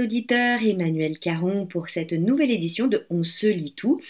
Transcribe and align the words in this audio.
Auditeurs, 0.00 0.60
Emmanuel 0.62 1.18
Caron 1.18 1.66
pour 1.66 1.88
cette 1.88 2.12
nouvelle 2.12 2.50
édition 2.50 2.86
de 2.86 3.06
On 3.10 3.24
se 3.24 3.46
lit 3.46 3.72
tout, 3.72 4.00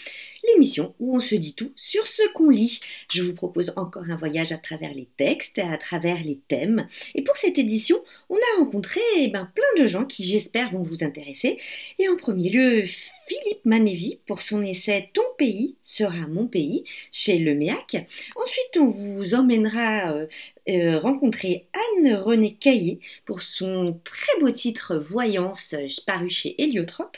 l'émission 0.47 0.93
où 0.99 1.17
on 1.17 1.21
se 1.21 1.35
dit 1.35 1.55
tout 1.55 1.71
sur 1.75 2.07
ce 2.07 2.21
qu'on 2.33 2.49
lit. 2.49 2.79
Je 3.11 3.23
vous 3.23 3.35
propose 3.35 3.73
encore 3.75 4.03
un 4.09 4.15
voyage 4.15 4.51
à 4.51 4.57
travers 4.57 4.93
les 4.93 5.07
textes, 5.17 5.59
à 5.59 5.77
travers 5.77 6.23
les 6.23 6.39
thèmes. 6.47 6.87
Et 7.13 7.23
pour 7.23 7.35
cette 7.37 7.57
édition, 7.57 7.97
on 8.29 8.35
a 8.35 8.59
rencontré 8.59 9.01
eh 9.17 9.27
ben, 9.27 9.51
plein 9.53 9.83
de 9.83 9.87
gens 9.87 10.05
qui 10.05 10.23
j'espère 10.23 10.71
vont 10.71 10.83
vous 10.83 11.03
intéresser. 11.03 11.57
Et 11.99 12.07
en 12.07 12.15
premier 12.15 12.49
lieu, 12.49 12.85
Philippe 13.27 13.65
Manévi 13.65 14.19
pour 14.27 14.43
son 14.43 14.61
essai 14.61 15.09
Ton 15.13 15.23
pays 15.37 15.77
sera 15.81 16.27
mon 16.27 16.45
pays 16.45 16.83
chez 17.11 17.39
Le 17.39 17.55
Méac. 17.55 18.05
Ensuite, 18.35 18.77
on 18.77 18.87
vous 18.87 19.33
emmènera 19.33 20.11
euh, 20.11 20.27
euh, 20.69 20.99
rencontrer 20.99 21.67
Anne-Renée 21.73 22.53
Caillé 22.53 22.99
pour 23.25 23.41
son 23.41 23.99
très 24.03 24.39
beau 24.39 24.51
titre 24.51 24.95
Voyance 24.95 25.75
paru 26.05 26.29
chez 26.29 26.61
Héliotrope. 26.61 27.17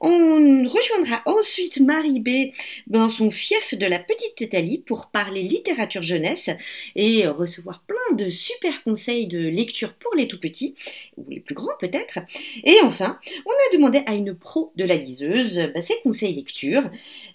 On 0.00 0.64
rejoindra 0.66 1.22
ensuite 1.26 1.80
Marie 1.80 2.20
B 2.20 2.52
dans 2.88 3.08
son 3.08 3.30
fief 3.30 3.74
de 3.74 3.86
la 3.86 4.00
Petite 4.00 4.40
Italie 4.40 4.78
pour 4.78 5.10
parler 5.12 5.42
littérature 5.42 6.02
jeunesse 6.02 6.50
et 6.96 7.26
recevoir 7.28 7.84
plein 7.86 8.16
de 8.16 8.28
super 8.28 8.82
conseils 8.82 9.28
de 9.28 9.38
lecture 9.38 9.94
pour 9.94 10.14
les 10.16 10.26
tout 10.26 10.40
petits, 10.40 10.74
ou 11.16 11.24
les 11.28 11.38
plus 11.38 11.54
grands 11.54 11.76
peut-être. 11.78 12.18
Et 12.64 12.78
enfin, 12.82 13.18
on 13.46 13.50
a 13.50 13.76
demandé 13.76 14.02
à 14.06 14.14
une 14.14 14.34
pro 14.34 14.72
de 14.74 14.84
la 14.84 14.96
liseuse 14.96 15.31
bah, 15.74 15.80
ses 15.80 15.94
conseils 16.02 16.34
lecture. 16.34 16.82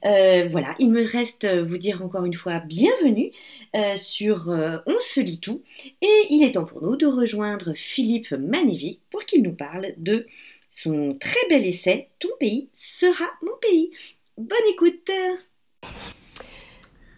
Euh, 0.05 0.47
voilà, 0.49 0.75
il 0.79 0.91
me 0.91 1.03
reste 1.03 1.47
vous 1.47 1.77
dire 1.77 2.01
encore 2.03 2.25
une 2.25 2.33
fois 2.33 2.59
bienvenue 2.59 3.31
euh, 3.75 3.95
sur 3.95 4.49
euh, 4.49 4.77
On 4.85 4.99
se 4.99 5.19
lit 5.19 5.39
tout 5.39 5.63
et 6.01 6.27
il 6.29 6.43
est 6.43 6.53
temps 6.53 6.65
pour 6.65 6.81
nous 6.81 6.95
de 6.95 7.05
rejoindre 7.05 7.73
Philippe 7.73 8.31
Manévi 8.31 8.99
pour 9.09 9.25
qu'il 9.25 9.43
nous 9.43 9.53
parle 9.53 9.93
de 9.97 10.27
son 10.71 11.17
très 11.19 11.47
bel 11.49 11.65
essai 11.65 12.07
Ton 12.19 12.29
pays 12.39 12.69
sera 12.73 13.25
mon 13.41 13.55
pays. 13.61 13.91
Bonne 14.37 14.57
écoute 14.71 15.09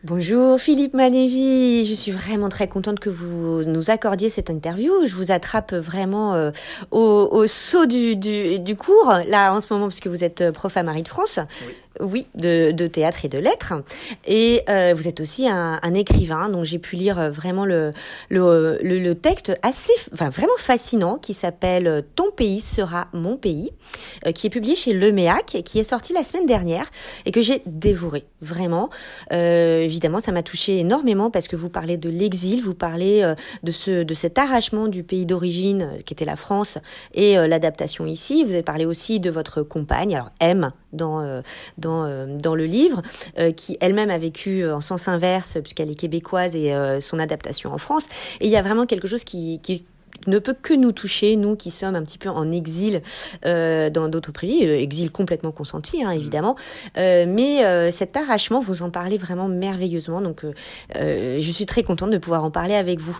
Bonjour 0.06 0.58
Philippe 0.62 0.94
Manévi, 0.94 1.84
je 1.84 1.94
suis 1.94 2.14
vraiment 2.14 2.48
très 2.48 2.70
contente 2.70 3.02
que 3.02 3.10
vous 3.10 3.66
nous 3.66 3.90
accordiez 3.90 4.30
cette 4.30 4.50
interview. 4.50 4.94
Je 5.06 5.14
vous 5.14 5.32
attrape 5.32 5.74
vraiment 5.74 6.36
euh, 6.36 6.52
au, 6.92 7.46
saut 7.48 7.86
du, 7.86 8.16
du, 8.16 8.76
cours, 8.78 9.14
là 9.28 9.54
en 9.54 9.60
ce 9.60 9.74
moment, 9.74 9.90
puisque 9.90 10.08
vous 10.08 10.24
êtes 10.24 10.52
prof 10.52 10.78
à 10.78 10.84
Marie 10.84 11.04
de 11.04 11.10
France. 11.10 11.42
De, 12.00 12.72
de, 12.72 12.88
théâtre 12.88 13.26
et 13.26 13.30
de 13.30 13.38
lettres. 13.38 13.74
Et 14.26 14.64
euh, 14.70 14.94
vous 14.96 15.08
êtes 15.08 15.20
aussi 15.20 15.48
un, 15.48 15.80
un 15.82 15.94
écrivain, 15.94 16.50
donc 16.50 16.66
j'ai 16.66 16.80
pu 16.80 16.96
lire 16.96 17.20
euh, 17.20 17.30
vraiment 17.30 17.66
le, 17.66 17.92
le, 18.30 18.80
le, 18.82 19.16
texte 19.16 19.58
assez, 19.62 19.94
enfin 20.14 20.30
vraiment 20.30 20.58
fascinant, 20.58 21.18
qui 21.18 21.34
s'appelle 21.34 22.04
Ton 22.16 22.32
pays 22.32 22.62
sera 22.62 23.08
mon 23.14 23.38
pays, 23.38 23.72
euh, 24.26 24.32
qui 24.32 24.48
est 24.48 24.50
publié 24.50 24.76
chez 24.76 24.94
Le 24.94 25.12
Méac, 25.12 25.58
qui 25.66 25.80
est 25.80 25.84
sorti 25.84 26.14
la 26.14 26.24
semaine 26.24 26.46
dernière 26.46 26.90
et 27.26 27.32
que 27.32 27.42
j'ai 27.42 27.62
dévoré 27.66 28.26
vraiment. 28.42 28.90
Euh, 29.34 29.82
évidemment, 29.82 30.20
ça 30.20 30.32
m'a 30.32 30.44
touché 30.44 30.80
énormément 30.80 31.30
parce 31.30 31.48
que 31.48 31.56
vous 31.56 31.70
parlez 31.70 31.98
de 31.98 32.10
l'exil, 32.10 32.62
vous 32.62 32.76
parlez 32.76 33.34
de 33.64 33.72
ce 33.72 34.04
de 34.04 34.14
cet 34.14 34.38
arrachement 34.38 34.88
du 34.88 35.04
pays 35.04 35.26
d'origine 35.26 36.00
qui 36.06 36.14
était 36.14 36.26
la 36.26 36.36
France 36.36 36.78
et 37.14 37.36
l'adaptation 37.36 38.06
ici. 38.06 38.44
Vous 38.44 38.52
avez 38.52 38.64
parlé 38.64 38.86
aussi 38.86 39.20
de 39.20 39.30
votre 39.30 39.62
compagne, 39.64 40.16
alors 40.16 40.32
M 40.40 40.72
dans 40.94 41.42
dans, 41.78 42.06
euh, 42.06 42.26
dans 42.38 42.56
le 42.56 42.66
livre, 42.66 43.02
euh, 43.38 43.52
qui 43.52 43.78
elle-même 43.82 44.10
a 44.10 44.18
vécu 44.18 44.64
euh, 44.64 44.76
en 44.76 44.82
sens 44.82 45.08
inverse, 45.08 45.58
puisqu'elle 45.62 45.90
est 45.90 45.96
québécoise 45.96 46.56
et 46.56 46.74
son 47.00 47.20
adaptation 47.20 47.74
en 47.74 47.78
France. 47.78 48.08
Et 48.40 48.46
il 48.46 48.52
y 48.52 48.56
a 48.56 48.62
vraiment 48.62 48.86
quelque 48.86 49.08
chose 49.08 49.24
qui, 49.24 49.60
qui 49.62 49.86
ne 50.28 50.40
peut 50.40 50.56
que 50.60 50.74
nous 50.74 50.92
toucher, 50.92 51.36
nous 51.36 51.56
qui 51.56 51.72
sommes 51.72 51.96
un 51.96 52.04
petit 52.04 52.18
peu 52.18 52.30
en 52.30 52.52
exil 52.52 53.02
euh, 53.46 53.90
dans 53.90 54.10
d'autres 54.10 54.32
pays, 54.32 54.64
exil 54.64 55.12
complètement 55.12 55.52
consenti 55.52 56.04
hein, 56.04 56.12
évidemment, 56.12 56.56
euh, 56.98 57.26
mais 57.28 57.92
cet 57.92 58.18
arrachement, 58.18 58.60
vous 58.60 58.82
en 58.82 58.90
parlez 58.90 59.18
vraiment 59.18 59.48
merveilleusement, 59.48 60.22
donc 60.22 60.46
je 60.96 61.52
suis 61.52 61.66
très 61.66 61.84
contente 61.84 62.12
de 62.12 62.18
pouvoir 62.18 62.44
en 62.44 62.52
parler 62.52 62.76
avec 62.76 63.00
vous. 63.00 63.18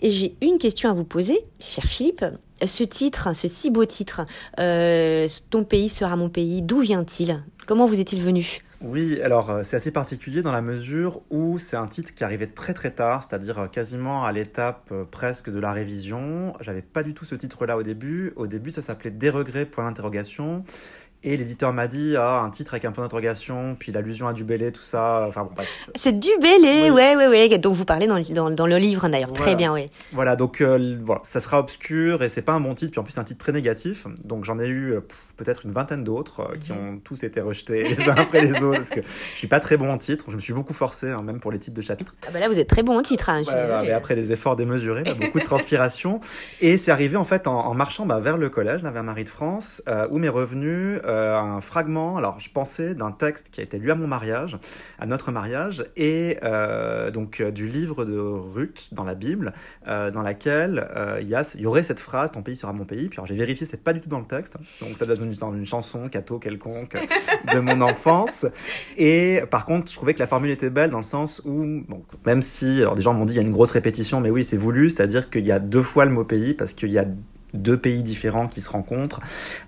Et 0.00 0.10
j'ai 0.10 0.34
une 0.40 0.58
question 0.58 0.90
à 0.90 0.92
vous 0.92 1.04
poser, 1.04 1.40
cher 1.60 1.84
Philippe. 1.84 2.24
Ce 2.64 2.84
titre, 2.84 3.34
ce 3.34 3.48
si 3.48 3.70
beau 3.70 3.84
titre, 3.84 4.22
Ton 4.56 5.64
pays 5.64 5.88
sera 5.88 6.16
mon 6.16 6.28
pays, 6.28 6.62
d'où 6.62 6.80
vient-il? 6.80 7.42
Comment 7.66 7.86
vous 7.86 8.00
est-il 8.00 8.20
venu? 8.20 8.62
Oui, 8.82 9.20
alors 9.20 9.50
euh, 9.50 9.62
c'est 9.62 9.76
assez 9.76 9.90
particulier 9.90 10.40
dans 10.40 10.52
la 10.52 10.62
mesure 10.62 11.20
où 11.28 11.58
c'est 11.58 11.76
un 11.76 11.86
titre 11.86 12.14
qui 12.14 12.24
arrivait 12.24 12.46
très 12.46 12.72
très 12.72 12.90
tard, 12.90 13.22
c'est-à-dire 13.22 13.58
euh, 13.58 13.66
quasiment 13.66 14.24
à 14.24 14.32
l'étape 14.32 14.88
euh, 14.90 15.04
presque 15.04 15.50
de 15.50 15.58
la 15.58 15.74
révision. 15.74 16.54
J'avais 16.62 16.80
pas 16.80 17.02
du 17.02 17.12
tout 17.12 17.26
ce 17.26 17.34
titre-là 17.34 17.76
au 17.76 17.82
début. 17.82 18.32
Au 18.36 18.46
début, 18.46 18.70
ça 18.70 18.80
s'appelait 18.80 19.10
Des 19.10 19.28
regrets 19.28 19.66
point 19.66 19.84
d'interrogation. 19.84 20.64
Et 21.22 21.36
l'éditeur 21.36 21.72
m'a 21.72 21.86
dit 21.86 22.14
ah, 22.16 22.40
un 22.40 22.50
titre 22.50 22.72
avec 22.74 22.86
un 22.86 22.92
point 22.92 23.04
d'interrogation, 23.04 23.76
puis 23.78 23.92
l'allusion 23.92 24.26
à 24.26 24.32
Dubélé, 24.32 24.72
tout 24.72 24.82
ça. 24.82 25.26
Enfin 25.28 25.44
bon, 25.44 25.62
C'est 25.94 26.18
Dubélé, 26.18 26.84
oui. 26.84 26.90
ouais, 26.90 27.16
ouais, 27.16 27.28
ouais. 27.28 27.58
Donc 27.58 27.74
vous 27.74 27.84
parlez 27.84 28.06
dans, 28.06 28.20
dans, 28.20 28.50
dans 28.50 28.66
le 28.66 28.78
livre 28.78 29.08
d'ailleurs, 29.08 29.32
très 29.32 29.54
bien, 29.54 29.72
oui. 29.72 29.86
Voilà, 30.12 30.36
donc 30.36 30.62
voilà, 30.62 31.20
ça 31.24 31.40
sera 31.40 31.58
obscur 31.58 32.22
et 32.22 32.28
c'est 32.28 32.42
pas 32.42 32.52
un 32.52 32.60
bon 32.60 32.74
titre, 32.74 32.92
puis 32.92 33.00
en 33.00 33.02
plus 33.04 33.12
c'est 33.12 33.20
un 33.20 33.24
titre 33.24 33.40
très 33.40 33.52
négatif. 33.52 34.06
Donc 34.24 34.44
j'en 34.44 34.58
ai 34.58 34.68
eu 34.68 34.94
peut-être 35.42 35.64
une 35.64 35.72
vingtaine 35.72 36.04
d'autres 36.04 36.40
euh, 36.40 36.56
qui 36.58 36.70
ont 36.72 37.00
tous 37.02 37.24
été 37.24 37.40
rejetés 37.40 37.88
les 37.88 38.08
uns 38.08 38.14
après 38.14 38.42
les 38.42 38.62
autres 38.62 38.76
parce 38.76 38.90
que 38.90 39.00
je 39.00 39.36
suis 39.36 39.46
pas 39.46 39.58
très 39.58 39.78
bon 39.78 39.90
en 39.90 39.96
titre. 39.96 40.26
Je 40.28 40.36
me 40.36 40.40
suis 40.40 40.52
beaucoup 40.52 40.74
forcé, 40.74 41.08
hein, 41.08 41.22
même 41.22 41.40
pour 41.40 41.50
les 41.50 41.58
titres 41.58 41.76
de 41.76 41.80
chapitres. 41.80 42.14
Ah 42.26 42.30
bah 42.32 42.40
là, 42.40 42.48
vous 42.48 42.58
êtes 42.58 42.68
très 42.68 42.82
bon 42.82 42.98
en 42.98 43.02
titre. 43.02 43.30
Hein, 43.30 43.42
mais 43.82 43.90
après 43.92 44.14
des 44.14 44.32
efforts 44.32 44.56
démesurés, 44.56 45.04
beaucoup 45.18 45.40
de 45.40 45.44
transpiration. 45.44 46.20
Et 46.60 46.76
c'est 46.76 46.90
arrivé 46.90 47.16
en 47.16 47.24
fait 47.24 47.46
en, 47.46 47.72
marchant 47.74 48.04
bah, 48.04 48.20
vers 48.20 48.36
le 48.36 48.50
collège, 48.50 48.82
vers 48.82 49.02
Marie 49.02 49.24
de 49.24 49.30
France, 49.30 49.82
euh, 49.88 50.06
où 50.10 50.18
m'est 50.18 50.28
revenu 50.28 50.98
euh, 51.04 51.38
un 51.38 51.60
fragment. 51.62 52.18
Alors, 52.18 52.38
je 52.38 52.50
pensais 52.50 52.94
d'un 52.94 53.12
texte 53.12 53.48
qui 53.50 53.60
a 53.60 53.64
été 53.64 53.78
lu 53.78 53.90
à 53.90 53.94
mon 53.94 54.06
mariage, 54.06 54.58
à 54.98 55.06
notre 55.06 55.32
mariage, 55.32 55.84
et 55.96 56.38
donc 57.12 57.42
du 57.42 57.68
livre 57.68 58.04
de 58.04 58.18
Ruth 58.18 58.88
dans 58.92 59.04
la 59.04 59.14
Bible, 59.14 59.54
dans 59.86 60.22
laquelle 60.22 60.86
il 61.20 61.28
y, 61.28 61.60
y, 61.60 61.66
aurait 61.66 61.82
cette 61.82 62.00
phrase 62.00 62.30
"Ton 62.30 62.42
pays 62.42 62.56
sera 62.56 62.72
mon 62.72 62.84
pays". 62.84 63.08
Puis 63.08 63.20
j'ai 63.24 63.34
vérifié, 63.34 63.66
c'est 63.66 63.82
pas 63.82 63.92
du 63.92 64.00
tout 64.00 64.08
dans 64.08 64.18
le 64.18 64.26
texte, 64.26 64.56
donc 64.80 64.96
ça 64.96 65.06
donne 65.06 65.29
une, 65.32 65.58
une 65.58 65.66
chanson, 65.66 66.08
cato 66.08 66.38
quelconque, 66.38 66.96
de 67.52 67.60
mon 67.60 67.80
enfance. 67.80 68.46
Et 68.96 69.40
par 69.50 69.64
contre, 69.64 69.90
je 69.90 69.96
trouvais 69.96 70.14
que 70.14 70.18
la 70.18 70.26
formule 70.26 70.50
était 70.50 70.70
belle 70.70 70.90
dans 70.90 70.98
le 70.98 71.02
sens 71.02 71.42
où, 71.44 71.82
bon, 71.88 72.02
même 72.26 72.42
si, 72.42 72.80
alors 72.80 72.94
des 72.94 73.02
gens 73.02 73.14
m'ont 73.14 73.24
dit 73.24 73.34
il 73.34 73.36
y 73.36 73.40
a 73.40 73.42
une 73.42 73.52
grosse 73.52 73.70
répétition, 73.70 74.20
mais 74.20 74.30
oui, 74.30 74.44
c'est 74.44 74.56
voulu, 74.56 74.90
c'est-à-dire 74.90 75.30
qu'il 75.30 75.46
y 75.46 75.52
a 75.52 75.58
deux 75.58 75.82
fois 75.82 76.04
le 76.04 76.10
mot 76.10 76.24
pays 76.24 76.54
parce 76.54 76.74
qu'il 76.74 76.92
y 76.92 76.98
a 76.98 77.04
deux 77.54 77.76
pays 77.76 78.02
différents 78.02 78.48
qui 78.48 78.60
se 78.60 78.70
rencontrent. 78.70 79.20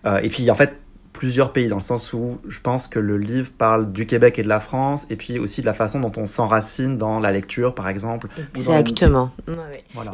Euh, 0.07 0.19
et 0.19 0.29
puis 0.29 0.51
en 0.51 0.55
fait, 0.55 0.75
plusieurs 1.13 1.53
pays, 1.53 1.69
dans 1.69 1.77
le 1.77 1.83
sens 1.83 2.13
où 2.13 2.39
je 2.49 2.59
pense 2.61 2.89
que 2.89 2.99
le 2.99 3.19
livre 3.19 3.51
parle 3.57 3.93
du 3.93 4.07
Québec 4.07 4.39
et 4.39 4.43
de 4.43 4.49
la 4.49 4.61
France, 4.61 5.07
et 5.11 5.17
puis 5.17 5.39
aussi 5.39 5.61
de 5.61 5.67
la 5.67 5.75
façon 5.75 6.01
dont 6.01 6.13
on 6.17 6.27
s'enracine 6.27 6.97
dans 6.97 7.21
la 7.21 7.31
lecture, 7.31 7.75
par 7.75 7.89
exemple. 7.89 8.29
Exactement. 8.57 9.31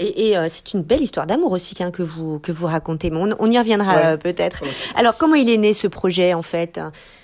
Et, 0.00 0.36
euh, 0.36 0.46
c'est 0.48 0.74
une 0.74 0.82
belle 0.82 1.02
histoire 1.02 1.26
d'amour 1.26 1.52
aussi 1.52 1.76
hein, 1.82 1.90
que 1.90 2.02
vous 2.02 2.38
que 2.40 2.52
vous 2.52 2.66
racontez. 2.66 3.10
Mais 3.10 3.20
on, 3.38 3.50
y 3.50 3.58
reviendra 3.58 3.96
euh, 3.96 4.16
peut-être. 4.16 4.62
Alors, 4.96 5.16
comment 5.16 5.34
il 5.34 5.48
est 5.48 5.56
né 5.56 5.72
ce 5.72 5.86
projet 5.86 6.34
en 6.34 6.42
fait? 6.42 6.80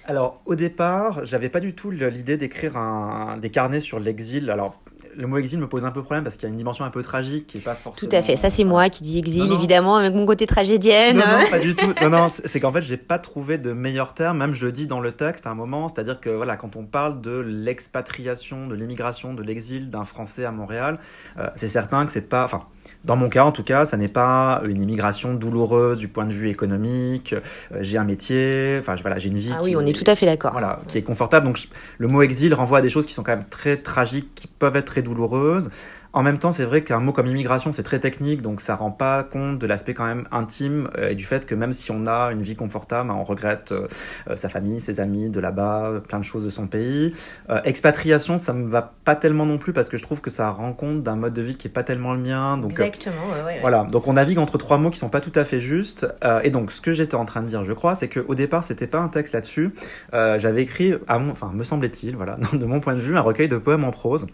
Alors, 0.06 0.40
au 0.46 0.54
départ, 0.54 1.24
j'avais 1.24 1.48
pas 1.48 1.60
du 1.60 1.74
tout 1.74 1.90
l'idée 1.90 2.36
d'écrire 2.36 2.76
un, 2.76 3.38
des 3.38 3.50
carnets 3.50 3.80
sur 3.80 3.98
l'exil. 3.98 4.50
Alors, 4.50 4.80
le 5.16 5.26
mot 5.26 5.38
exil 5.38 5.58
me 5.58 5.66
pose 5.66 5.84
un 5.84 5.90
peu 5.90 6.02
problème 6.02 6.24
parce 6.24 6.36
qu'il 6.36 6.44
y 6.44 6.46
a 6.46 6.50
une 6.50 6.56
dimension 6.56 6.84
un 6.84 6.90
peu 6.90 7.02
tragique 7.02 7.46
qui 7.46 7.58
est 7.58 7.60
pas 7.60 7.74
forcément. 7.74 8.08
Tout 8.08 8.16
à 8.16 8.22
fait. 8.22 8.36
Ça, 8.36 8.50
c'est 8.50 8.64
moi 8.64 8.88
qui 8.88 9.02
dis 9.02 9.18
exil, 9.18 9.52
évidemment, 9.52 9.96
avec 9.96 10.14
mon 10.14 10.26
côté 10.26 10.46
tragédienne. 10.46 11.16
Non, 11.16 11.24
non, 11.26 11.50
pas 11.50 11.58
du 11.58 11.74
tout. 11.74 11.92
Non, 12.02 12.10
non, 12.10 12.28
c'est 12.28 12.60
qu'en 12.60 12.72
fait, 12.72 12.82
j'ai 12.82 12.96
pas 12.96 13.18
trouvé 13.18 13.58
de 13.58 13.72
meilleur 13.72 14.14
terme. 14.14 14.38
Même 14.38 14.52
je 14.52 14.66
le 14.66 14.72
dis 14.72 14.86
dans 14.86 15.00
le 15.00 15.12
texte 15.12 15.46
à 15.46 15.50
un 15.50 15.54
moment, 15.54 15.88
c'est-à-dire 15.88 16.20
que 16.20 16.30
voilà, 16.30 16.56
quand 16.56 16.76
on 16.76 16.84
parle 16.84 17.20
de 17.20 17.38
l'expatriation, 17.38 18.66
de 18.66 18.74
l'immigration, 18.74 19.34
de 19.34 19.42
l'exil 19.42 19.90
d'un 19.90 20.04
Français 20.04 20.44
à 20.44 20.52
Montréal, 20.52 20.98
euh, 21.38 21.48
c'est 21.56 21.68
certain 21.68 22.06
que 22.06 22.12
c'est 22.12 22.28
pas, 22.28 22.44
enfin, 22.44 22.64
dans 23.04 23.16
mon 23.16 23.28
cas, 23.28 23.44
en 23.44 23.52
tout 23.52 23.62
cas, 23.62 23.84
ça 23.86 23.96
n'est 23.96 24.08
pas 24.08 24.62
une 24.64 24.80
immigration 24.80 25.34
douloureuse 25.34 25.98
du 25.98 26.08
point 26.08 26.24
de 26.24 26.32
vue 26.32 26.48
économique. 26.48 27.34
Euh, 27.34 27.40
j'ai 27.80 27.98
un 27.98 28.04
métier, 28.04 28.78
enfin 28.80 28.96
voilà, 29.00 29.18
j'ai 29.18 29.28
une 29.28 29.38
vie. 29.38 29.52
Ah 29.54 29.62
oui, 29.62 29.76
on 29.76 29.84
est 29.84 29.92
tout 29.92 30.10
à 30.10 30.14
fait 30.14 30.26
d'accord. 30.26 30.52
Voilà, 30.52 30.80
qui 30.88 30.98
est 30.98 31.02
confortable. 31.02 31.46
Donc 31.46 31.58
le 31.98 32.08
mot 32.08 32.22
exil 32.22 32.54
renvoie 32.54 32.78
à 32.78 32.82
des 32.82 32.88
choses 32.88 33.06
qui 33.06 33.12
sont 33.12 33.22
quand 33.22 33.36
même 33.36 33.48
très 33.48 33.76
tragiques, 33.76 34.34
qui 34.34 34.46
peuvent 34.46 34.76
être 34.76 34.86
très 34.86 35.02
douloureuses. 35.02 35.70
En 36.14 36.22
même 36.22 36.38
temps, 36.38 36.52
c'est 36.52 36.64
vrai 36.64 36.84
qu'un 36.84 37.00
mot 37.00 37.12
comme 37.12 37.26
immigration, 37.26 37.72
c'est 37.72 37.82
très 37.82 37.98
technique, 37.98 38.40
donc 38.40 38.60
ça 38.60 38.76
rend 38.76 38.92
pas 38.92 39.24
compte 39.24 39.58
de 39.58 39.66
l'aspect 39.66 39.94
quand 39.94 40.06
même 40.06 40.28
intime 40.30 40.88
euh, 40.96 41.10
et 41.10 41.16
du 41.16 41.24
fait 41.24 41.44
que 41.44 41.56
même 41.56 41.72
si 41.72 41.90
on 41.90 42.06
a 42.06 42.30
une 42.30 42.42
vie 42.42 42.54
confortable, 42.54 43.10
on 43.10 43.24
regrette 43.24 43.72
euh, 43.72 43.88
euh, 44.30 44.36
sa 44.36 44.48
famille, 44.48 44.78
ses 44.78 45.00
amis 45.00 45.28
de 45.28 45.40
là-bas, 45.40 46.02
plein 46.06 46.20
de 46.20 46.24
choses 46.24 46.44
de 46.44 46.50
son 46.50 46.68
pays. 46.68 47.12
expatriation, 47.64 48.38
ça 48.38 48.52
me 48.52 48.68
va 48.68 48.92
pas 49.04 49.16
tellement 49.16 49.44
non 49.44 49.58
plus 49.58 49.72
parce 49.72 49.88
que 49.88 49.96
je 49.96 50.04
trouve 50.04 50.20
que 50.20 50.30
ça 50.30 50.50
rend 50.50 50.72
compte 50.72 51.02
d'un 51.02 51.16
mode 51.16 51.32
de 51.32 51.42
vie 51.42 51.56
qui 51.56 51.66
est 51.66 51.70
pas 51.70 51.82
tellement 51.82 52.14
le 52.14 52.20
mien. 52.20 52.58
Donc, 52.58 52.70
Exactement. 52.70 53.16
Ouais, 53.34 53.44
ouais, 53.44 53.58
voilà. 53.60 53.84
Donc 53.90 54.06
on 54.06 54.12
navigue 54.12 54.38
entre 54.38 54.56
trois 54.56 54.78
mots 54.78 54.90
qui 54.90 55.00
sont 55.00 55.08
pas 55.08 55.20
tout 55.20 55.32
à 55.34 55.44
fait 55.44 55.60
justes. 55.60 56.06
et 56.44 56.50
donc 56.50 56.70
ce 56.70 56.80
que 56.80 56.92
j'étais 56.92 57.16
en 57.16 57.24
train 57.24 57.42
de 57.42 57.48
dire, 57.48 57.64
je 57.64 57.72
crois, 57.72 57.96
c'est 57.96 58.08
qu'au 58.08 58.36
départ, 58.36 58.62
c'était 58.62 58.86
pas 58.86 59.00
un 59.00 59.08
texte 59.08 59.34
là-dessus. 59.34 59.74
J'avais 60.12 60.62
écrit, 60.62 60.94
à 61.08 61.18
mon, 61.18 61.32
enfin, 61.32 61.50
me 61.52 61.64
semblait-il, 61.64 62.14
voilà, 62.14 62.36
de 62.52 62.64
mon 62.64 62.78
point 62.78 62.94
de 62.94 63.00
vue, 63.00 63.16
un 63.16 63.20
recueil 63.20 63.48
de 63.48 63.58
poèmes 63.58 63.82
en 63.82 63.90
prose 63.90 64.28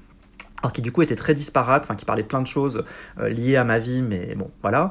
alors 0.63 0.73
qui 0.73 0.83
du 0.83 0.93
coup 0.93 1.03
était 1.03 1.17
très 1.17 1.35
disparate, 1.35 1.85
enfin 1.85 1.95
qui 1.95 2.05
parlait 2.05 2.23
plein 2.23 2.43
de 2.43 2.47
choses 2.47 2.85
euh, 3.19 3.29
liées 3.29 3.57
à 3.57 3.65
ma 3.65 3.79
vie, 3.79 4.03
mais 4.03 4.35
bon, 4.35 4.51
voilà. 4.63 4.91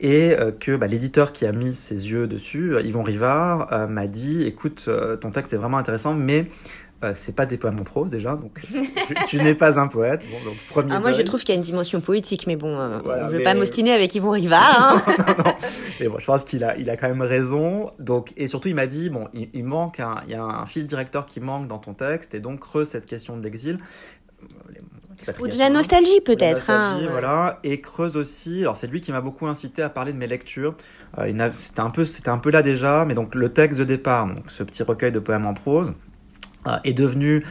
et 0.00 0.36
que 0.60 0.76
bah, 0.76 0.86
l'éditeur 0.86 1.32
qui 1.32 1.46
a 1.46 1.52
mis 1.52 1.74
ses 1.74 2.10
yeux 2.10 2.26
dessus, 2.26 2.74
Yvon 2.84 3.02
Rivard, 3.02 3.88
m'a 3.88 4.06
dit 4.06 4.46
écoute, 4.46 4.88
ton 5.20 5.30
texte 5.30 5.52
est 5.52 5.56
vraiment 5.56 5.78
intéressant, 5.78 6.14
mais 6.14 6.46
euh, 7.04 7.12
c'est 7.14 7.36
pas 7.36 7.46
des 7.46 7.58
poèmes 7.58 7.78
en 7.78 7.84
prose 7.84 8.10
déjà, 8.10 8.34
donc 8.34 8.60
tu, 9.28 9.36
n'es 9.36 9.54
pas 9.54 9.78
un 9.78 9.86
poète. 9.86 10.20
Bon, 10.32 10.50
donc, 10.50 10.58
premier 10.68 10.92
ah, 10.92 10.98
moi, 10.98 11.12
je 11.12 11.22
trouve 11.22 11.38
qu'il 11.40 11.50
y 11.50 11.52
a 11.52 11.54
une 11.54 11.62
dimension 11.62 12.00
poétique, 12.00 12.48
mais 12.48 12.56
bon, 12.56 12.76
euh, 12.76 12.98
je 13.04 13.24
ne 13.24 13.38
veux 13.38 13.42
pas 13.44 13.54
m'ostiner 13.54 13.92
avec 13.92 14.16
Yvon 14.16 14.30
Rivard. 14.30 15.04
Hein. 15.06 15.54
Mais 16.00 16.08
bon, 16.08 16.18
je 16.18 16.26
pense 16.26 16.42
qu'il 16.42 16.64
a, 16.64 16.76
il 16.76 16.90
a 16.90 16.96
quand 16.96 17.06
même 17.06 17.22
raison. 17.22 17.92
Donc, 18.00 18.32
et 18.36 18.48
surtout, 18.48 18.66
il 18.66 18.74
m'a 18.74 18.88
dit 18.88 19.10
bon, 19.10 19.28
il, 19.32 19.64
manque, 19.64 20.00
un, 20.00 20.16
il 20.26 20.32
y 20.32 20.34
a 20.34 20.42
un 20.42 20.66
fil 20.66 20.88
directeur 20.88 21.26
qui 21.26 21.38
manque 21.38 21.68
dans 21.68 21.78
ton 21.78 21.94
texte, 21.94 22.34
et 22.34 22.40
donc 22.40 22.58
creuse 22.58 22.88
cette 22.88 23.06
question 23.06 23.36
de 23.36 23.44
l'exil. 23.44 23.78
Ou 25.40 25.48
de 25.48 25.58
la 25.58 25.70
nostalgie 25.70 26.20
peut-être. 26.24 26.70
Hein, 26.70 27.00
voilà. 27.10 27.58
Et 27.64 27.80
creuse 27.80 28.16
aussi. 28.16 28.60
Alors 28.60 28.76
c'est 28.76 28.86
lui 28.86 29.00
qui 29.00 29.12
m'a 29.12 29.20
beaucoup 29.20 29.46
incité 29.46 29.82
à 29.82 29.90
parler 29.90 30.12
de 30.12 30.18
mes 30.18 30.26
lectures. 30.26 30.74
Euh, 31.18 31.50
c'était 31.58 31.80
un 31.80 31.90
peu, 31.90 32.04
c'était 32.04 32.30
un 32.30 32.38
peu 32.38 32.50
là 32.50 32.62
déjà, 32.62 33.04
mais 33.04 33.14
donc 33.14 33.34
le 33.34 33.52
texte 33.52 33.78
de 33.78 33.84
départ, 33.84 34.26
donc 34.26 34.50
ce 34.50 34.62
petit 34.62 34.82
recueil 34.82 35.12
de 35.12 35.18
poèmes 35.18 35.46
en 35.46 35.54
prose. 35.54 35.94
Euh, 36.66 36.76
est 36.82 36.92
devenu 36.92 37.44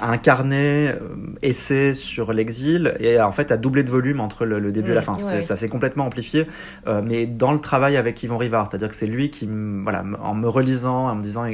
un 0.00 0.18
carnet 0.18 0.88
euh, 0.90 1.16
essai 1.40 1.94
sur 1.94 2.32
l'exil 2.32 2.94
et 2.98 3.20
en 3.20 3.30
fait 3.30 3.52
a 3.52 3.56
doublé 3.56 3.84
de 3.84 3.90
volume 3.90 4.18
entre 4.18 4.44
le, 4.44 4.72
début 4.72 4.90
et 4.90 4.94
la 4.94 5.02
fin. 5.02 5.14
Ça 5.40 5.54
s'est 5.54 5.68
complètement 5.68 6.06
amplifié, 6.06 6.46
euh, 6.88 7.00
mais 7.02 7.26
dans 7.26 7.52
le 7.52 7.60
travail 7.60 7.96
avec 7.96 8.20
Yvon 8.22 8.38
Rivard, 8.38 8.66
c'est-à-dire 8.68 8.88
que 8.88 8.94
c'est 8.96 9.06
lui 9.06 9.30
qui, 9.30 9.48
voilà, 9.82 10.02
en 10.20 10.34
me 10.34 10.48
relisant, 10.48 11.08
en 11.08 11.14
me 11.14 11.22
disant 11.22 11.44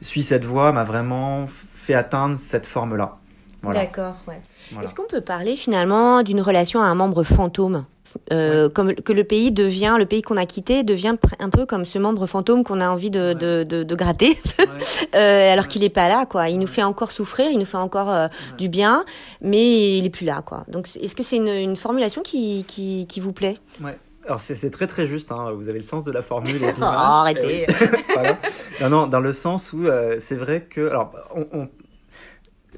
suis 0.00 0.22
cette 0.22 0.44
voix, 0.44 0.70
m'a 0.70 0.84
vraiment 0.84 1.46
fait 1.74 1.94
atteindre 1.94 2.36
cette 2.38 2.66
forme-là. 2.66 3.18
D'accord, 3.62 4.16
ouais. 4.26 4.40
Est-ce 4.82 4.94
qu'on 4.94 5.06
peut 5.06 5.20
parler 5.20 5.56
finalement 5.56 6.22
d'une 6.22 6.40
relation 6.40 6.80
à 6.80 6.84
un 6.84 6.94
membre 6.94 7.22
fantôme? 7.22 7.84
Euh, 8.32 8.70
comme 8.70 8.94
que 8.94 9.12
le 9.12 9.22
pays 9.22 9.52
devient, 9.52 9.96
le 9.98 10.06
pays 10.06 10.22
qu'on 10.22 10.38
a 10.38 10.46
quitté 10.46 10.82
devient 10.82 11.14
un 11.38 11.50
peu 11.50 11.66
comme 11.66 11.84
ce 11.84 11.98
membre 11.98 12.26
fantôme 12.26 12.64
qu'on 12.64 12.80
a 12.80 12.88
envie 12.88 13.10
de, 13.10 13.34
de, 13.34 13.64
de, 13.64 13.82
de 13.82 13.94
gratter, 13.94 14.38
euh, 15.14 15.52
alors 15.52 15.68
qu'il 15.68 15.84
est 15.84 15.90
pas 15.90 16.08
là, 16.08 16.24
quoi. 16.24 16.48
Il 16.48 16.58
nous 16.58 16.66
fait 16.66 16.82
encore 16.82 17.12
souffrir, 17.12 17.50
il 17.50 17.58
nous 17.58 17.66
fait 17.66 17.76
encore 17.76 18.10
euh, 18.10 18.28
du 18.56 18.70
bien, 18.70 19.04
mais 19.42 19.98
il 19.98 20.06
est 20.06 20.10
plus 20.10 20.24
là, 20.24 20.42
quoi. 20.44 20.62
Donc, 20.68 20.88
est-ce 21.00 21.14
que 21.14 21.22
c'est 21.22 21.36
une, 21.36 21.48
une, 21.48 21.76
formulation 21.76 22.22
qui, 22.22 22.64
qui, 22.66 23.06
qui 23.06 23.20
vous 23.20 23.34
plaît? 23.34 23.58
Ouais. 23.82 23.98
Alors 24.26 24.40
c'est 24.40 24.70
très 24.70 24.86
très 24.86 25.06
juste, 25.06 25.32
hein. 25.32 25.52
vous 25.52 25.70
avez 25.70 25.78
le 25.78 25.84
sens 25.84 26.04
de 26.04 26.12
la 26.12 26.20
formule. 26.20 26.60
oh, 26.80 26.84
arrêtez. 26.84 27.66
voilà. 28.14 28.36
Non, 28.82 28.90
non, 28.90 29.06
dans 29.06 29.20
le 29.20 29.32
sens 29.32 29.72
où 29.72 29.86
euh, 29.86 30.16
c'est 30.20 30.34
vrai 30.34 30.66
que, 30.68 30.86
alors 30.86 31.12
on, 31.34 31.46
on 31.52 31.68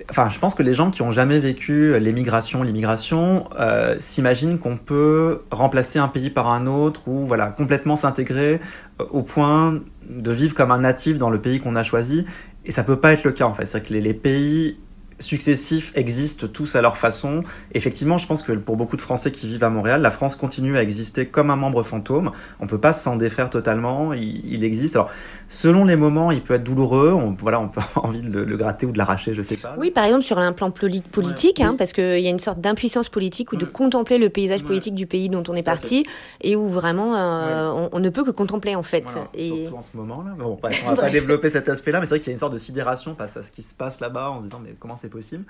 Enfin, 0.08 0.28
je 0.30 0.38
pense 0.38 0.54
que 0.54 0.62
les 0.62 0.72
gens 0.74 0.90
qui 0.90 1.02
ont 1.02 1.10
jamais 1.10 1.38
vécu 1.38 1.98
l'émigration, 1.98 2.62
l'immigration, 2.62 3.44
euh, 3.58 3.96
s'imaginent 3.98 4.58
qu'on 4.58 4.76
peut 4.76 5.42
remplacer 5.50 5.98
un 5.98 6.08
pays 6.08 6.30
par 6.30 6.50
un 6.50 6.66
autre 6.66 7.08
ou 7.08 7.26
voilà 7.26 7.50
complètement 7.50 7.96
s'intégrer 7.96 8.60
euh, 9.00 9.04
au 9.10 9.22
point 9.22 9.80
de 10.08 10.32
vivre 10.32 10.54
comme 10.54 10.70
un 10.70 10.78
natif 10.78 11.18
dans 11.18 11.30
le 11.30 11.40
pays 11.40 11.60
qu'on 11.60 11.76
a 11.76 11.82
choisi. 11.82 12.24
Et 12.64 12.72
ça 12.72 12.82
peut 12.82 12.98
pas 13.00 13.12
être 13.12 13.24
le 13.24 13.32
cas 13.32 13.44
en 13.44 13.54
fait. 13.54 13.66
C'est 13.66 13.82
que 13.82 13.92
les, 13.92 14.00
les 14.00 14.14
pays 14.14 14.78
successifs 15.20 15.92
existent 15.94 16.46
tous 16.48 16.74
à 16.76 16.82
leur 16.82 16.96
façon. 16.96 17.42
Effectivement, 17.72 18.18
je 18.18 18.26
pense 18.26 18.42
que 18.42 18.52
pour 18.52 18.76
beaucoup 18.76 18.96
de 18.96 19.02
Français 19.02 19.30
qui 19.30 19.46
vivent 19.46 19.64
à 19.64 19.70
Montréal, 19.70 20.02
la 20.02 20.10
France 20.10 20.36
continue 20.36 20.76
à 20.76 20.82
exister 20.82 21.26
comme 21.26 21.50
un 21.50 21.56
membre 21.56 21.82
fantôme. 21.82 22.32
On 22.58 22.66
peut 22.66 22.80
pas 22.80 22.92
s'en 22.92 23.16
défaire 23.16 23.50
totalement. 23.50 24.12
Il, 24.14 24.64
existe. 24.64 24.96
Alors, 24.96 25.10
selon 25.48 25.84
les 25.84 25.96
moments, 25.96 26.30
il 26.30 26.42
peut 26.42 26.54
être 26.54 26.64
douloureux. 26.64 27.12
On, 27.12 27.36
voilà, 27.38 27.60
on 27.60 27.68
peut 27.68 27.80
avoir 27.90 28.06
envie 28.06 28.22
de 28.22 28.40
le, 28.40 28.56
gratter 28.56 28.86
ou 28.86 28.92
de 28.92 28.98
l'arracher, 28.98 29.34
je 29.34 29.42
sais 29.42 29.56
pas. 29.56 29.74
Oui, 29.78 29.90
par 29.90 30.04
exemple 30.04 30.22
sur 30.22 30.38
un 30.38 30.52
plan 30.52 30.70
politique, 30.70 31.60
hein, 31.60 31.74
parce 31.76 31.92
qu'il 31.92 32.20
y 32.20 32.26
a 32.26 32.30
une 32.30 32.38
sorte 32.38 32.60
d'impuissance 32.60 33.08
politique 33.08 33.52
ou 33.52 33.56
de 33.56 33.64
contempler 33.64 34.18
le 34.18 34.28
paysage 34.28 34.64
politique 34.64 34.94
du 34.94 35.06
pays 35.06 35.28
dont 35.28 35.42
on 35.48 35.54
est 35.54 35.62
parti 35.62 36.04
et 36.40 36.56
où 36.56 36.68
vraiment 36.68 37.16
euh, 37.16 37.88
on, 37.92 37.98
ne 37.98 38.08
peut 38.08 38.24
que 38.24 38.30
contempler 38.30 38.74
en 38.74 38.82
fait. 38.82 39.04
et... 39.34 39.48
Surtout 39.48 39.76
en 39.76 39.82
ce 39.82 39.96
moment-là. 39.96 40.30
Bon, 40.38 40.58
on 40.62 40.90
va 40.94 40.96
pas 41.02 41.10
développer 41.10 41.50
cet 41.50 41.68
aspect-là, 41.68 42.00
mais 42.00 42.06
c'est 42.06 42.10
vrai 42.10 42.20
qu'il 42.20 42.28
y 42.28 42.30
a 42.30 42.32
une 42.32 42.38
sorte 42.38 42.52
de 42.52 42.58
sidération 42.58 43.14
face 43.14 43.36
à 43.36 43.42
ce 43.42 43.50
qui 43.50 43.62
se 43.62 43.74
passe 43.74 44.00
là-bas 44.00 44.30
en 44.30 44.38
se 44.38 44.44
disant 44.44 44.60
mais 44.62 44.74
comment 44.78 44.96
c'est 44.96 45.09
possible. 45.10 45.44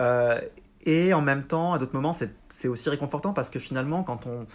Euh, 0.00 0.40
et 0.84 1.14
en 1.14 1.22
même 1.22 1.44
temps, 1.44 1.72
à 1.72 1.78
d'autres 1.78 1.94
moments, 1.94 2.12
c'est 2.12 2.68
aussi 2.68 2.88
réconfortant 2.88 3.32
parce 3.32 3.50
que 3.50 3.58
finalement, 3.58 4.02
quand 4.02 4.26
on, 4.26 4.46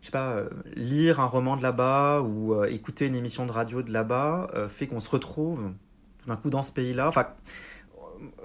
je 0.00 0.06
sais 0.06 0.12
pas, 0.12 0.32
euh, 0.32 0.48
lire 0.74 1.20
un 1.20 1.26
roman 1.26 1.56
de 1.56 1.62
là-bas 1.62 2.20
ou 2.20 2.54
euh, 2.54 2.66
écouter 2.66 3.06
une 3.06 3.14
émission 3.14 3.46
de 3.46 3.52
radio 3.52 3.82
de 3.82 3.92
là-bas 3.92 4.50
fait 4.68 4.86
qu'on 4.86 5.00
se 5.00 5.10
retrouve 5.10 5.70
tout 6.22 6.28
d'un 6.28 6.36
coup 6.36 6.50
dans 6.50 6.62
ce 6.62 6.72
pays-là. 6.72 7.08
Enfin, 7.08 7.26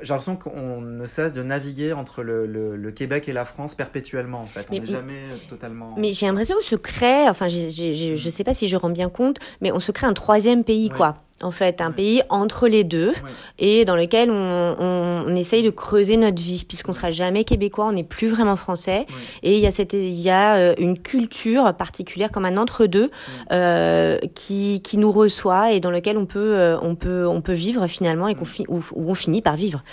j'ai 0.01 0.09
l'impression 0.09 0.35
qu'on 0.35 0.81
ne 0.81 1.05
cesse 1.05 1.33
de 1.33 1.41
naviguer 1.41 1.93
entre 1.93 2.21
le, 2.21 2.45
le, 2.45 2.91
Québec 2.91 3.27
et 3.27 3.33
la 3.33 3.43
France 3.43 3.75
perpétuellement, 3.75 4.41
en 4.41 4.45
fait. 4.45 4.67
On 4.69 4.73
n'est 4.73 4.85
jamais 4.85 5.23
totalement. 5.49 5.95
Mais 5.97 6.11
j'ai 6.11 6.27
l'impression 6.27 6.55
qu'on 6.55 6.61
se 6.61 6.75
crée, 6.75 7.27
enfin, 7.27 7.47
je 7.47 8.13
ne 8.13 8.29
sais 8.29 8.43
pas 8.43 8.53
si 8.53 8.67
je 8.67 8.77
rends 8.77 8.91
bien 8.91 9.09
compte, 9.09 9.39
mais 9.61 9.71
on 9.71 9.79
se 9.79 9.91
crée 9.91 10.07
un 10.07 10.13
troisième 10.13 10.63
pays, 10.63 10.89
quoi 10.89 11.15
en 11.41 11.51
fait, 11.51 11.81
un 11.81 11.91
pays 11.91 12.21
entre 12.29 12.67
les 12.67 12.83
deux 12.83 13.13
et 13.59 13.85
dans 13.85 13.95
lequel 13.95 14.29
on, 14.31 14.75
on, 14.79 15.35
essaye 15.35 15.63
de 15.63 15.69
creuser 15.69 16.15
notre 16.17 16.41
vie 16.41 16.63
puisqu'on 16.67 16.93
sera 16.93 17.11
jamais 17.11 17.43
québécois, 17.43 17.85
on 17.85 17.91
n'est 17.91 18.03
plus 18.03 18.27
vraiment 18.27 18.55
français. 18.55 19.05
Et 19.41 19.55
il 19.55 19.59
y 19.59 19.67
a 19.67 19.71
cette 19.71 19.93
il 19.93 20.19
y 20.19 20.29
a 20.29 20.55
euh, 20.55 20.75
une 20.77 20.97
culture 20.97 21.73
particulière 21.73 22.31
comme 22.31 22.45
un 22.45 22.57
entre 22.57 22.85
deux 22.85 23.11
euh, 23.51 24.19
qui, 24.35 24.81
qui 24.83 24.97
nous 24.97 25.11
reçoit 25.11 25.73
et 25.73 25.79
dans 25.79 25.91
lequel 25.91 26.17
on 26.17 26.25
peut 26.25 26.55
euh, 26.55 26.77
on 26.81 26.95
peut 26.95 27.27
on 27.27 27.41
peut 27.41 27.53
vivre 27.53 27.87
finalement 27.87 28.27
et 28.27 28.35
qu'on 28.35 28.45
où, 28.67 28.81
on 28.95 29.13
finit 29.13 29.41
par 29.41 29.55
vivre. 29.55 29.83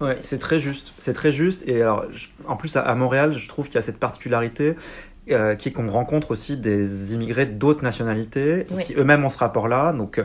Ouais, 0.00 0.18
c'est 0.20 0.38
très 0.38 0.60
juste, 0.60 0.92
c'est 0.98 1.12
très 1.12 1.32
juste. 1.32 1.64
Et 1.66 1.82
alors, 1.82 2.04
en 2.46 2.56
plus 2.56 2.76
à, 2.76 2.94
Montréal, 2.94 3.36
je 3.36 3.48
trouve 3.48 3.66
qu'il 3.66 3.74
y 3.74 3.78
a 3.78 3.82
cette 3.82 3.98
particularité, 3.98 4.76
euh, 5.30 5.54
qui 5.54 5.68
est 5.68 5.72
qu'on 5.72 5.88
rencontre 5.88 6.30
aussi 6.30 6.56
des 6.56 7.14
immigrés 7.14 7.46
d'autres 7.46 7.82
nationalités 7.82 8.66
qui 8.84 8.94
eux-mêmes 8.94 9.24
ont 9.24 9.28
ce 9.28 9.38
rapport-là. 9.38 9.92
Donc, 9.92 10.18
euh, 10.18 10.24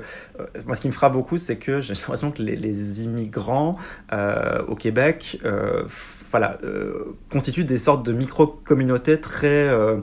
moi, 0.66 0.76
ce 0.76 0.82
qui 0.82 0.88
me 0.88 0.94
fera 0.94 1.10
beaucoup, 1.10 1.38
c'est 1.38 1.58
que 1.58 1.82
j'ai 1.82 1.94
l'impression 1.94 2.32
que 2.32 2.42
les, 2.42 2.56
les 2.56 3.04
immigrants 3.04 3.76
euh, 4.12 4.64
au 4.68 4.76
Québec 4.76 5.40
euh, 5.46 5.86
voilà, 6.34 6.58
euh, 6.64 7.16
constituent 7.32 7.64
des 7.64 7.78
sortes 7.78 8.04
de 8.04 8.12
micro-communautés 8.12 9.22
très, 9.22 9.70
euh, 9.70 9.98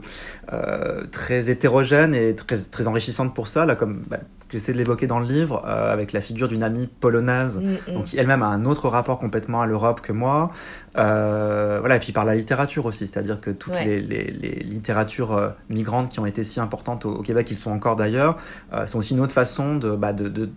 euh, 0.53 1.03
très 1.11 1.49
hétérogènes 1.49 2.15
et 2.15 2.33
très, 2.33 2.55
très 2.57 2.87
enrichissantes 2.87 3.35
pour 3.35 3.49
ça, 3.49 3.65
là, 3.65 3.75
comme 3.75 4.03
bah, 4.09 4.19
j'essaie 4.49 4.71
de 4.71 4.77
l'évoquer 4.77 5.07
dans 5.07 5.19
le 5.19 5.25
livre, 5.25 5.61
avec 5.65 6.13
la 6.13 6.21
figure 6.21 6.47
d'une 6.47 6.63
amie 6.63 6.87
polonaise, 6.87 7.57
mm, 7.57 7.91
mm. 7.91 7.93
donc, 7.95 8.03
qui 8.05 8.17
elle-même 8.17 8.43
a 8.43 8.45
un 8.45 8.63
autre 8.63 8.87
rapport 8.87 9.17
complètement 9.17 9.61
à 9.61 9.65
l'Europe 9.65 9.99
que 9.99 10.13
moi. 10.13 10.51
voilà, 10.95 11.97
et 11.97 11.99
puis 11.99 12.13
par 12.13 12.23
la 12.23 12.33
littérature 12.33 12.85
aussi, 12.85 13.07
c'est-à-dire 13.07 13.41
que 13.41 13.51
toutes 13.51 13.75
les, 13.83 13.99
les, 13.99 14.31
les, 14.31 14.63
littératures 14.63 15.51
migrantes 15.69 16.07
qui 16.09 16.21
ont 16.21 16.25
été 16.25 16.45
si 16.45 16.61
importantes 16.61 17.05
au, 17.05 17.21
Québec, 17.23 17.51
ils 17.51 17.57
sont 17.57 17.71
encore 17.71 17.97
d'ailleurs, 17.97 18.37
sont 18.85 18.99
aussi 18.99 19.15
une 19.15 19.19
autre 19.19 19.33
façon 19.33 19.75
de, 19.75 19.97
bah, 19.97 20.13
de, 20.13 20.29
de 20.29 20.49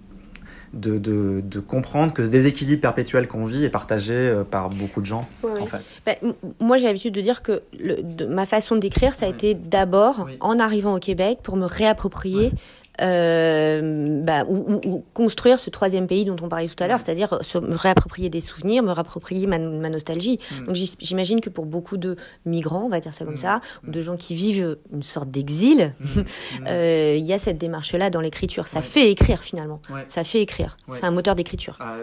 de, 0.74 0.98
de, 0.98 1.40
de, 1.44 1.60
comprendre 1.60 2.12
que 2.12 2.24
ce 2.24 2.30
déséquilibre 2.30 2.82
perpétuel 2.82 3.28
qu'on 3.28 3.44
vit 3.44 3.64
est 3.64 3.70
partagé 3.70 4.14
euh, 4.14 4.44
par 4.44 4.70
beaucoup 4.70 5.00
de 5.00 5.06
gens. 5.06 5.26
En 5.42 5.66
fait. 5.66 5.78
Bah, 6.04 6.12
moi, 6.60 6.78
j'ai 6.78 6.86
l'habitude 6.86 7.14
de 7.14 7.20
dire 7.20 7.42
que 7.42 7.62
le, 7.78 8.02
de, 8.02 8.26
ma 8.26 8.46
façon 8.46 8.76
d'écrire, 8.76 9.14
ça 9.14 9.26
a 9.26 9.28
été 9.28 9.54
d'abord, 9.54 10.26
en 10.40 10.58
arrivant 10.58 10.94
au 10.94 10.98
Québec, 10.98 11.38
pour 11.42 11.56
me 11.56 11.66
réapproprier 11.66 12.52
euh, 13.00 14.22
bah, 14.22 14.44
ou, 14.48 14.80
ou, 14.84 15.04
construire 15.14 15.58
ce 15.58 15.68
troisième 15.70 16.06
pays 16.06 16.24
dont 16.24 16.36
on 16.42 16.48
parlait 16.48 16.68
tout 16.68 16.82
à 16.82 16.86
l'heure, 16.86 17.00
c'est-à-dire 17.00 17.38
me 17.54 17.74
réapproprier 17.74 18.28
des 18.28 18.40
souvenirs, 18.40 18.82
me 18.82 18.92
réapproprier 18.92 19.46
ma, 19.46 19.58
ma 19.58 19.90
nostalgie. 19.90 20.38
Mm. 20.38 20.66
Donc 20.66 20.76
j'imagine 21.00 21.40
que 21.40 21.50
pour 21.50 21.66
beaucoup 21.66 21.96
de 21.96 22.16
migrants, 22.46 22.84
on 22.84 22.88
va 22.88 23.00
dire 23.00 23.12
ça 23.12 23.24
comme 23.24 23.34
mm. 23.34 23.38
ça, 23.38 23.60
ou 23.86 23.90
de 23.90 24.00
gens 24.00 24.16
qui 24.16 24.34
vivent 24.34 24.78
une 24.92 25.02
sorte 25.02 25.30
d'exil, 25.30 25.94
mm. 26.00 26.20
euh, 26.68 27.16
il 27.18 27.24
y 27.24 27.32
a 27.32 27.38
cette 27.38 27.58
démarche-là 27.58 28.10
dans 28.10 28.20
l'écriture. 28.20 28.68
Ça 28.68 28.80
fait 28.80 29.10
écrire 29.10 29.42
finalement. 29.42 29.80
Ça 30.08 30.22
fait 30.22 30.40
écrire. 30.40 30.76
C'est 30.92 31.04
un 31.04 31.10
moteur 31.10 31.34
d'écriture. 31.34 31.78
Ah, 31.80 31.96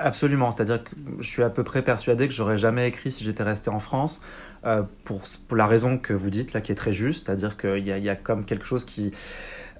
absolument. 0.00 0.50
C'est-à-dire 0.50 0.82
que 0.82 0.90
je 1.20 1.28
suis 1.28 1.42
à 1.42 1.50
peu 1.50 1.64
près 1.64 1.82
persuadé 1.82 2.26
que 2.26 2.34
j'aurais 2.34 2.58
jamais 2.58 2.88
écrit 2.88 3.10
si 3.10 3.24
j'étais 3.24 3.42
resté 3.42 3.70
en 3.70 3.80
France. 3.80 4.22
Euh, 4.64 4.82
pour, 5.02 5.22
pour 5.48 5.56
la 5.56 5.66
raison 5.66 5.98
que 5.98 6.12
vous 6.12 6.30
dites 6.30 6.52
là, 6.52 6.60
qui 6.60 6.70
est 6.70 6.76
très 6.76 6.92
juste, 6.92 7.26
c'est-à-dire 7.26 7.56
qu'il 7.56 7.84
y 7.84 7.90
a, 7.90 7.98
y 7.98 8.08
a 8.08 8.14
comme 8.14 8.44
quelque 8.44 8.64
chose 8.64 8.84
qui 8.84 9.10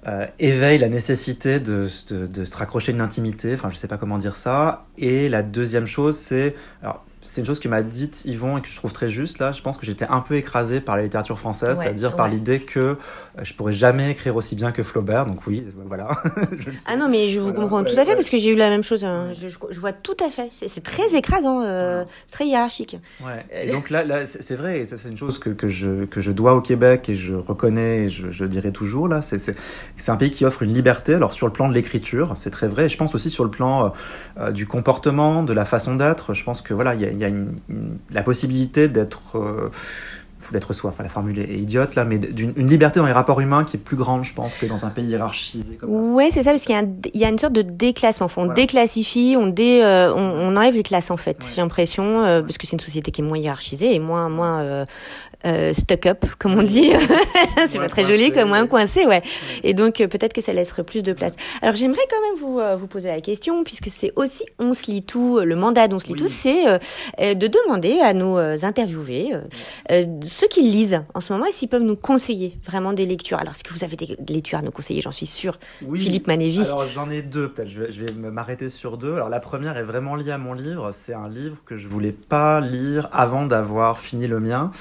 euh, 0.07 0.25
éveille 0.39 0.79
la 0.79 0.89
nécessité 0.89 1.59
de, 1.59 1.87
de, 2.09 2.27
de, 2.27 2.45
se 2.45 2.57
raccrocher 2.57 2.91
une 2.91 3.01
intimité, 3.01 3.53
enfin 3.53 3.69
je 3.69 3.77
sais 3.77 3.87
pas 3.87 3.97
comment 3.97 4.17
dire 4.17 4.35
ça. 4.35 4.85
Et 4.97 5.29
la 5.29 5.43
deuxième 5.43 5.87
chose, 5.87 6.17
c'est, 6.17 6.55
alors 6.81 7.05
c'est 7.21 7.41
une 7.41 7.47
chose 7.47 7.59
que 7.59 7.69
m'a 7.69 7.81
dite 7.81 8.25
Yvon 8.25 8.57
et 8.57 8.61
que 8.61 8.67
je 8.67 8.75
trouve 8.75 8.91
très 8.91 9.09
juste 9.09 9.39
là. 9.39 9.51
Je 9.51 9.61
pense 9.61 9.77
que 9.77 9.85
j'étais 9.85 10.05
un 10.05 10.19
peu 10.19 10.35
écrasé 10.35 10.81
par 10.81 10.97
la 10.97 11.03
littérature 11.03 11.39
française, 11.39 11.77
c'est-à-dire 11.81 12.15
par 12.15 12.27
l'idée 12.27 12.59
que 12.59 12.97
je 13.41 13.53
pourrais 13.53 13.73
jamais 13.73 14.11
écrire 14.11 14.35
aussi 14.35 14.55
bien 14.55 14.71
que 14.71 14.83
Flaubert. 14.83 15.25
Donc 15.25 15.47
oui, 15.47 15.65
euh, 15.65 15.83
voilà. 15.87 16.09
ah 16.85 16.95
non, 16.95 17.09
mais 17.09 17.29
je 17.29 17.39
vous 17.39 17.53
comprends 17.53 17.83
tout 17.83 17.97
à 17.97 18.05
fait 18.05 18.13
parce 18.13 18.29
que 18.29 18.37
j'ai 18.37 18.51
eu 18.51 18.55
la 18.55 18.69
même 18.69 18.83
chose. 18.83 19.03
Hein. 19.03 19.31
Je, 19.33 19.47
je, 19.47 19.79
vois 19.79 19.93
tout 19.93 20.17
à 20.23 20.29
fait. 20.29 20.49
C'est 20.51 20.83
très 20.83 21.15
écrasant, 21.15 21.61
euh, 21.63 22.03
très 22.31 22.45
hiérarchique. 22.45 22.97
Ouais. 23.21 23.45
Et 23.51 23.71
donc 23.71 23.89
là, 23.89 24.03
là 24.03 24.25
c'est 24.25 24.55
vrai. 24.55 24.81
Et 24.81 24.85
ça, 24.85 24.97
c'est 24.97 25.09
une 25.09 25.17
chose 25.17 25.39
que, 25.39 25.49
que, 25.49 25.69
je 25.69 26.05
que 26.05 26.21
je 26.21 26.31
dois 26.31 26.53
au 26.53 26.61
Québec 26.61 27.09
et 27.09 27.15
je 27.15 27.33
reconnais. 27.33 28.03
Et 28.03 28.09
je, 28.09 28.29
je 28.29 28.45
dirais 28.45 28.71
toujours 28.71 29.07
là. 29.07 29.21
C'est 29.21 29.55
un 30.09 30.17
pays 30.17 30.29
qui 30.29 30.45
offre 30.45 30.61
une 30.61 30.73
liberté. 30.73 31.15
Alors 31.15 31.33
sur 31.33 31.47
le 31.47 31.53
plan 31.53 31.67
de 31.67 31.73
l'écriture, 31.73 32.33
c'est 32.35 32.51
très 32.51 32.67
vrai. 32.67 32.85
Et 32.85 32.89
je 32.89 32.97
pense 32.97 33.15
aussi 33.15 33.29
sur 33.29 33.43
le 33.43 33.51
plan 33.51 33.93
euh, 34.37 34.51
du 34.51 34.67
comportement, 34.67 35.43
de 35.43 35.53
la 35.53 35.65
façon 35.65 35.95
d'être. 35.95 36.33
Je 36.33 36.43
pense 36.43 36.61
que 36.61 36.73
voilà, 36.73 36.93
il 36.93 37.01
y 37.01 37.05
a 37.05 37.23
y 37.23 37.25
a 37.25 37.27
une, 37.29 37.55
la 38.11 38.23
possibilité 38.23 38.87
d'être 38.87 39.37
euh, 39.37 39.69
d'être 40.53 40.73
soi. 40.73 40.91
Enfin, 40.91 41.03
la 41.03 41.09
formule 41.09 41.39
est 41.39 41.57
idiote 41.57 41.95
là, 41.95 42.05
mais 42.05 42.17
d'une 42.17 42.53
liberté 42.67 42.99
dans 42.99 43.05
les 43.05 43.11
rapports 43.11 43.41
humains 43.41 43.65
qui 43.65 43.77
est 43.77 43.79
plus 43.79 43.97
grande, 43.97 44.23
je 44.23 44.33
pense, 44.33 44.55
que 44.55 44.65
dans 44.65 44.85
un 44.85 44.89
pays 44.89 45.05
hiérarchisé. 45.05 45.75
Comme 45.75 46.13
ouais, 46.13 46.29
c'est 46.31 46.43
ça, 46.43 46.51
parce 46.51 46.65
qu'il 46.65 46.75
y, 47.13 47.17
y, 47.17 47.25
a 47.25 47.29
une 47.29 47.39
sorte 47.39 47.53
de 47.53 47.61
déclassement. 47.61 48.25
Enfin, 48.25 48.43
on 48.43 48.53
déclassifie, 48.53 49.35
on, 49.37 49.47
dé, 49.47 49.81
euh, 49.83 50.13
on, 50.13 50.53
on, 50.53 50.55
enlève 50.55 50.75
les 50.75 50.83
classes 50.83 51.11
en 51.11 51.17
fait. 51.17 51.45
J'ai 51.55 51.61
l'impression, 51.61 52.23
euh, 52.23 52.41
parce 52.41 52.57
que 52.57 52.67
c'est 52.67 52.73
une 52.73 52.79
société 52.79 53.11
qui 53.11 53.21
est 53.21 53.25
moins 53.25 53.37
hiérarchisée 53.37 53.93
et 53.93 53.99
moins 53.99 54.29
moins 54.29 54.85
euh, 55.45 55.53
euh 55.53 55.73
stuck 55.73 56.05
up, 56.05 56.25
comme 56.39 56.57
on 56.57 56.63
dit. 56.63 56.91
c'est 57.67 57.79
pas 57.79 57.89
très 57.89 58.03
joli, 58.03 58.31
comme 58.31 58.49
moins 58.49 58.67
coincé, 58.67 59.05
ouais. 59.05 59.21
Et 59.63 59.73
donc 59.73 59.95
peut-être 59.95 60.33
que 60.33 60.41
ça 60.41 60.53
laisserait 60.53 60.83
plus 60.83 61.03
de 61.03 61.13
place. 61.13 61.35
Alors 61.61 61.75
j'aimerais 61.75 62.01
quand 62.09 62.21
même 62.21 62.39
vous 62.39 62.79
vous 62.79 62.87
poser 62.87 63.09
la 63.09 63.21
question, 63.21 63.63
puisque 63.63 63.87
c'est 63.87 64.11
aussi 64.15 64.43
on 64.59 64.73
se 64.73 64.89
lit 64.89 65.03
tout, 65.03 65.39
le 65.39 65.55
mandat 65.55 65.87
d'on 65.87 65.99
se 65.99 66.07
lit 66.07 66.15
tout, 66.15 66.27
c'est 66.27 66.63
de 67.19 67.47
demander 67.47 67.99
à 67.99 68.13
nos 68.13 68.37
interviewés 68.65 69.33
ceux 69.89 70.47
qui 70.47 70.61
lisent 70.61 71.01
en 71.13 71.19
ce 71.19 71.33
moment 71.33 71.45
et 71.45 71.51
s'ils 71.51 71.69
peuvent 71.69 71.83
nous 71.83 71.95
conseiller 71.95 72.57
vraiment 72.65 72.93
des 72.93 73.05
lectures. 73.05 73.37
Alors 73.39 73.53
est-ce 73.53 73.63
que 73.63 73.73
vous 73.73 73.83
avez 73.83 73.95
des 73.95 74.33
lectures 74.33 74.59
à 74.59 74.61
nous 74.61 74.71
conseiller? 74.71 75.01
J'en 75.01 75.11
suis 75.11 75.25
sûre. 75.25 75.59
Oui. 75.85 75.99
Philippe 75.99 76.27
Manévi. 76.27 76.61
Alors 76.61 76.85
j'en 76.87 77.09
ai 77.09 77.21
deux, 77.21 77.49
peut-être. 77.49 77.69
Je 77.69 77.83
vais, 77.83 77.91
je 77.91 78.05
vais 78.05 78.13
m'arrêter 78.13 78.69
sur 78.69 78.97
deux. 78.97 79.13
Alors 79.13 79.29
la 79.29 79.39
première 79.39 79.77
est 79.77 79.83
vraiment 79.83 80.15
liée 80.15 80.31
à 80.31 80.37
mon 80.37 80.53
livre. 80.53 80.91
C'est 80.91 81.13
un 81.13 81.29
livre 81.29 81.57
que 81.65 81.77
je 81.77 81.87
voulais 81.87 82.11
pas 82.11 82.59
lire 82.61 83.09
avant 83.11 83.45
d'avoir 83.45 83.99
fini 83.99 84.27
le 84.27 84.39
mien 84.39 84.71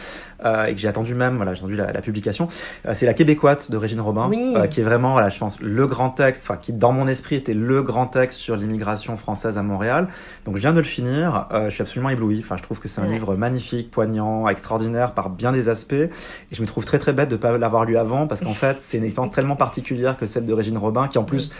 euh, 0.44 0.51
et 0.68 0.74
que 0.74 0.80
j'ai 0.80 0.88
attendu 0.88 1.14
même. 1.14 1.36
Voilà, 1.36 1.54
j'ai 1.54 1.60
attendu 1.60 1.76
la, 1.76 2.00
publication. 2.02 2.48
Euh, 2.86 2.92
c'est 2.94 3.06
La 3.06 3.14
Québécoite 3.14 3.70
de 3.70 3.76
Régine 3.76 4.00
Robin, 4.00 4.30
euh, 4.32 4.66
qui 4.66 4.80
est 4.80 4.82
vraiment, 4.82 5.12
voilà, 5.12 5.28
je 5.28 5.38
pense, 5.38 5.60
le 5.60 5.86
grand 5.86 6.10
texte, 6.10 6.44
enfin 6.44 6.56
qui 6.56 6.72
dans 6.72 6.92
mon 6.92 7.06
esprit 7.08 7.36
était 7.36 7.54
le 7.54 7.82
grand 7.82 8.06
texte 8.06 8.38
sur 8.38 8.56
l'immigration 8.56 9.16
française 9.16 9.58
à 9.58 9.62
Montréal. 9.62 10.08
Donc 10.44 10.56
je 10.56 10.60
viens 10.60 10.72
de 10.72 10.78
le 10.78 10.84
finir. 10.84 11.48
je 11.52 11.70
suis 11.70 11.82
absolument 11.82 12.10
ébloui. 12.10 12.40
Enfin, 12.40 12.56
je 12.56 12.62
trouve 12.62 12.80
que 12.80 12.88
c'est 12.88 13.00
un 13.00 13.06
livre 13.06 13.34
magnifique, 13.36 13.90
poignant, 13.90 14.48
extraordinaire 14.48 15.12
par 15.14 15.30
bien 15.30 15.52
des 15.52 15.68
aspects. 15.68 15.92
Et 15.92 16.10
je 16.50 16.60
me 16.60 16.66
trouve 16.66 16.84
très 16.84 16.98
très 16.98 17.12
bête 17.12 17.28
de 17.28 17.36
pas 17.36 17.56
l'avoir 17.56 17.84
lu 17.84 17.96
avant 17.96 18.26
parce 18.26 18.40
qu'en 18.40 18.54
fait, 18.54 18.80
c'est 18.80 18.98
une 18.98 19.04
expérience 19.04 19.34
tellement 19.34 19.56
particulière 19.56 20.16
que 20.16 20.26
celle 20.26 20.46
de 20.46 20.52
Régine 20.52 20.78
Robin, 20.78 21.08
qui 21.08 21.18
en 21.18 21.24
plus 21.24 21.52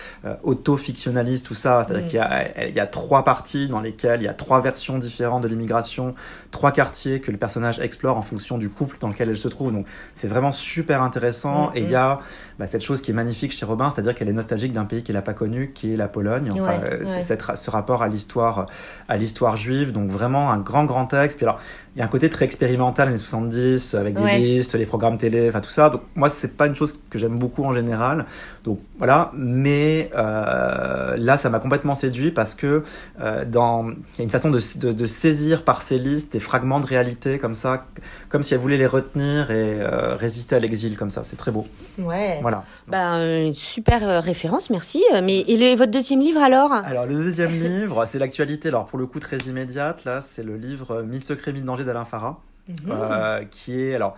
auto-fictionnalise 0.43 1.43
tout 1.43 1.55
ça. 1.55 1.85
C'est-à-dire 1.87 2.07
qu'il 2.07 2.17
y 2.17 2.23
a, 2.23 2.69
il 2.69 2.75
y 2.75 2.81
a 2.81 2.87
trois 2.87 3.25
parties 3.25 3.69
dans 3.69 3.81
lesquelles 3.81 4.21
il 4.21 4.25
y 4.25 4.29
a 4.29 4.35
trois 4.35 4.61
versions 4.61 4.99
différentes 4.99 5.43
de 5.43 5.49
l'immigration, 5.49 6.15
trois 6.53 6.71
quartiers 6.71 7.21
que 7.21 7.33
le 7.33 7.39
personnage 7.39 7.81
explore 7.81 8.17
en 8.17 8.23
fonction 8.23 8.59
du 8.59 8.69
couple 8.69 8.99
dans 9.01 9.09
lequel 9.09 9.29
elle 9.29 9.39
se 9.39 9.49
trouve. 9.49 9.73
Donc 9.73 9.87
c'est 10.15 10.29
vraiment 10.29 10.53
super 10.53 11.03
intéressant. 11.03 11.71
Mm, 11.71 11.77
et 11.77 11.81
il 11.81 11.91
y 11.91 11.97
a 11.97 12.15
mm. 12.15 12.19
bah, 12.61 12.67
cette 12.69 12.83
chose 12.83 13.03
qui 13.03 13.11
est 13.11 13.15
magnifique 13.15 13.51
chez 13.51 13.67
Robin, 13.67 13.91
c'est-à-dire 13.93 14.15
qu'elle 14.15 14.29
est 14.29 14.35
nostalgique 14.35 14.73
d'un 14.73 14.85
pays 14.85 15.03
qu'elle 15.03 15.17
n'a 15.17 15.23
pas 15.23 15.35
connu, 15.35 15.73
qui 15.75 15.93
est 15.93 15.97
la 15.97 16.07
Pologne. 16.07 16.51
Enfin, 16.53 16.81
euh, 16.89 17.05
c'est 17.23 17.43
ce 17.57 17.71
rapport 17.71 18.03
à 18.03 18.09
l'histoire, 18.09 18.67
à 19.09 19.17
l'histoire 19.17 19.57
juive. 19.57 19.91
Donc 19.91 20.11
vraiment 20.11 20.53
un 20.53 20.59
grand 20.59 20.85
grand 20.85 21.07
texte. 21.07 21.39
Puis 21.39 21.47
alors 21.47 21.59
il 21.95 21.99
y 21.99 22.03
a 22.03 22.07
un 22.07 22.09
côté 22.09 22.31
très 22.31 22.47
expérimental 22.47 23.09
années 23.09 23.19
70 23.19 23.95
avec 23.95 24.15
des 24.15 24.39
listes, 24.39 24.75
les 24.75 24.87
programmes 24.87 25.19
télé, 25.19 25.49
enfin 25.49 25.61
tout 25.61 25.71
ça. 25.71 25.91
Donc 25.91 26.03
moi 26.15 26.31
c'est 26.31 26.57
pas 26.57 26.67
une 26.67 26.75
chose 26.75 26.99
que 27.11 27.19
j'aime 27.19 27.39
beaucoup 27.39 27.65
en 27.65 27.75
général. 27.75 28.25
Donc 28.65 28.81
voilà, 28.97 29.31
mais 29.35 30.11
euh, 30.15 31.17
là 31.19 31.37
ça 31.37 31.51
m'a 31.51 31.59
complètement 31.59 31.95
séduit 31.95 32.31
parce 32.31 32.55
que 32.55 32.83
euh, 33.21 33.45
dans 33.45 33.91
il 33.91 34.19
y 34.19 34.21
a 34.21 34.25
une 34.25 34.31
façon 34.31 34.51
de, 34.51 34.61
de, 34.79 34.93
de, 34.93 35.07
saisir 35.07 35.65
par 35.65 35.83
ces 35.83 35.99
listes 35.99 36.35
fragments 36.43 36.81
de 36.81 36.87
réalité 36.87 37.39
comme 37.39 37.55
ça, 37.55 37.87
comme 38.29 38.43
si 38.43 38.55
elle 38.55 38.61
voulait 38.61 38.77
les 38.77 38.87
retenir 38.87 39.51
et 39.51 39.81
euh, 39.81 40.15
résister 40.17 40.57
à 40.57 40.59
l'exil 40.59 40.97
comme 40.97 41.11
ça. 41.11 41.23
C'est 41.25 41.37
très 41.37 41.51
beau. 41.51 41.67
Ouais. 41.99 42.39
Voilà. 42.43 42.65
Bah, 42.89 43.17
une 43.17 43.55
super 43.55 44.07
euh, 44.07 44.21
référence, 44.21 44.71
merci. 44.71 45.03
Mais 45.23 45.41
et 45.41 45.75
votre 45.75 45.93
deuxième 45.93 46.21
livre 46.21 46.43
alors? 46.43 46.73
Alors 46.73 47.07
le 47.07 47.15
deuxième 47.15 47.53
livre, 47.63 48.05
c'est 48.05 48.19
l'actualité. 48.19 48.69
Alors 48.69 48.87
pour 48.87 48.99
le 48.99 49.07
coup 49.07 49.21
très 49.21 49.39
immédiate 49.39 50.05
là, 50.05 50.21
c'est 50.21 50.43
le 50.43 50.57
livre 50.57 51.03
1000 51.03 51.25
secrets, 51.25 51.53
1000 51.53 51.65
dangers 51.65 51.85
d'Alain 51.85 52.05
Farah, 52.05 52.41
mhm. 52.69 52.77
euh, 52.91 53.45
qui 53.51 53.81
est 53.81 53.95
alors, 53.95 54.17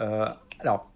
euh, 0.00 0.26
alors 0.60 0.88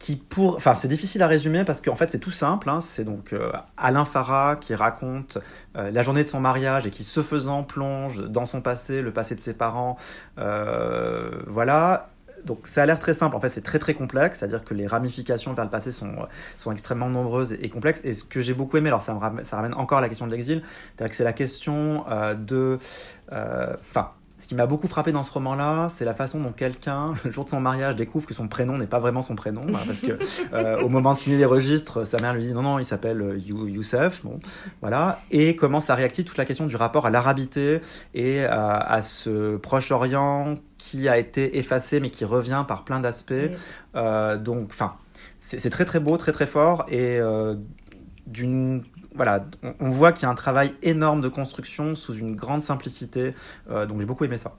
qui 0.00 0.16
pour, 0.16 0.56
enfin 0.56 0.74
c'est 0.74 0.88
difficile 0.88 1.22
à 1.22 1.28
résumer 1.28 1.62
parce 1.62 1.80
qu'en 1.80 1.94
fait 1.94 2.10
c'est 2.10 2.18
tout 2.18 2.32
simple. 2.32 2.68
Hein. 2.68 2.80
c'est 2.80 3.04
donc 3.04 3.32
euh, 3.32 3.52
Alain 3.76 4.04
Farah 4.04 4.56
qui 4.56 4.74
raconte 4.74 5.38
la 5.74 6.02
journée 6.02 6.24
de 6.24 6.28
son 6.28 6.40
mariage 6.40 6.86
et 6.86 6.90
qui 6.90 7.04
se 7.04 7.22
faisant 7.22 7.62
plonge 7.62 8.24
dans 8.24 8.44
son 8.44 8.60
passé, 8.60 9.02
le 9.02 9.12
passé 9.12 9.36
de 9.36 9.40
ses 9.40 9.54
parents, 9.54 9.96
voilà. 10.36 12.08
Donc 12.44 12.66
ça 12.66 12.82
a 12.82 12.86
l'air 12.86 12.98
très 12.98 13.12
simple, 13.12 13.36
en 13.36 13.40
fait 13.40 13.50
c'est 13.50 13.60
très 13.60 13.78
très 13.78 13.92
complexe, 13.92 14.38
c'est-à-dire 14.38 14.64
que 14.64 14.72
les 14.72 14.86
ramifications 14.86 15.52
vers 15.52 15.66
le 15.66 15.70
passé 15.70 15.92
sont, 15.92 16.26
sont 16.56 16.72
extrêmement 16.72 17.10
nombreuses 17.10 17.52
et, 17.52 17.68
complexes. 17.68 18.00
Et 18.04 18.14
ce 18.14 18.24
que 18.24 18.40
j'ai 18.40 18.54
beaucoup 18.54 18.78
aimé, 18.78 18.88
alors 18.88 19.02
ça, 19.02 19.12
me 19.12 19.18
ramène, 19.18 19.74
encore 19.74 19.98
à 19.98 20.00
la 20.00 20.08
question 20.08 20.26
de 20.26 20.32
l'exil, 20.32 20.62
c'est-à-dire 20.96 21.10
que 21.10 21.16
c'est 21.16 21.24
la 21.24 21.34
question 21.34 22.06
de... 22.38 22.78
Enfin, 23.30 24.12
ce 24.40 24.46
qui 24.46 24.54
m'a 24.54 24.64
beaucoup 24.64 24.88
frappé 24.88 25.12
dans 25.12 25.22
ce 25.22 25.30
roman-là, 25.32 25.88
c'est 25.90 26.06
la 26.06 26.14
façon 26.14 26.40
dont 26.40 26.52
quelqu'un, 26.52 27.12
le 27.24 27.30
jour 27.30 27.44
de 27.44 27.50
son 27.50 27.60
mariage, 27.60 27.94
découvre 27.94 28.26
que 28.26 28.32
son 28.32 28.48
prénom 28.48 28.78
n'est 28.78 28.86
pas 28.86 28.98
vraiment 28.98 29.20
son 29.20 29.36
prénom, 29.36 29.66
hein, 29.68 29.80
parce 29.86 30.00
que 30.00 30.18
euh, 30.54 30.80
au 30.80 30.88
moment 30.88 31.12
de 31.12 31.18
signer 31.18 31.36
les 31.36 31.44
registres, 31.44 32.06
sa 32.06 32.18
mère 32.18 32.32
lui 32.32 32.42
dit 32.42 32.52
non 32.54 32.62
non, 32.62 32.78
il 32.78 32.86
s'appelle 32.86 33.20
euh, 33.20 33.38
Youssef, 33.38 34.24
bon, 34.24 34.40
voilà, 34.80 35.20
et 35.30 35.56
comment 35.56 35.80
ça 35.80 35.94
réactive 35.94 36.24
toute 36.24 36.38
la 36.38 36.46
question 36.46 36.66
du 36.66 36.74
rapport 36.76 37.04
à 37.04 37.10
l'arabité 37.10 37.82
et 38.14 38.42
à, 38.44 39.02
ce 39.02 39.56
Proche-Orient 39.56 40.54
qui 40.78 41.08
a 41.08 41.18
été 41.18 41.58
effacé 41.58 42.00
mais 42.00 42.08
qui 42.08 42.24
revient 42.24 42.64
par 42.66 42.84
plein 42.84 43.00
d'aspects. 43.00 43.34
Euh, 43.94 44.38
donc, 44.38 44.68
enfin, 44.70 44.94
c'est 45.38 45.70
très 45.70 45.84
très 45.84 46.00
beau, 46.00 46.16
très 46.16 46.32
très 46.32 46.46
fort 46.46 46.86
et 46.88 47.20
d'une 48.26 48.82
voilà, 49.14 49.44
on, 49.80 49.88
voit 49.88 50.12
qu'il 50.12 50.24
y 50.24 50.26
a 50.26 50.30
un 50.30 50.34
travail 50.34 50.72
énorme 50.82 51.20
de 51.20 51.28
construction 51.28 51.94
sous 51.94 52.14
une 52.14 52.36
grande 52.36 52.62
simplicité. 52.62 53.34
Euh, 53.70 53.86
donc 53.86 53.98
j'ai 54.00 54.06
beaucoup 54.06 54.24
aimé 54.24 54.36
ça. 54.36 54.52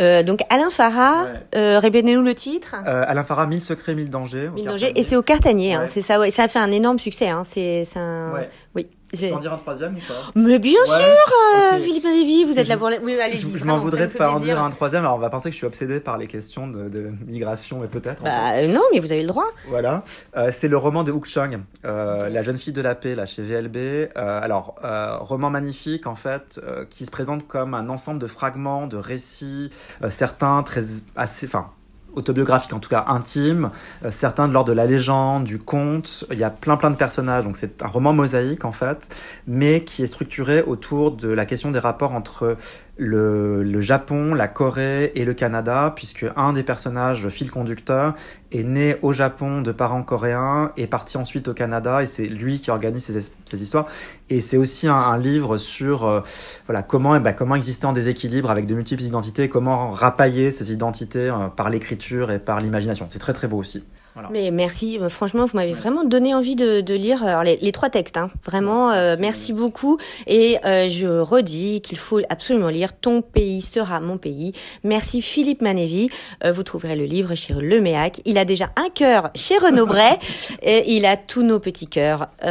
Euh, 0.00 0.22
donc 0.22 0.40
Alain 0.48 0.70
Farah, 0.70 1.26
euh, 1.54 1.78
répétez-nous 1.78 2.22
le 2.22 2.34
titre. 2.34 2.74
Alain 2.86 3.24
Farah, 3.24 3.46
1000 3.46 3.60
secrets, 3.60 3.94
1000 3.94 4.08
dangers. 4.08 4.50
dangers, 4.64 4.92
et 4.96 5.02
c'est 5.02 5.16
au 5.16 5.22
Cartanier, 5.22 5.74
hein, 5.74 5.84
c'est 5.86 6.00
ça, 6.00 6.18
ouais, 6.18 6.30
ça 6.30 6.44
a 6.44 6.48
fait 6.48 6.58
un 6.58 6.70
énorme 6.70 6.98
succès. 6.98 7.28
Hein, 7.28 7.42
c'est 7.44 7.84
un... 7.96 8.46
Oui. 8.74 8.86
Tu 9.12 9.28
peux 9.28 9.34
en 9.34 9.38
dire 9.40 9.52
un 9.52 9.58
troisième 9.58 9.94
ou 9.94 9.98
pas 9.98 10.30
Mais 10.34 10.58
bien 10.58 10.84
sûr, 10.86 10.94
euh, 10.96 11.78
Philippe 11.78 12.04
Lévy, 12.04 12.44
vous 12.44 12.58
êtes 12.58 12.68
là 12.68 12.78
pour 12.78 12.88
les... 12.88 12.98
Oui, 12.98 13.18
allez-y. 13.20 13.58
Je, 13.58 13.64
m'en 13.64 13.76
voudrais 13.76 14.06
de 14.06 14.12
pas 14.12 14.30
en 14.30 14.40
dire 14.40 14.62
un 14.62 14.70
troisième. 14.70 15.04
Alors, 15.04 15.16
on 15.16 15.20
va 15.20 15.28
penser 15.28 15.50
que 15.50 15.52
je 15.52 15.58
suis 15.58 15.66
obsédé 15.66 16.00
par 16.00 16.16
les 16.16 16.26
questions 16.26 16.66
de, 16.66 16.88
de 16.88 17.10
migration, 17.26 17.84
et 17.84 17.88
peut-être. 17.88 18.22
Bah, 18.22 18.66
non, 18.66 18.80
mais 18.92 19.00
vous 19.00 19.12
avez 19.12 19.20
le 19.20 19.28
droit. 19.28 19.48
Voilà. 19.68 20.02
Euh, 20.36 20.50
c'est 20.52 20.68
le 20.68 20.78
roman 20.78 21.04
de 21.04 21.12
Hook 21.12 21.26
Chung, 21.26 21.60
euh, 21.84 22.30
La 22.30 22.42
jeune 22.42 22.56
fille 22.56 22.72
de 22.72 22.80
la 22.80 22.94
paix, 22.94 23.14
là, 23.14 23.26
chez 23.26 23.42
VLB. 23.42 24.08
Alors, 24.16 24.76
roman 25.20 25.50
magnifique, 25.50 26.06
en 26.06 26.14
fait, 26.14 26.60
qui 26.88 27.04
se 27.04 27.10
présente 27.10 27.46
comme 27.46 27.74
un 27.74 27.88
ensemble 27.90 28.18
de 28.18 28.26
fragments, 28.26 28.86
de 28.86 28.96
récits, 28.96 29.70
certains 30.08 30.62
très 30.62 30.84
assez, 31.16 31.46
enfin, 31.46 31.70
autobiographique, 32.14 32.72
en 32.72 32.78
tout 32.78 32.88
cas 32.88 33.04
intime, 33.08 33.70
euh, 34.04 34.10
certains 34.10 34.48
de 34.48 34.52
l'ordre 34.52 34.68
de 34.68 34.74
la 34.74 34.86
légende, 34.86 35.44
du 35.44 35.58
conte. 35.58 36.24
Il 36.30 36.38
y 36.38 36.44
a 36.44 36.50
plein 36.50 36.76
plein 36.76 36.90
de 36.90 36.96
personnages, 36.96 37.44
donc 37.44 37.56
c'est 37.56 37.82
un 37.82 37.86
roman 37.86 38.12
mosaïque 38.12 38.64
en 38.64 38.72
fait, 38.72 39.08
mais 39.46 39.84
qui 39.84 40.02
est 40.02 40.06
structuré 40.06 40.62
autour 40.62 41.12
de 41.12 41.28
la 41.28 41.46
question 41.46 41.70
des 41.70 41.78
rapports 41.78 42.12
entre 42.12 42.56
le, 43.02 43.62
le, 43.62 43.80
Japon, 43.80 44.34
la 44.34 44.48
Corée 44.48 45.12
et 45.14 45.24
le 45.24 45.34
Canada, 45.34 45.92
puisque 45.94 46.24
un 46.36 46.52
des 46.52 46.62
personnages, 46.62 47.28
fil 47.28 47.50
conducteur, 47.50 48.14
est 48.52 48.62
né 48.62 48.96
au 49.02 49.12
Japon 49.12 49.60
de 49.60 49.72
parents 49.72 50.02
coréens, 50.02 50.72
et 50.76 50.86
parti 50.86 51.16
ensuite 51.16 51.48
au 51.48 51.54
Canada, 51.54 52.02
et 52.02 52.06
c'est 52.06 52.26
lui 52.26 52.60
qui 52.60 52.70
organise 52.70 53.04
ces, 53.04 53.32
ces 53.44 53.62
histoires. 53.62 53.86
Et 54.30 54.40
c'est 54.40 54.56
aussi 54.56 54.88
un, 54.88 54.94
un, 54.94 55.18
livre 55.18 55.56
sur 55.56 56.06
euh, 56.06 56.20
voilà 56.66 56.82
comment, 56.82 57.16
eh 57.16 57.20
ben, 57.20 57.32
comment 57.32 57.56
exister 57.56 57.86
en 57.86 57.92
déséquilibre 57.92 58.50
avec 58.50 58.66
de 58.66 58.74
multiples 58.74 59.02
identités, 59.02 59.48
comment 59.48 59.90
rapailler 59.90 60.52
ces 60.52 60.72
identités 60.72 61.28
euh, 61.28 61.48
par 61.48 61.70
l'écriture 61.70 62.30
et 62.30 62.38
par 62.38 62.60
l'imagination. 62.60 63.06
C'est 63.10 63.18
très 63.18 63.32
très 63.32 63.48
beau 63.48 63.58
aussi. 63.58 63.84
Mais 64.30 64.50
merci, 64.50 64.98
euh, 64.98 65.08
franchement, 65.08 65.44
vous 65.46 65.56
m'avez 65.56 65.72
vraiment 65.72 66.04
donné 66.04 66.34
envie 66.34 66.56
de, 66.56 66.80
de 66.80 66.94
lire 66.94 67.24
alors, 67.24 67.42
les, 67.42 67.56
les, 67.56 67.72
trois 67.72 67.88
textes. 67.88 68.16
Hein. 68.16 68.28
Vraiment, 68.44 68.90
euh, 68.90 69.16
merci 69.18 69.52
beaucoup. 69.52 69.98
Et 70.26 70.58
euh, 70.64 70.88
je 70.88 71.06
redis 71.06 71.80
qu'il 71.80 71.98
faut 71.98 72.20
absolument 72.28 72.68
lire 72.68 72.92
Ton 72.98 73.22
pays 73.22 73.62
sera 73.62 74.00
mon 74.00 74.18
pays. 74.18 74.52
Merci 74.84 75.22
Philippe 75.22 75.62
Manévi. 75.62 76.10
vous 76.44 76.62
trouverez 76.62 76.96
le 76.96 77.04
livre 77.04 77.34
chez 77.34 77.54
Le 77.54 77.80
Méac. 77.80 78.20
Il 78.24 78.38
a 78.38 78.44
déjà 78.44 78.70
un 78.76 78.90
cœur 78.90 79.30
chez 79.34 79.56
Renaud 79.58 79.86
Bray 79.86 80.18
et 80.62 80.94
il 80.94 81.06
a 81.06 81.16
tous 81.16 81.42
nos 81.42 81.58
petits 81.58 81.86
cœurs 81.86 82.28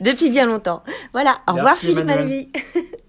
depuis 0.00 0.30
bien 0.30 0.46
longtemps. 0.46 0.82
Voilà, 1.12 1.38
au 1.48 1.52
revoir 1.52 1.76
Philippe 1.76 2.04
Manévi. 2.04 2.48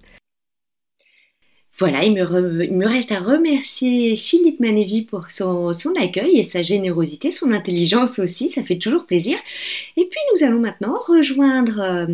Voilà, 1.80 2.04
il 2.04 2.14
me, 2.14 2.86
reste 2.86 3.12
à 3.12 3.20
remercier 3.20 4.16
Philippe 4.16 4.60
Manévi 4.60 5.02
pour 5.02 5.32
son, 5.32 5.74
son, 5.74 5.92
accueil 5.96 6.38
et 6.38 6.44
sa 6.44 6.62
générosité, 6.62 7.32
son 7.32 7.52
intelligence 7.52 8.20
aussi, 8.20 8.48
ça 8.48 8.62
fait 8.62 8.78
toujours 8.78 9.08
plaisir. 9.08 9.40
Et 9.98 10.06
puis 10.06 10.20
nous 10.32 10.44
allons 10.44 10.60
maintenant 10.60 10.96
rejoindre 11.08 11.80
euh, 11.80 12.06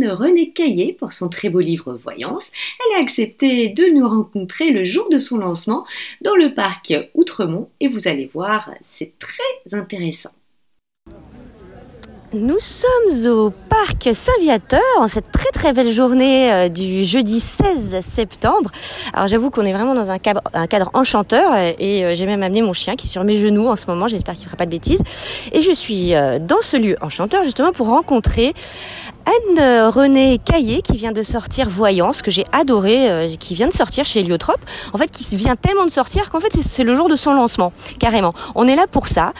Anne-Renée 0.00 0.50
Caillé 0.50 0.92
pour 0.92 1.12
son 1.12 1.28
très 1.28 1.50
beau 1.50 1.60
livre 1.60 1.94
Voyance. 1.94 2.50
Elle 2.80 2.98
a 2.98 3.02
accepté 3.02 3.68
de 3.68 3.84
nous 3.94 4.08
rencontrer 4.08 4.72
le 4.72 4.84
jour 4.84 5.08
de 5.08 5.18
son 5.18 5.38
lancement 5.38 5.86
dans 6.22 6.34
le 6.34 6.52
parc 6.52 6.92
Outremont 7.14 7.68
et 7.78 7.86
vous 7.86 8.08
allez 8.08 8.26
voir, 8.26 8.72
c'est 8.96 9.12
très 9.20 9.78
intéressant. 9.78 10.35
Nous 12.36 12.58
sommes 12.58 13.30
au 13.32 13.50
parc 13.50 14.10
Saint-Viateur 14.12 14.80
en 14.98 15.08
cette 15.08 15.32
très 15.32 15.48
très 15.52 15.72
belle 15.72 15.90
journée 15.90 16.52
euh, 16.52 16.68
du 16.68 17.02
jeudi 17.02 17.40
16 17.40 18.00
septembre. 18.00 18.70
Alors 19.14 19.26
j'avoue 19.26 19.48
qu'on 19.48 19.64
est 19.64 19.72
vraiment 19.72 19.94
dans 19.94 20.10
un 20.10 20.18
cadre, 20.18 20.90
enchanteur 20.92 21.56
et 21.56 22.04
euh, 22.04 22.14
j'ai 22.14 22.26
même 22.26 22.42
amené 22.42 22.60
mon 22.60 22.74
chien 22.74 22.94
qui 22.94 23.06
est 23.06 23.10
sur 23.10 23.24
mes 23.24 23.40
genoux 23.40 23.68
en 23.68 23.76
ce 23.76 23.86
moment. 23.86 24.06
J'espère 24.06 24.34
qu'il 24.34 24.44
fera 24.44 24.58
pas 24.58 24.66
de 24.66 24.70
bêtises. 24.70 25.02
Et 25.52 25.62
je 25.62 25.72
suis 25.72 26.14
euh, 26.14 26.38
dans 26.38 26.60
ce 26.60 26.76
lieu 26.76 26.96
enchanteur 27.00 27.42
justement 27.42 27.72
pour 27.72 27.86
rencontrer 27.86 28.52
Anne-Renée 29.26 30.38
Caillé 30.44 30.82
qui 30.82 30.96
vient 30.96 31.12
de 31.12 31.22
sortir 31.22 31.68
Voyance, 31.68 32.22
que 32.22 32.30
j'ai 32.30 32.44
adoré, 32.52 33.10
euh, 33.10 33.28
qui 33.38 33.54
vient 33.54 33.66
de 33.66 33.72
sortir 33.72 34.04
chez 34.04 34.20
Heliotrope. 34.20 34.60
En 34.92 34.98
fait, 34.98 35.10
qui 35.10 35.36
vient 35.36 35.56
tellement 35.56 35.84
de 35.84 35.90
sortir 35.90 36.30
qu'en 36.30 36.40
fait, 36.40 36.52
c'est 36.52 36.84
le 36.84 36.94
jour 36.94 37.08
de 37.08 37.16
son 37.16 37.34
lancement, 37.34 37.72
carrément. 37.98 38.34
On 38.54 38.68
est 38.68 38.76
là 38.76 38.86
pour 38.90 39.08
ça. 39.08 39.32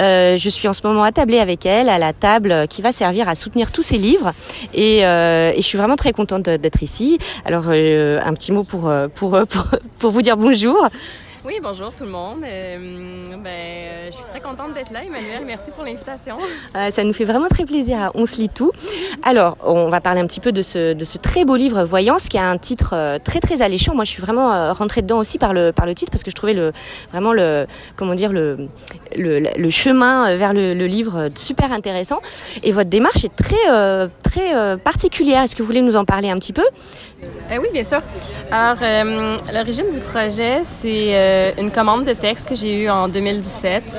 Euh, 0.00 0.36
je 0.36 0.48
suis 0.48 0.66
en 0.66 0.72
ce 0.72 0.80
moment 0.86 1.02
attablée 1.02 1.38
avec 1.38 1.66
elle, 1.66 1.88
à 1.88 1.98
la 1.98 2.12
table 2.12 2.66
qui 2.68 2.82
va 2.82 2.92
servir 2.92 3.28
à 3.28 3.34
soutenir 3.34 3.70
tous 3.70 3.82
ses 3.82 3.98
livres. 3.98 4.32
Et, 4.72 5.04
euh, 5.04 5.54
je 5.54 5.60
suis 5.60 5.78
vraiment 5.78 5.96
très 5.96 6.12
contente 6.12 6.42
d'être 6.42 6.82
ici. 6.82 7.18
Alors, 7.44 7.64
euh, 7.68 8.20
un 8.24 8.32
petit 8.34 8.52
mot 8.52 8.64
pour, 8.64 8.92
pour, 9.14 9.38
pour 9.98 10.10
vous 10.10 10.22
dire 10.22 10.36
bonjour. 10.36 10.88
Oui, 11.46 11.60
bonjour 11.62 11.92
tout 11.92 12.04
le 12.04 12.10
monde. 12.10 12.38
Euh, 12.42 13.22
ben, 13.36 13.50
euh, 13.50 14.06
je 14.06 14.12
suis 14.12 14.24
très 14.30 14.40
contente 14.40 14.72
d'être 14.72 14.90
là, 14.90 15.04
Emmanuel. 15.04 15.42
Merci 15.44 15.72
pour 15.72 15.84
l'invitation. 15.84 16.38
Euh, 16.74 16.88
ça 16.88 17.04
nous 17.04 17.12
fait 17.12 17.26
vraiment 17.26 17.48
très 17.48 17.66
plaisir. 17.66 18.10
On 18.14 18.24
se 18.24 18.38
lit 18.38 18.48
tout. 18.48 18.72
Alors, 19.24 19.58
on 19.62 19.90
va 19.90 20.00
parler 20.00 20.22
un 20.22 20.26
petit 20.26 20.40
peu 20.40 20.52
de 20.52 20.62
ce, 20.62 20.94
de 20.94 21.04
ce 21.04 21.18
très 21.18 21.44
beau 21.44 21.56
livre 21.56 21.84
Voyance, 21.84 22.30
qui 22.30 22.38
a 22.38 22.48
un 22.48 22.56
titre 22.56 23.18
très 23.24 23.40
très 23.40 23.60
alléchant. 23.60 23.94
Moi, 23.94 24.04
je 24.04 24.10
suis 24.10 24.22
vraiment 24.22 24.72
rentrée 24.72 25.02
dedans 25.02 25.18
aussi 25.18 25.36
par 25.36 25.52
le 25.52 25.70
par 25.72 25.84
le 25.84 25.94
titre 25.94 26.10
parce 26.10 26.22
que 26.22 26.30
je 26.30 26.34
trouvais 26.34 26.54
le 26.54 26.72
vraiment 27.12 27.34
le 27.34 27.66
comment 27.96 28.14
dire 28.14 28.32
le 28.32 28.68
le, 29.14 29.40
le 29.40 29.70
chemin 29.70 30.36
vers 30.36 30.54
le, 30.54 30.72
le, 30.72 30.86
livre 30.86 31.28
super 31.34 31.72
intéressant. 31.72 32.20
Et 32.62 32.72
votre 32.72 32.88
démarche 32.88 33.22
est 33.24 33.36
très 33.36 34.08
très 34.22 34.78
particulière. 34.78 35.42
Est-ce 35.42 35.54
que 35.54 35.62
vous 35.62 35.66
voulez 35.66 35.82
nous 35.82 35.96
en 35.96 36.06
parler 36.06 36.30
un 36.30 36.38
petit 36.38 36.54
peu? 36.54 36.64
Oui, 37.50 37.68
bien 37.72 37.84
sûr. 37.84 38.00
Alors, 38.50 38.76
l'origine 39.52 39.90
du 39.90 40.00
projet, 40.00 40.62
c'est 40.64 41.33
une 41.58 41.70
commande 41.70 42.04
de 42.04 42.12
texte 42.12 42.48
que 42.48 42.54
j'ai 42.54 42.84
eue 42.84 42.90
en 42.90 43.08
2017 43.08 43.94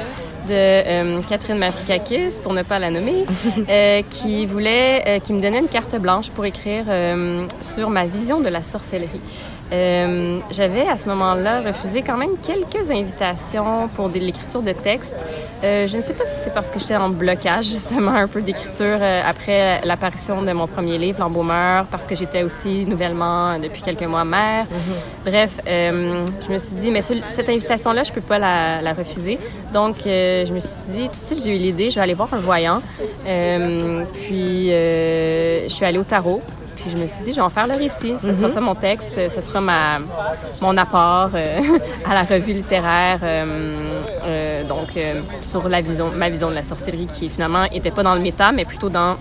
de 0.48 0.54
euh, 0.54 1.22
Catherine 1.28 1.58
Matrikakis, 1.58 2.40
pour 2.42 2.54
ne 2.54 2.64
pas 2.64 2.80
la 2.80 2.92
nommer, 2.92 3.26
euh, 3.70 4.02
qui 4.10 4.46
voulait, 4.46 5.04
euh, 5.08 5.20
qui 5.20 5.34
me 5.34 5.42
donnait 5.42 5.60
une 5.60 5.68
carte 5.68 5.96
blanche 5.96 6.30
pour 6.30 6.46
écrire 6.46 6.86
euh, 6.88 7.46
sur 7.62 7.90
ma 7.90 8.06
vision 8.06 8.40
de 8.40 8.50
la 8.50 8.64
sorcellerie. 8.64 9.22
Euh, 9.72 10.40
j'avais 10.52 10.88
à 10.88 10.98
ce 10.98 11.10
moment-là 11.10 11.62
refusé 11.62 12.02
quand 12.02 12.18
même 12.18 12.38
quelques 12.42 12.92
invitations 12.92 13.88
pour 13.96 14.10
de 14.10 14.20
l'écriture 14.20 14.62
de 14.62 14.72
texte. 14.72 15.26
je 15.64 15.96
ne 15.96 16.02
sais 16.02 16.14
pas 16.14 16.26
si 16.26 16.44
c'est 16.44 16.54
parce 16.54 16.70
que 16.70 16.80
j'étais 16.80 16.96
en 16.96 17.10
blocage 17.10 17.66
justement 17.76 18.12
un 18.12 18.28
peu 18.28 18.42
d'écriture 18.42 19.00
après 19.26 19.82
l'apparition 19.84 20.42
de 20.44 20.52
mon 20.52 20.68
premier 20.68 20.98
livre, 20.98 21.20
L'embaumeur, 21.20 21.86
parce 21.88 22.06
que 22.06 22.16
j'étais 22.16 22.44
aussi 22.44 22.86
nouvellement 22.86 23.58
depuis 23.60 23.82
quelques 23.82 24.04
mois 24.04 24.24
mère. 24.24 24.66
Mm-hmm. 24.66 25.30
Bref, 25.30 25.60
je 25.66 26.52
me 26.54 26.58
suis 26.58 26.76
dit 26.76 26.92
mais 26.92 27.02
cette 27.02 27.50
invitation-là, 27.50 28.04
je 28.04 28.12
peux 28.12 28.22
pas 28.22 28.38
la, 28.38 28.82
la 28.82 28.94
refuser. 28.94 29.40
Donc 29.74 29.96
je 30.06 30.54
me 30.54 30.60
suis 30.60 30.84
dit, 30.88 31.10
tout 31.10 31.20
de 31.20 31.26
suite, 31.26 31.44
j'ai 31.44 31.56
eu 31.56 31.60
l'idée, 31.60 31.90
je 31.90 31.96
vais 31.96 32.02
aller 32.02 32.14
voir 32.14 32.34
un 32.34 32.40
voyant. 32.40 32.82
Euh, 33.28 34.04
puis, 34.14 34.72
euh, 34.72 35.64
je 35.68 35.74
suis 35.74 35.86
allée 35.86 35.98
au 35.98 36.04
tarot. 36.04 36.42
Puis, 36.86 36.92
je 36.96 37.02
me 37.02 37.08
suis 37.08 37.24
dit, 37.24 37.32
je 37.32 37.38
vais 37.38 37.42
en 37.42 37.50
faire 37.50 37.66
le 37.66 37.74
récit. 37.74 38.14
Ce 38.22 38.32
sera 38.32 38.48
mm 38.48 38.52
-hmm. 38.52 38.54
ça 38.54 38.62
mon 38.62 38.76
texte. 38.76 39.16
Ce 39.36 39.42
sera 39.42 39.60
ma, 39.60 39.98
mon 40.62 40.78
apport 40.78 41.32
euh, 41.34 41.80
à 42.10 42.14
la 42.14 42.24
revue 42.24 42.54
littéraire. 42.54 43.20
Euh, 43.24 44.02
euh, 44.24 44.64
donc, 44.74 44.90
sur 45.42 45.68
la 45.68 45.82
vision, 45.82 46.12
ma 46.24 46.30
vision 46.30 46.50
de 46.52 46.56
la 46.62 46.66
sorcellerie 46.72 47.08
qui, 47.08 47.28
finalement, 47.30 47.64
n'était 47.74 47.96
pas 47.98 48.04
dans 48.04 48.14
le 48.14 48.22
méta, 48.28 48.52
mais 48.52 48.66
plutôt 48.66 48.90
dans 48.90 49.14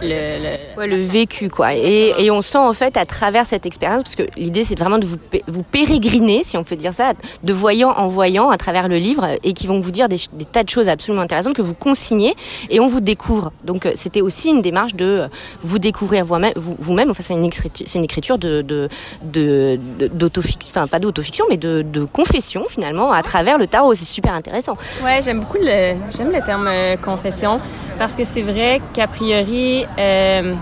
le, 0.00 0.08
le... 0.08 0.78
Ouais, 0.78 0.86
le 0.86 1.00
vécu 1.00 1.48
quoi. 1.48 1.74
Et, 1.74 2.14
et, 2.18 2.30
on 2.30 2.42
sent 2.42 2.58
en 2.58 2.72
fait 2.72 2.96
à 2.96 3.06
travers 3.06 3.46
cette 3.46 3.66
expérience 3.66 4.02
parce 4.02 4.16
que 4.16 4.24
l'idée 4.36 4.64
c'est 4.64 4.78
vraiment 4.78 4.98
de 4.98 5.06
vous, 5.06 5.16
vous 5.48 5.62
pérégriner 5.62 6.42
si 6.44 6.56
on 6.56 6.64
peut 6.64 6.76
dire 6.76 6.94
ça 6.94 7.12
de 7.42 7.52
voyant 7.52 7.90
en 7.90 8.08
voyant 8.08 8.50
à 8.50 8.56
travers 8.56 8.88
le 8.88 8.96
livre 8.96 9.28
et 9.42 9.52
qui 9.52 9.66
vont 9.66 9.80
vous 9.80 9.90
dire 9.90 10.08
des, 10.08 10.16
des 10.32 10.44
tas 10.44 10.64
de 10.64 10.68
choses 10.68 10.88
absolument 10.88 11.22
intéressantes 11.22 11.54
que 11.54 11.62
vous 11.62 11.74
consignez 11.74 12.34
et 12.70 12.80
on 12.80 12.86
vous 12.86 13.00
découvre. 13.00 13.52
Donc 13.64 13.88
c'était 13.94 14.20
aussi 14.20 14.50
une 14.50 14.62
démarche 14.62 14.94
de 14.94 15.28
vous 15.62 15.78
découvrir 15.78 16.24
vous-même 16.24 16.52
vous, 16.56 16.76
vous-même. 16.78 17.10
Enfin 17.10 17.22
c'est 17.22 17.34
une 17.34 17.44
écriture 17.44 17.86
c'est 17.86 17.98
une 17.98 18.04
écriture 18.04 18.38
de 18.38 18.62
de 18.62 18.88
de 19.22 19.78
d'autofiction 20.08 20.70
enfin 20.74 20.86
pas 20.86 20.98
d'autofiction 20.98 21.44
mais 21.48 21.56
de, 21.56 21.82
de 21.82 22.04
confession 22.04 22.64
finalement 22.68 23.12
à 23.12 23.22
travers 23.22 23.58
le 23.58 23.66
tarot. 23.66 23.94
C'est 23.94 24.04
super 24.04 24.32
intéressant. 24.34 24.76
Ouais 25.04 25.20
j'aime 25.22 25.40
beaucoup 25.40 25.58
le 25.60 25.94
j'aime 26.16 26.32
le 26.32 26.44
terme 26.44 26.68
euh, 26.68 26.96
confession 26.96 27.60
parce 27.98 28.14
que 28.14 28.24
c'est 28.24 28.42
vrai 28.42 28.80
qu'a 28.92 29.06
priori 29.06 29.83
euh, 29.98 30.54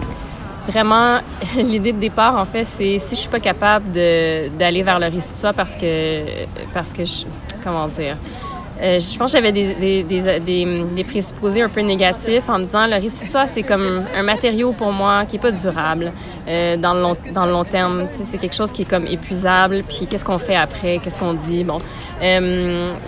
vraiment, 0.66 1.20
l'idée 1.56 1.92
de 1.92 1.98
départ, 1.98 2.36
en 2.36 2.44
fait, 2.44 2.64
c'est 2.64 2.98
si 2.98 3.14
je 3.14 3.20
suis 3.20 3.28
pas 3.28 3.40
capable 3.40 3.90
d'aller 3.92 4.82
vers 4.82 4.98
le 4.98 5.06
récit 5.06 5.32
de 5.32 5.38
soi 5.38 5.52
parce 5.52 5.76
que, 5.76 6.44
parce 6.72 6.92
que 6.92 7.02
comment 7.62 7.88
dire, 7.88 8.16
euh, 8.80 8.98
je 8.98 9.16
pense 9.16 9.32
que 9.32 9.38
j'avais 9.38 9.52
des, 9.52 10.02
des, 10.02 11.04
présupposés 11.04 11.62
un 11.62 11.68
peu 11.68 11.82
négatifs 11.82 12.48
en 12.48 12.58
me 12.58 12.64
disant 12.64 12.86
le 12.86 12.94
récit 12.94 13.26
de 13.26 13.30
soi, 13.30 13.46
c'est 13.46 13.62
comme 13.62 14.04
un 14.12 14.22
matériau 14.24 14.72
pour 14.72 14.90
moi 14.90 15.24
qui 15.24 15.36
est 15.36 15.38
pas 15.38 15.52
durable 15.52 16.10
euh, 16.48 16.76
dans, 16.76 16.94
le 16.94 17.00
long, 17.00 17.16
dans 17.32 17.46
le 17.46 17.52
long 17.52 17.64
terme. 17.64 18.08
C'est 18.24 18.38
quelque 18.38 18.56
chose 18.56 18.72
qui 18.72 18.82
est 18.82 18.90
comme 18.90 19.06
épuisable. 19.06 19.84
Puis 19.86 20.08
qu'est-ce 20.08 20.24
qu'on 20.24 20.38
fait 20.38 20.56
après? 20.56 20.98
Qu'est-ce 20.98 21.18
qu'on 21.18 21.34
dit? 21.34 21.62
Bon. 21.62 21.80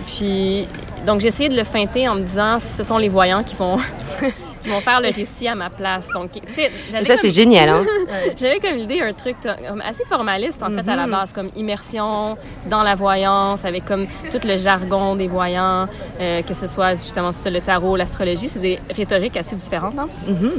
Puis, 0.07 0.67
donc 1.05 1.19
j'ai 1.19 1.27
essayé 1.27 1.49
de 1.49 1.57
le 1.57 1.65
feinter 1.65 2.07
en 2.07 2.15
me 2.15 2.21
disant 2.21 2.57
ce 2.59 2.83
sont 2.83 2.97
les 2.97 3.09
voyants 3.09 3.43
qui 3.43 3.55
vont 3.55 3.77
qui 4.65 4.71
vont 4.71 4.79
faire 4.79 4.99
le 4.99 5.09
récit 5.09 5.47
à 5.47 5.55
ma 5.55 5.69
place. 5.69 6.07
Donc, 6.13 6.31
tu 6.31 6.41
sais, 6.53 6.71
ça 7.03 7.15
c'est 7.17 7.29
génial. 7.29 7.69
Hein? 7.69 7.85
j'avais 8.39 8.59
comme 8.59 8.75
l'idée 8.75 9.01
un 9.01 9.13
truc 9.13 9.37
assez 9.83 10.05
formaliste 10.05 10.61
en 10.63 10.69
mm 10.69 10.79
-hmm. 10.79 10.85
fait 10.85 10.91
à 10.91 10.95
la 10.95 11.07
base, 11.07 11.31
comme 11.33 11.49
immersion 11.55 12.37
dans 12.73 12.83
la 12.89 12.95
voyance, 12.95 13.61
avec 13.69 13.83
comme 13.85 14.05
tout 14.31 14.43
le 14.51 14.55
jargon 14.67 15.15
des 15.21 15.29
voyants, 15.37 15.83
euh, 15.87 16.41
que 16.47 16.53
ce 16.61 16.67
soit 16.73 16.93
justement 17.05 17.31
le 17.57 17.61
tarot, 17.69 17.95
l'astrologie, 18.01 18.49
c'est 18.53 18.63
des 18.69 18.77
rhétoriques 18.99 19.37
assez 19.43 19.55
différentes. 19.63 19.97
Hein? 20.03 20.09
Mm 20.27 20.35
-hmm. 20.39 20.55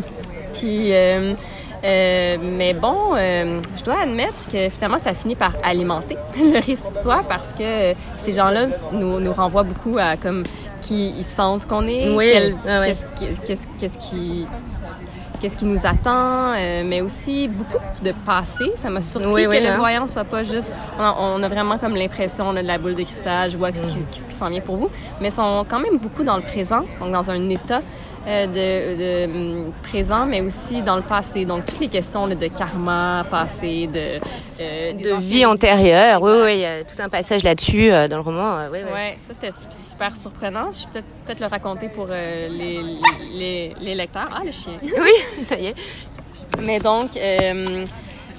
Puis 0.56 0.78
euh, 0.92 1.34
euh, 1.84 2.36
mais 2.40 2.74
bon, 2.74 3.14
euh, 3.14 3.60
je 3.76 3.84
dois 3.84 4.00
admettre 4.00 4.48
que 4.50 4.68
finalement, 4.68 4.98
ça 4.98 5.12
finit 5.14 5.36
par 5.36 5.52
alimenter 5.62 6.16
le 6.36 6.58
récit 6.64 6.90
de 6.90 6.96
soi 6.96 7.22
parce 7.28 7.52
que 7.52 7.92
ces 8.18 8.32
gens-là 8.32 8.66
nous, 8.92 9.20
nous 9.20 9.32
renvoient 9.32 9.62
beaucoup 9.62 9.96
à 9.98 10.16
comme 10.16 10.42
qui 10.86 11.10
ils 11.10 11.24
sentent 11.24 11.66
qu'on 11.66 11.86
est, 11.86 12.10
oui. 12.10 12.32
ah 12.68 12.84
qu'est-ce, 12.84 13.06
qu'est-ce, 13.46 13.66
qu'est-ce 13.78 13.98
qui 13.98 14.46
qu'est-ce 15.40 15.56
qui 15.56 15.66
nous 15.66 15.84
attend, 15.86 16.54
euh, 16.56 16.82
mais 16.84 17.00
aussi 17.00 17.48
beaucoup 17.48 17.78
de 18.02 18.12
passé. 18.24 18.72
Ça 18.76 18.90
m'a 18.90 19.02
surpris 19.02 19.46
oui, 19.46 19.58
que 19.58 19.62
le 19.62 19.70
hein. 19.70 19.76
voyant 19.76 20.06
soit 20.06 20.24
pas 20.24 20.42
juste... 20.42 20.72
On 20.98 21.02
a, 21.02 21.16
on 21.18 21.42
a 21.42 21.48
vraiment 21.48 21.78
comme 21.78 21.94
l'impression 21.94 22.52
de 22.52 22.60
la 22.60 22.78
boule 22.78 22.94
de 22.94 23.02
cristal, 23.02 23.50
je 23.50 23.56
vois 23.56 23.72
ce 23.74 23.82
qui, 23.82 24.06
qui, 24.10 24.22
qui 24.22 24.32
s'en 24.32 24.48
vient 24.48 24.60
pour 24.60 24.76
vous, 24.76 24.90
mais 25.20 25.30
sont 25.30 25.66
quand 25.68 25.78
même 25.78 25.98
beaucoup 25.98 26.24
dans 26.24 26.36
le 26.36 26.42
présent, 26.42 26.84
donc 27.00 27.12
dans 27.12 27.30
un 27.30 27.48
état 27.50 27.82
euh, 28.26 28.46
de, 28.46 28.96
de, 28.96 29.64
de, 29.66 29.70
présent, 29.82 30.26
mais 30.26 30.40
aussi 30.40 30.82
dans 30.82 30.96
le 30.96 31.02
passé. 31.02 31.44
Donc, 31.44 31.64
toutes 31.66 31.80
les 31.80 31.88
questions 31.88 32.26
là, 32.26 32.34
de 32.34 32.46
karma, 32.48 33.24
passé, 33.30 33.86
de... 33.86 34.20
Euh, 34.60 34.92
de 34.92 35.20
vie 35.20 35.44
antérieure. 35.46 36.20
Oui, 36.22 36.32
oui, 36.42 36.54
il 36.54 36.60
y 36.60 36.64
a 36.64 36.82
tout 36.82 37.00
un 37.00 37.08
passage 37.08 37.42
là-dessus 37.42 37.92
euh, 37.92 38.08
dans 38.08 38.16
le 38.16 38.22
roman. 38.22 38.66
oui, 38.72 38.78
oui. 38.84 38.92
Ouais, 38.92 39.18
ça, 39.26 39.34
c'était 39.40 39.52
super 39.52 40.16
surprenant. 40.16 40.70
Je 40.72 40.86
vais 40.92 41.04
peut-être 41.24 41.38
peut 41.38 41.44
le 41.44 41.50
raconter 41.50 41.88
pour 41.88 42.06
euh, 42.10 42.48
les, 42.48 42.80
les, 43.32 43.74
les, 43.80 43.94
lecteurs. 43.94 44.28
Ah, 44.34 44.42
le 44.44 44.52
chien. 44.52 44.74
Oui, 44.82 45.44
ça 45.44 45.56
y 45.56 45.66
est. 45.66 45.76
Mais 46.62 46.78
donc... 46.80 47.10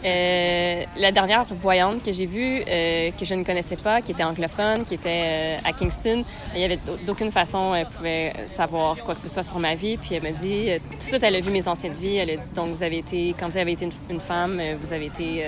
Euh, 0.05 0.83
la 0.95 1.11
dernière 1.11 1.45
voyante 1.61 2.03
que 2.03 2.11
j'ai 2.11 2.25
vue, 2.25 2.61
euh, 2.67 3.11
que 3.11 3.25
je 3.25 3.33
ne 3.33 3.43
connaissais 3.43 3.75
pas, 3.77 4.01
qui 4.01 4.11
était 4.11 4.23
anglophone, 4.23 4.85
qui 4.85 4.93
était 4.93 5.57
euh, 5.57 5.57
à 5.63 5.73
Kingston, 5.73 6.23
il 6.53 6.61
y 6.61 6.63
avait 6.63 6.79
d'aucune 7.05 7.31
façon 7.31 7.73
elle 7.73 7.87
pouvait 7.87 8.33
savoir 8.45 8.95
quoi 8.97 9.15
que 9.15 9.19
ce 9.19 9.29
soit 9.29 9.43
sur 9.43 9.59
ma 9.59 9.75
vie. 9.75 9.97
Puis 9.97 10.15
elle 10.15 10.23
m'a 10.23 10.31
dit, 10.31 10.69
euh, 10.69 10.79
tout 10.91 10.97
de 10.97 11.03
suite, 11.03 11.23
elle 11.23 11.35
a 11.35 11.39
vu 11.39 11.51
mes 11.51 11.67
anciennes 11.67 11.93
vies. 11.93 12.17
Elle 12.17 12.29
a 12.29 12.35
dit 12.35 12.53
donc 12.53 12.67
vous 12.67 12.83
avez 12.83 12.99
été, 12.99 13.35
quand 13.39 13.49
vous 13.49 13.57
avez 13.57 13.71
été 13.71 13.85
une, 13.85 13.91
une 14.09 14.19
femme, 14.19 14.59
euh, 14.59 14.75
vous 14.79 14.93
avez 14.93 15.05
été 15.05 15.43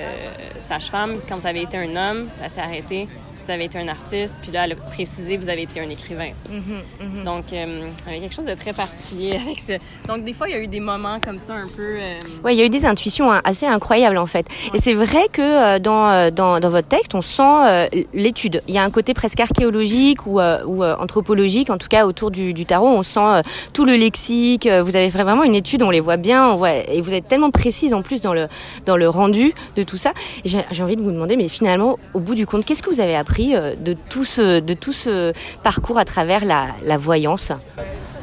sage-femme. 0.60 1.20
Quand 1.28 1.38
vous 1.38 1.48
avez 1.48 1.62
été 1.62 1.78
un 1.78 1.96
homme, 1.96 2.30
elle 2.42 2.50
s'est 2.50 2.62
arrêtée. 2.62 3.08
Vous 3.42 3.52
avez 3.52 3.66
été 3.66 3.78
un 3.80 3.88
artiste, 3.88 4.38
puis 4.42 4.52
là, 4.52 4.66
elle 4.66 4.74
a 4.74 4.76
précisé, 4.76 5.38
vous 5.38 5.50
avez 5.50 5.64
été 5.64 5.80
un 5.80 5.90
écrivain. 5.90 6.32
Mm 6.50 6.56
-hmm, 6.58 7.06
mm 7.06 7.22
-hmm. 7.22 7.24
Donc, 7.24 7.46
euh, 7.54 7.66
il 8.06 8.08
y 8.08 8.10
avait 8.10 8.20
quelque 8.22 8.36
chose 8.36 8.46
de 8.46 8.56
très 8.56 8.74
particulier 8.74 9.34
avec 9.46 9.60
ça. 9.60 9.74
Donc, 10.08 10.24
des 10.24 10.34
fois, 10.34 10.48
il 10.50 10.54
y 10.56 10.58
a 10.60 10.62
eu 10.62 10.68
des 10.68 10.80
moments 10.92 11.20
comme 11.26 11.40
ça 11.40 11.54
un 11.54 11.70
peu... 11.78 11.90
Euh... 12.00 12.44
Oui, 12.44 12.52
il 12.54 12.60
y 12.60 12.62
a 12.62 12.66
eu 12.66 12.70
des 12.70 12.86
intuitions 12.86 13.28
hein, 13.32 13.42
assez 13.52 13.68
incroyables, 13.78 14.18
en 14.18 14.30
fait. 14.34 14.46
Ouais. 14.50 14.76
Et 14.76 14.80
c'est 14.86 14.94
vrai 15.06 15.26
que 15.32 15.42
euh, 15.42 15.80
dans, 15.80 16.32
dans, 16.40 16.60
dans, 16.64 16.72
votre 16.78 16.88
texte, 16.88 17.14
on 17.16 17.22
sent 17.22 17.56
euh, 17.66 17.88
l'étude. 18.14 18.56
Il 18.68 18.74
y 18.78 18.78
a 18.78 18.84
un 18.90 18.94
côté 18.98 19.12
presque 19.22 19.40
archéologique 19.48 20.22
ou, 20.30 20.40
euh, 20.40 20.72
ou 20.72 20.76
anthropologique, 21.06 21.70
en 21.76 21.78
tout 21.78 21.92
cas, 21.96 22.02
autour 22.10 22.30
du, 22.38 22.46
du 22.60 22.66
tarot. 22.72 22.92
On 23.02 23.04
sent 23.04 23.30
tout 23.76 23.86
le 23.92 23.96
lexique. 24.06 24.66
Vous 24.86 24.96
avez 25.00 25.10
fait 25.14 25.24
vraiment 25.28 25.46
une 25.52 25.58
étude, 25.64 25.82
on 25.90 25.94
les 25.98 26.04
voit 26.08 26.18
bien. 26.30 26.42
On 26.54 26.56
voit, 26.62 26.74
et 26.96 27.00
vous 27.06 27.14
êtes 27.18 27.28
tellement 27.32 27.52
précise, 27.52 27.92
en 28.00 28.02
plus, 28.08 28.20
dans 28.22 28.36
le, 28.40 28.46
dans 28.86 28.98
le 29.04 29.08
rendu 29.20 29.48
de 29.78 29.84
tout 29.90 30.00
ça. 30.06 30.12
J'ai 30.46 30.84
envie 30.86 30.98
de 31.02 31.04
vous 31.08 31.16
demander, 31.18 31.36
mais 31.42 31.50
finalement, 31.60 31.92
au 32.16 32.20
bout 32.26 32.36
du 32.42 32.46
compte, 32.50 32.64
qu'est-ce 32.66 32.84
que 32.84 32.92
vous 32.96 33.04
avez 33.08 33.18
appris 33.24 33.29
de 33.38 33.94
tout 34.10 34.24
ce, 34.24 34.60
de 34.60 34.74
tout 34.74 34.92
ce 34.94 35.34
parcours 35.64 35.98
à 35.98 36.06
travers 36.06 36.46
la, 36.46 36.68
la 36.84 36.98
voyance. 36.98 37.52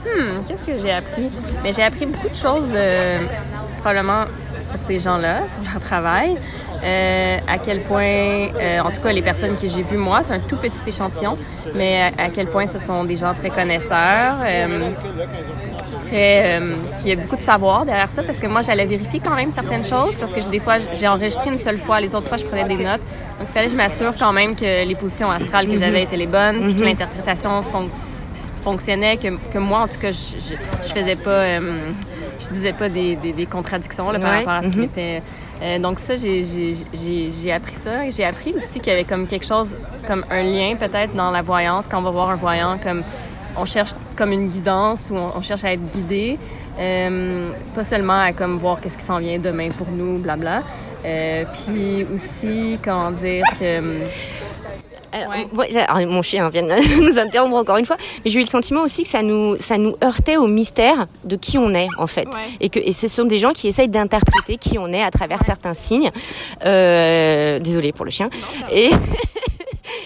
Hmm, 0.05 0.45
qu'est-ce 0.47 0.64
que 0.64 0.79
j'ai 0.79 0.92
appris? 0.92 1.31
Mais 1.62 1.73
j'ai 1.73 1.83
appris 1.83 2.07
beaucoup 2.07 2.29
de 2.29 2.37
choses, 2.37 2.73
euh, 2.75 3.19
probablement 3.79 4.25
sur 4.61 4.81
ces 4.81 4.99
gens-là, 4.99 5.49
sur 5.49 5.62
leur 5.62 5.81
travail, 5.81 6.37
euh, 6.83 7.38
à 7.47 7.59
quel 7.59 7.83
point, 7.83 8.03
euh, 8.61 8.81
en 8.81 8.90
tout 8.90 9.03
cas 9.03 9.12
les 9.12 9.23
personnes 9.23 9.57
que 9.57 9.69
j'ai 9.69 9.83
vues 9.83 9.97
moi, 9.97 10.23
c'est 10.23 10.33
un 10.35 10.40
tout 10.40 10.57
petit 10.57 10.81
échantillon, 10.87 11.37
mais 11.75 12.03
à, 12.03 12.25
à, 12.25 12.29
quel 12.31 12.47
point 12.47 12.66
ce 12.66 12.79
sont 12.79 13.05
des 13.05 13.16
gens 13.16 13.35
très 13.35 13.51
connaisseurs, 13.51 14.37
euh, 14.45 14.90
très, 16.07 16.59
euh, 16.61 16.75
il 17.03 17.09
y 17.09 17.12
a 17.12 17.16
beaucoup 17.16 17.37
de 17.37 17.42
savoir 17.42 17.85
derrière 17.85 18.11
ça, 18.12 18.23
parce 18.23 18.38
que 18.38 18.47
moi 18.47 18.62
j'allais 18.62 18.87
vérifier 18.87 19.21
quand 19.21 19.35
même 19.35 19.53
certaines 19.53 19.85
choses, 19.85 20.16
parce 20.19 20.33
que 20.33 20.40
des 20.51 20.61
fois 20.61 20.75
j'ai 20.95 21.09
enregistré 21.09 21.51
une 21.51 21.59
seule 21.59 21.79
fois, 21.79 22.01
les 22.01 22.14
autres 22.14 22.29
fois 22.29 22.37
je 22.37 22.45
prenais 22.45 22.64
des 22.64 22.83
notes, 22.83 23.01
donc 23.38 23.49
il 23.49 23.53
fallait 23.53 23.66
que 23.66 23.73
je 23.73 23.77
m'assure 23.77 24.12
quand 24.19 24.33
même 24.33 24.55
que 24.57 24.85
les 24.87 24.95
positions 24.95 25.31
astrales 25.31 25.69
que 25.69 25.77
j'avais 25.77 26.03
étaient 26.05 26.16
les 26.16 26.27
bonnes, 26.27 26.64
puis 26.66 26.75
que 26.75 26.83
l'interprétation 26.83 27.62
fonctionnait 27.62 28.12
fonctionnait, 28.64 29.16
que, 29.16 29.29
que, 29.53 29.59
moi, 29.59 29.79
en 29.83 29.87
tout 29.87 30.01
cas, 30.01 30.11
je, 30.11 30.40
je, 30.40 30.55
je 30.88 30.92
faisais 30.92 31.14
pas, 31.14 31.31
euh, 31.31 31.61
je 32.40 32.49
disais 32.53 32.73
pas 32.73 32.88
des, 32.88 33.14
des, 33.14 33.33
des 33.33 33.47
contradictions 33.47 34.11
là, 34.11 34.19
par 34.19 34.29
Ouais. 34.31 34.38
rapport 34.38 34.55
à 34.55 34.62
ce 34.64 34.69
qui 34.71 34.79
Mhm. 34.79 34.85
était. 34.87 35.23
Euh, 35.62 35.79
donc 35.79 36.01
ça, 36.01 36.16
j'ai- 36.16 37.53
appris 37.53 37.77
ça. 37.77 38.05
Et 38.05 38.11
J'ai 38.11 38.25
appris 38.25 38.55
aussi 38.57 38.81
qu'il 38.81 38.88
y 38.88 38.97
avait 38.97 39.05
comme 39.05 39.29
quelque 39.29 39.47
chose, 39.47 39.77
comme 40.09 40.25
un 40.31 40.42
lien 40.42 40.75
peut-être 40.75 41.14
dans 41.14 41.31
la 41.31 41.42
voyance. 41.42 41.85
Quand 41.88 41.99
on 42.01 42.03
va 42.03 42.11
voir 42.11 42.31
un 42.31 42.35
voyant, 42.35 42.77
comme 42.83 43.05
on 43.59 43.66
cherche 43.66 43.90
comme 44.16 44.33
une 44.33 44.49
guidance 44.49 45.09
ou 45.11 45.16
on, 45.16 45.33
on 45.37 45.42
cherche 45.42 45.64
à 45.64 45.73
être 45.73 45.90
guidé. 45.92 46.38
Euh, 46.79 47.51
pas 47.75 47.85
seulement 47.85 48.21
à 48.21 48.33
comme 48.33 48.59
voir 48.59 48.81
qu'est-ce 48.81 48.99
qui 48.99 49.05
s'en 49.05 49.19
vient 49.19 49.38
demain 49.38 49.69
pour 49.71 49.87
nous, 49.88 50.19
blabla. 50.19 50.62
Euh, 51.05 51.45
puis 51.64 52.05
aussi, 52.12 52.79
comment 52.85 53.11
dire 53.12 53.45
que... 53.59 54.03
Alors, 55.12 55.31
Ouais. 55.31 55.47
moi, 55.53 55.64
j'ai- 55.71 55.81
alors, 55.81 56.07
mon 56.12 56.21
chien 56.21 56.47
vient 56.51 56.64
de 56.64 57.01
nous 57.01 57.19
interrompre 57.19 57.55
encore 57.57 57.79
une 57.79 57.87
fois, 57.87 57.97
mais 58.23 58.31
j'ai 58.31 58.38
eu 58.40 58.42
le 58.42 58.49
sentiment 58.49 58.83
aussi 58.83 59.05
que 59.05 59.09
ça 59.09 59.23
nous, 59.23 59.57
ça 59.59 59.79
nous 59.79 59.95
heurtait 60.05 60.37
au 60.37 60.47
mystère 60.47 61.07
de 61.25 61.37
qui 61.37 61.57
on 61.57 61.73
est 61.73 61.88
en 61.97 62.07
fait, 62.07 62.27
Ouais. 62.27 62.42
et 62.61 62.69
que 62.69 62.79
et 62.81 62.92
ce 62.92 63.09
sont 63.09 63.25
des 63.25 63.38
gens 63.38 63.53
qui 63.53 63.69
essayent 63.69 63.88
d'interpréter 63.88 64.59
qui 64.59 64.77
on 64.79 64.88
est 64.92 65.03
à 65.03 65.11
travers 65.11 65.42
certains 65.42 65.73
signes. 65.73 66.11
Euh, 66.66 67.59
désolée 67.61 67.92
pour 67.92 68.05
le 68.05 68.11
chien. 68.11 68.29
Et 68.71 68.90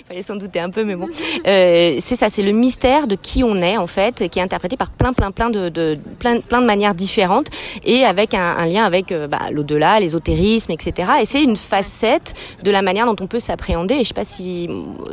il 0.01 0.07
fallait 0.07 0.23
s'en 0.23 0.37
douter 0.37 0.61
un 0.61 0.71
peu, 0.71 0.85
mais 0.85 0.95
bon, 0.97 1.09
euh, 1.47 1.97
c'est 1.99 2.17
ça, 2.17 2.29
c'est 2.29 2.43
le 2.43 2.53
mystère 2.53 3.07
de 3.07 3.15
qui 3.17 3.45
on 3.45 3.57
est 3.57 3.77
en 3.77 3.87
fait, 3.87 4.29
qui 4.29 4.39
est 4.39 4.43
interprété 4.43 4.77
par 4.77 4.91
plein, 4.91 5.13
plein, 5.13 5.31
plein 5.31 5.51
de, 5.51 5.69
de 5.69 5.99
plein, 6.19 6.41
plein 6.41 6.61
de 6.61 6.67
manières 6.67 6.95
différentes, 6.95 7.47
et 7.85 8.05
avec 8.05 8.35
un, 8.35 8.57
un 8.57 8.67
lien 8.67 8.85
avec 8.85 9.13
euh, 9.13 9.27
bah, 9.27 9.51
l'au-delà, 9.51 10.01
l'ésotérisme, 10.01 10.73
etc. 10.73 11.11
Et 11.23 11.25
c'est 11.27 11.43
une 11.43 11.57
facette 11.57 12.35
de 12.63 12.71
la 12.71 12.83
manière 12.83 13.07
dont 13.07 13.17
on 13.21 13.27
peut 13.27 13.41
s'appréhender. 13.41 13.95
Et 13.95 14.03
je 14.03 14.09
sais 14.09 14.15
pas 14.15 14.25
si, 14.25 14.69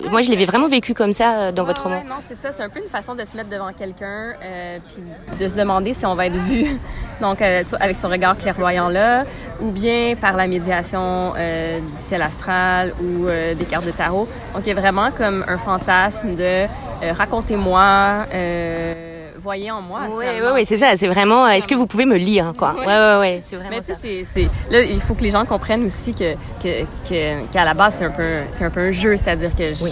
moi, 0.09 0.21
je 0.21 0.29
l'avais 0.31 0.45
vraiment 0.45 0.67
vécu 0.67 0.93
comme 0.93 1.13
ça 1.13 1.39
euh, 1.39 1.51
dans 1.51 1.63
votre 1.63 1.83
roman. 1.83 1.97
ouais, 1.97 2.03
non, 2.03 2.15
c'est 2.27 2.35
ça. 2.35 2.51
C'est 2.51 2.63
un 2.63 2.69
peu 2.69 2.79
une 2.79 2.89
façon 2.89 3.15
de 3.15 3.23
se 3.25 3.35
mettre 3.35 3.49
devant 3.49 3.71
quelqu'un, 3.73 4.33
euh, 4.43 4.79
puis 4.87 5.03
de 5.39 5.49
se 5.49 5.55
demander 5.55 5.93
si 5.93 6.05
on 6.05 6.15
va 6.15 6.27
être 6.27 6.35
vu, 6.35 6.65
donc 7.21 7.41
euh, 7.41 7.63
soit 7.63 7.79
avec 7.81 7.97
ce 7.97 8.07
regard 8.07 8.37
clairvoyant 8.37 8.89
là, 8.89 9.25
ou 9.61 9.71
bien 9.71 10.15
par 10.19 10.35
la 10.35 10.47
médiation 10.47 11.33
euh, 11.37 11.79
du 11.79 12.01
ciel 12.01 12.21
astral 12.21 12.93
ou 13.01 13.27
euh, 13.27 13.53
des 13.53 13.65
cartes 13.65 13.85
de 13.85 13.91
tarot. 13.91 14.27
Donc 14.53 14.63
il 14.65 14.69
y 14.69 14.71
a 14.71 14.75
vraiment 14.77 15.09
comme 15.11 15.43
un 15.47 15.57
fantasme 15.57 16.35
de 16.35 16.65
euh, 17.03 17.13
racontez-moi, 17.17 18.25
euh, 18.33 19.29
voyez 19.41 19.71
en 19.71 19.81
moi. 19.81 20.01
Oui, 20.09 20.15
oui, 20.17 20.25
finalement. 20.35 20.55
oui, 20.55 20.65
c'est 20.65 20.77
ça. 20.77 20.95
C'est 20.95 21.07
vraiment. 21.07 21.45
euh, 21.45 21.49
Est-ce 21.49 21.67
que 21.67 21.75
vous 21.75 21.87
pouvez 21.87 22.05
me 22.05 22.17
lire, 22.17 22.53
quoi? 22.57 22.73
Ouais, 22.73 22.79
Ouais. 22.81 22.85
ouais, 22.87 23.17
ouais. 23.19 23.39
C'est 23.45 23.55
vraiment 23.55 23.71
Mais 23.71 23.81
tu 23.81 23.93
ça. 23.93 23.99
c'est- 24.01 24.49
là, 24.71 24.81
il 24.81 24.99
faut 25.01 25.13
que 25.13 25.23
les 25.23 25.29
gens 25.31 25.45
comprennent 25.45 25.85
aussi 25.85 26.13
que, 26.13 26.33
que, 26.61 26.83
que- 27.07 27.45
qu'à 27.51 27.63
la 27.65 27.73
base, 27.73 27.95
c'est 27.97 28.05
un 28.05 28.11
peu, 28.11 28.39
c'est 28.51 28.65
un 28.65 28.69
peu 28.69 28.81
un 28.81 28.91
jeu, 28.91 29.15
c'est-à-dire 29.17 29.55
que 29.55 29.73
je, 29.73 29.83
Oui. 29.83 29.91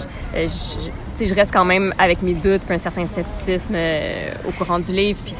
je, 1.24 1.34
reste 1.34 1.52
quand 1.52 1.64
même 1.64 1.94
avec 1.98 2.22
mes 2.22 2.34
doutes, 2.34 2.62
puis 2.62 2.74
un 2.74 2.78
certain 2.78 3.06
scepticisme 3.06 3.74
euh, 3.76 4.30
au 4.48 4.52
courant 4.52 4.78
du 4.78 4.92
livre, 4.92 5.18
puis 5.24 5.34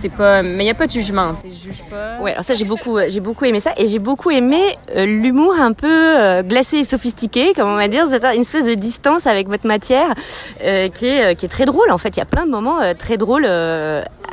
c'est- 0.00 0.08
pas, 0.08 0.42
mais 0.42 0.64
il 0.64 0.66
y 0.66 0.70
a 0.70 0.74
pas 0.74 0.86
de 0.86 0.92
jugement, 0.92 1.34
tu 1.34 1.50
sais, 1.50 1.54
juge 1.68 1.82
pas. 1.88 2.18
Ouais, 2.20 2.32
alors 2.32 2.44
ça 2.44 2.54
j'ai 2.54 2.64
beaucoup, 2.64 2.98
euh, 2.98 3.06
j'ai 3.08 3.20
beaucoup 3.20 3.44
aimé 3.44 3.60
ça 3.60 3.72
et 3.76 3.86
j'ai 3.86 3.98
beaucoup 3.98 4.30
aimé 4.30 4.60
euh, 4.96 5.04
l'humour 5.06 5.54
un 5.58 5.72
peu 5.72 5.86
euh, 6.18 6.42
glacé 6.42 6.78
et 6.78 6.84
sophistiqué, 6.84 7.52
comme 7.54 7.68
on 7.68 7.76
va 7.76 7.88
dire, 7.88 8.06
une 8.34 8.40
espèce 8.40 8.66
de 8.66 8.74
distance 8.74 9.26
avec 9.26 9.48
votre 9.48 9.66
matière 9.66 10.08
qui 10.94 11.06
est 11.06 11.34
qui 11.36 11.46
est 11.46 11.48
très 11.48 11.64
drôle. 11.64 11.90
En 11.90 11.98
fait, 11.98 12.16
il 12.16 12.18
y 12.18 12.22
a 12.22 12.26
plein 12.26 12.46
de 12.46 12.50
moments 12.50 12.78
très 12.98 13.16
drôles, 13.16 13.46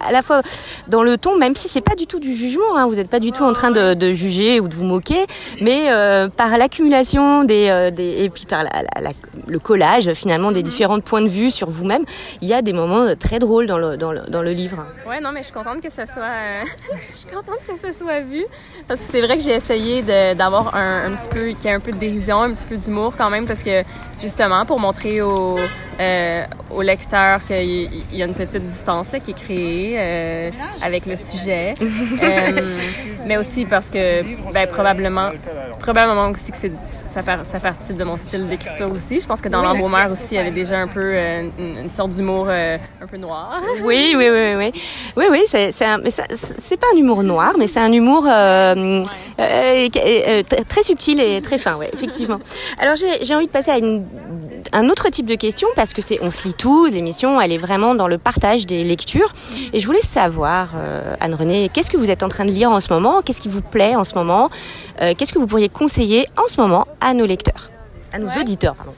à 0.07 0.11
la 0.11 0.21
fois 0.21 0.41
dans 0.87 1.03
le 1.03 1.17
ton, 1.17 1.37
même 1.37 1.55
si 1.55 1.67
c'est 1.67 1.81
pas 1.81 1.95
du 1.95 2.07
tout 2.07 2.19
du 2.19 2.33
jugement. 2.35 2.75
Hein, 2.77 2.87
vous 2.87 2.95
n'êtes 2.95 3.09
pas 3.09 3.19
du 3.19 3.31
tout 3.31 3.43
en 3.43 3.53
train 3.53 3.71
de, 3.71 3.93
de 3.93 4.11
juger 4.13 4.59
ou 4.59 4.67
de 4.67 4.75
vous 4.75 4.85
moquer, 4.85 5.25
mais 5.61 5.91
euh, 5.91 6.27
par 6.29 6.57
l'accumulation 6.57 7.43
des, 7.43 7.67
euh, 7.69 7.91
des 7.91 8.23
et 8.23 8.29
puis 8.29 8.45
par 8.45 8.63
la, 8.63 8.69
la- 8.83 9.01
la- 9.01 9.11
le 9.47 9.59
collage 9.59 10.11
finalement 10.13 10.51
des 10.51 10.63
différents 10.63 10.99
points 10.99 11.21
de 11.21 11.27
vue 11.29 11.51
sur 11.51 11.69
vous-même, 11.69 12.03
il 12.41 12.47
y 12.47 12.53
a 12.53 12.61
des 12.61 12.73
moments 12.73 13.03
euh, 13.03 13.15
très 13.15 13.39
drôles 13.39 13.67
dans 13.67 13.77
le 13.77 13.97
dans 13.97 14.11
le, 14.11 14.21
dans 14.27 14.41
le 14.41 14.51
livre. 14.51 14.85
Ouais, 15.07 15.19
non, 15.21 15.31
mais 15.31 15.39
je 15.39 15.45
suis 15.45 15.53
contente 15.53 15.81
que 15.81 15.89
ça 15.89 16.05
soit, 16.05 16.23
euh, 16.23 16.63
je 17.13 17.17
suis 17.19 17.27
contente 17.29 17.59
que 17.67 17.75
ça 17.77 17.91
soit 17.97 18.19
vu, 18.21 18.43
parce 18.87 18.99
que 19.01 19.05
c'est 19.11 19.21
vrai 19.21 19.37
que 19.37 19.43
j'ai 19.43 19.53
essayé 19.55 20.01
d'avoir 20.35 20.75
un, 20.75 21.05
un 21.07 21.11
petit 21.15 21.29
peu, 21.29 21.45
qu'il 21.49 21.65
y 21.65 21.67
ait 21.67 21.73
un 21.75 21.79
peu 21.79 21.91
de 21.91 21.97
dérision, 21.97 22.41
un 22.41 22.53
petit 22.53 22.65
peu 22.67 22.77
d'humour 22.77 23.13
quand 23.17 23.29
même, 23.29 23.45
parce 23.45 23.63
que 23.63 23.83
justement 24.21 24.65
pour 24.65 24.79
montrer 24.79 25.21
au, 25.21 25.57
euh, 25.99 26.43
au 26.75 26.81
lecteur 26.81 27.45
qu'il 27.45 27.63
y, 27.63 28.03
il 28.11 28.17
y 28.17 28.23
a 28.23 28.25
une 28.25 28.33
petite 28.33 28.65
distance 28.65 29.11
là, 29.11 29.19
qui 29.19 29.31
est 29.31 29.33
créée 29.33 29.96
euh, 29.97 30.49
avec 30.81 31.05
le 31.05 31.15
sujet, 31.15 31.75
Euh, 32.23 32.77
mais 33.25 33.37
aussi 33.37 33.65
parce 33.65 33.89
que 33.89 34.23
ben, 34.53 34.67
probablement, 34.67 35.31
probablement 35.79 36.29
aussi 36.31 36.51
que 36.51 36.57
ça, 37.05 37.21
part- 37.23 37.45
ça 37.45 37.59
participe 37.59 37.97
de 37.97 38.03
mon 38.03 38.17
style 38.17 38.47
d'écriture 38.47 38.91
aussi. 38.91 39.19
Je 39.19 39.27
pense 39.27 39.41
que 39.41 39.49
dans 39.49 39.61
l'embaumeur 39.61 40.11
aussi, 40.11 40.29
il 40.31 40.35
y 40.35 40.37
avait 40.39 40.51
déjà 40.51 40.77
un 40.79 40.87
peu 40.87 41.01
euh, 41.03 41.49
une, 41.59 41.77
une 41.83 41.89
sorte 41.89 42.11
d'humour 42.11 42.47
un 42.49 43.07
peu 43.09 43.17
noir. 43.17 43.61
Oui, 43.83 44.13
oui, 44.17 44.29
oui, 44.29 44.55
oui, 44.55 44.71
oui, 45.17 45.25
oui. 45.31 45.39
C'est, 45.47 45.71
c'est, 45.71 46.77
pas 46.77 46.87
un 46.93 46.97
humour 46.97 47.23
noir, 47.23 47.53
mais 47.57 47.67
c'est 47.67 47.79
un 47.79 47.91
humour 47.91 48.23
très 50.67 50.83
subtil 50.83 51.19
et 51.19 51.41
très 51.41 51.57
fin, 51.57 51.75
ouais, 51.75 51.89
effectivement. 51.93 52.39
Alors 52.79 52.95
j'ai, 52.95 53.23
j'ai 53.23 53.35
envie 53.35 53.47
de 53.47 53.51
passer 53.51 53.71
à 53.71 53.77
une, 53.77 54.05
un 54.73 54.89
autre 54.89 55.09
type 55.09 55.25
de 55.25 55.35
question 55.35 55.67
parce 55.75 55.93
que 55.93 56.01
c'est, 56.01 56.19
on 56.21 56.31
se 56.31 56.47
lit 56.47 56.53
tout. 56.53 56.85
L'émission, 56.87 57.39
elle 57.41 57.51
est 57.51 57.57
vraiment 57.57 57.95
dans 57.95 58.07
le 58.07 58.17
partage 58.17 58.65
des 58.65 58.83
lectures. 58.83 59.33
Et 59.73 59.76
je 59.79 59.85
voulais 59.85 60.01
savoir, 60.01 60.69
euh, 60.75 61.15
Anne-Renée, 61.19 61.69
qu'est-ce 61.73 61.89
que 61.91 61.97
vous 61.97 62.09
êtes 62.11 62.23
en 62.23 62.29
train 62.29 62.45
de 62.45 62.51
lire 62.51 62.71
en 62.71 62.79
ce 62.79 62.91
moment? 62.93 63.21
Qu'est-ce 63.21 63.41
qui 63.41 63.49
vous 63.49 63.61
plaît 63.61 63.95
en 63.95 64.03
ce 64.03 64.15
moment? 64.15 64.49
Euh, 65.01 65.13
Qu'est-ce 65.17 65.33
que 65.33 65.39
vous 65.39 65.47
pourriez 65.47 65.69
conseiller 65.69 66.27
en 66.37 66.47
ce 66.47 66.59
moment 66.61 66.87
à 67.01 67.13
nos 67.13 67.25
lecteurs, 67.25 67.69
à 68.13 68.19
nos 68.19 68.27
Ouais. 68.27 68.39
auditeurs, 68.39 68.75
pardon. 68.75 68.93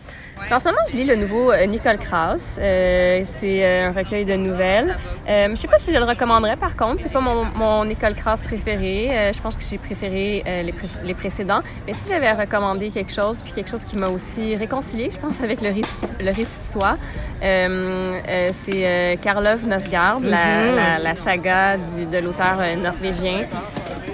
En 0.51 0.59
ce 0.59 0.65
moment, 0.69 0.79
je 0.89 0.95
lis 0.95 1.05
le 1.05 1.15
nouveau 1.15 1.51
euh, 1.51 1.67
Nicole 1.67 1.99
Krauss. 1.99 2.57
Euh, 2.59 3.21
c'est 3.23 3.63
euh, 3.63 3.89
un 3.89 3.91
recueil 3.91 4.25
de 4.25 4.33
nouvelles. 4.33 4.97
Euh, 5.29 5.47
je 5.51 5.55
sais 5.55 5.67
pas 5.67 5.77
si 5.77 5.93
je 5.93 5.99
le 5.99 6.03
recommanderais, 6.03 6.57
par 6.57 6.75
contre. 6.75 7.03
C'est 7.03 7.11
pas 7.11 7.19
mon, 7.19 7.45
mon 7.55 7.85
Nicole 7.85 8.15
Krauss 8.15 8.41
préféré. 8.41 9.09
Euh, 9.11 9.31
je 9.31 9.39
pense 9.41 9.55
que 9.55 9.63
j'ai 9.63 9.77
préféré 9.77 10.43
euh, 10.47 10.63
les, 10.63 10.71
pré- 10.71 10.87
les 11.03 11.13
précédents. 11.13 11.59
Mais 11.85 11.93
si 11.93 12.09
j'avais 12.09 12.25
à 12.25 12.33
recommander 12.33 12.89
quelque 12.89 13.13
chose, 13.13 13.41
puis 13.43 13.51
quelque 13.53 13.69
chose 13.69 13.85
qui 13.85 13.95
m'a 13.95 14.07
aussi 14.07 14.55
réconcilié, 14.55 15.11
je 15.13 15.19
pense, 15.19 15.39
avec 15.43 15.61
le 15.61 15.69
récit, 15.69 16.13
le 16.19 16.29
récit 16.31 16.59
de 16.59 16.65
soi, 16.65 16.97
euh, 17.43 18.19
euh, 18.27 18.49
c'est 18.51 18.87
euh, 18.87 19.15
Karlov 19.21 19.67
Nosgard, 19.67 20.19
la, 20.19 20.71
la, 20.71 20.97
la 20.99 21.15
saga 21.15 21.77
du, 21.77 22.07
de 22.07 22.17
l'auteur 22.17 22.57
norvégien. 22.81 23.41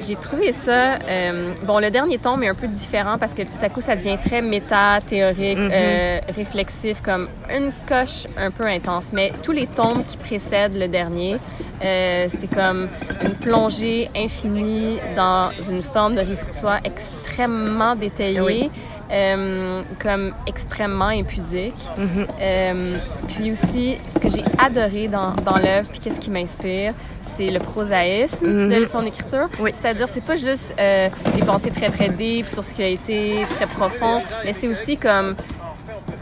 J'ai 0.05 0.15
trouvé 0.15 0.51
ça, 0.51 0.99
euh, 1.07 1.53
bon, 1.63 1.79
le 1.79 1.89
dernier 1.89 2.17
tome 2.17 2.43
est 2.43 2.49
un 2.49 2.53
peu 2.53 2.67
différent 2.67 3.17
parce 3.17 3.33
que 3.33 3.43
tout 3.43 3.57
à 3.61 3.69
coup, 3.69 3.79
ça 3.79 3.95
devient 3.95 4.17
très 4.23 4.41
méta, 4.41 4.99
théorique, 5.07 5.57
Mhm. 5.57 5.69
euh, 5.71 6.19
réflexif, 6.33 7.01
comme 7.01 7.27
une 7.49 7.71
coche 7.87 8.27
un 8.37 8.51
peu 8.51 8.65
intense. 8.65 9.07
Mais 9.13 9.31
tous 9.43 9.51
les 9.51 9.67
tomes 9.67 10.03
qui 10.05 10.17
précèdent 10.17 10.77
le 10.77 10.87
dernier, 10.87 11.37
euh, 11.83 12.27
c'est 12.33 12.47
comme 12.53 12.87
une 13.23 13.35
plongée 13.35 14.09
infinie 14.15 14.99
dans 15.15 15.49
une 15.69 15.81
forme 15.81 16.15
de 16.15 16.21
récit 16.21 16.49
de 16.49 16.55
soi 16.55 16.79
extrêmement 16.83 17.95
détaillée. 17.95 18.41
Oui. 18.41 18.71
euh, 19.11 19.83
comme 19.99 20.33
extrêmement 20.47 21.07
impudique. 21.07 21.75
Mhm. 21.97 22.27
Euh, 22.41 22.97
puis 23.27 23.51
aussi, 23.51 23.97
ce 24.09 24.19
que 24.19 24.29
j'ai 24.29 24.43
adoré 24.57 25.07
dans, 25.07 25.31
dans 25.43 25.57
l'œuvre, 25.57 25.89
puis 25.89 25.99
qu'est-ce 25.99 26.19
qui 26.19 26.29
m'inspire, 26.29 26.93
c'est 27.23 27.51
le 27.51 27.59
prosaïsme 27.59 28.69
de 28.69 28.85
son 28.85 29.01
écriture. 29.05 29.49
Oui. 29.59 29.73
C'est-à-dire, 29.79 30.07
c'est 30.09 30.23
pas 30.23 30.37
juste 30.37 30.73
euh, 30.79 31.09
des 31.35 31.43
pensées 31.43 31.71
très, 31.71 31.89
très 31.89 32.09
deep 32.09 32.47
sur 32.47 32.63
ce 32.63 32.73
qui 32.73 32.83
a 32.83 32.87
été 32.87 33.45
très 33.49 33.67
profond, 33.67 34.21
mais 34.43 34.53
c'est 34.53 34.67
aussi 34.67 34.97
comme... 34.97 35.35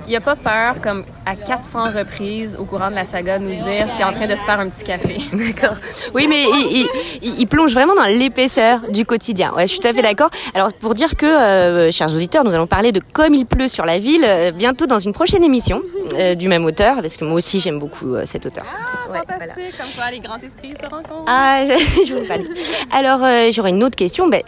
Il 0.07 0.15
a 0.15 0.19
pas 0.19 0.35
peur, 0.35 0.81
comme 0.81 1.05
à 1.25 1.35
400 1.35 1.85
reprises 1.97 2.57
au 2.59 2.65
courant 2.65 2.89
de 2.91 2.95
la 2.95 3.05
saga, 3.05 3.39
de 3.39 3.45
nous 3.45 3.55
dire 3.63 3.87
qu'il 3.93 4.01
est 4.01 4.03
en 4.03 4.11
train 4.11 4.27
de 4.27 4.35
se 4.35 4.41
faire 4.43 4.59
un 4.59 4.67
petit 4.69 4.83
café. 4.83 5.17
D'accord. 5.33 5.77
Oui, 6.13 6.27
mais 6.27 6.43
il, 6.43 6.67
il, 6.71 6.89
il- 7.29 7.39
il 7.39 7.47
plonge 7.47 7.73
vraiment 7.73 7.95
dans 7.95 8.05
l'épaisseur 8.05 8.81
du 8.89 9.05
quotidien. 9.05 9.53
Ouais, 9.55 9.63
je 9.65 9.71
suis 9.71 9.79
tout 9.79 9.87
à 9.87 9.93
fait 9.93 10.01
d'accord. 10.01 10.29
Alors, 10.53 10.73
pour 10.73 10.93
dire 10.93 11.15
que, 11.15 11.25
euh, 11.25 11.91
chers 11.91 12.13
auditeurs, 12.13 12.43
nous 12.43 12.53
allons 12.53 12.67
parler 12.67 12.91
de 12.91 12.99
Comme 13.13 13.33
il 13.33 13.45
pleut 13.45 13.67
sur 13.69 13.85
la 13.85 13.97
ville 13.97 14.25
euh, 14.25 14.51
bientôt 14.51 14.85
dans 14.87 14.99
une 14.99 15.13
prochaine 15.13 15.43
émission 15.43 15.81
euh, 16.15 16.35
du 16.35 16.47
même 16.49 16.65
auteur, 16.65 16.97
parce 17.01 17.15
que 17.15 17.23
moi 17.23 17.35
aussi 17.35 17.59
j'aime 17.61 17.79
beaucoup 17.79 18.13
euh, 18.15 18.23
cet 18.25 18.45
auteur. 18.45 18.65
Ouais, 19.09 19.19
voilà. 19.27 19.53
comme 19.53 19.91
quoi 19.95 20.11
les 20.11 20.19
grands 20.19 20.37
esprits 20.37 20.73
se 20.75 20.85
rencontrent. 20.89 21.23
Ah, 21.27 21.63
je, 21.65 22.03
je 22.07 22.13
vous 22.13 22.19
le 22.21 22.27
pas 22.27 22.37
dit. 22.37 22.49
Alors, 22.91 23.19
j'aurais 23.51 23.69
une 23.69 23.83
autre 23.83 23.95
question. 23.95 24.27
Ben, 24.27 24.41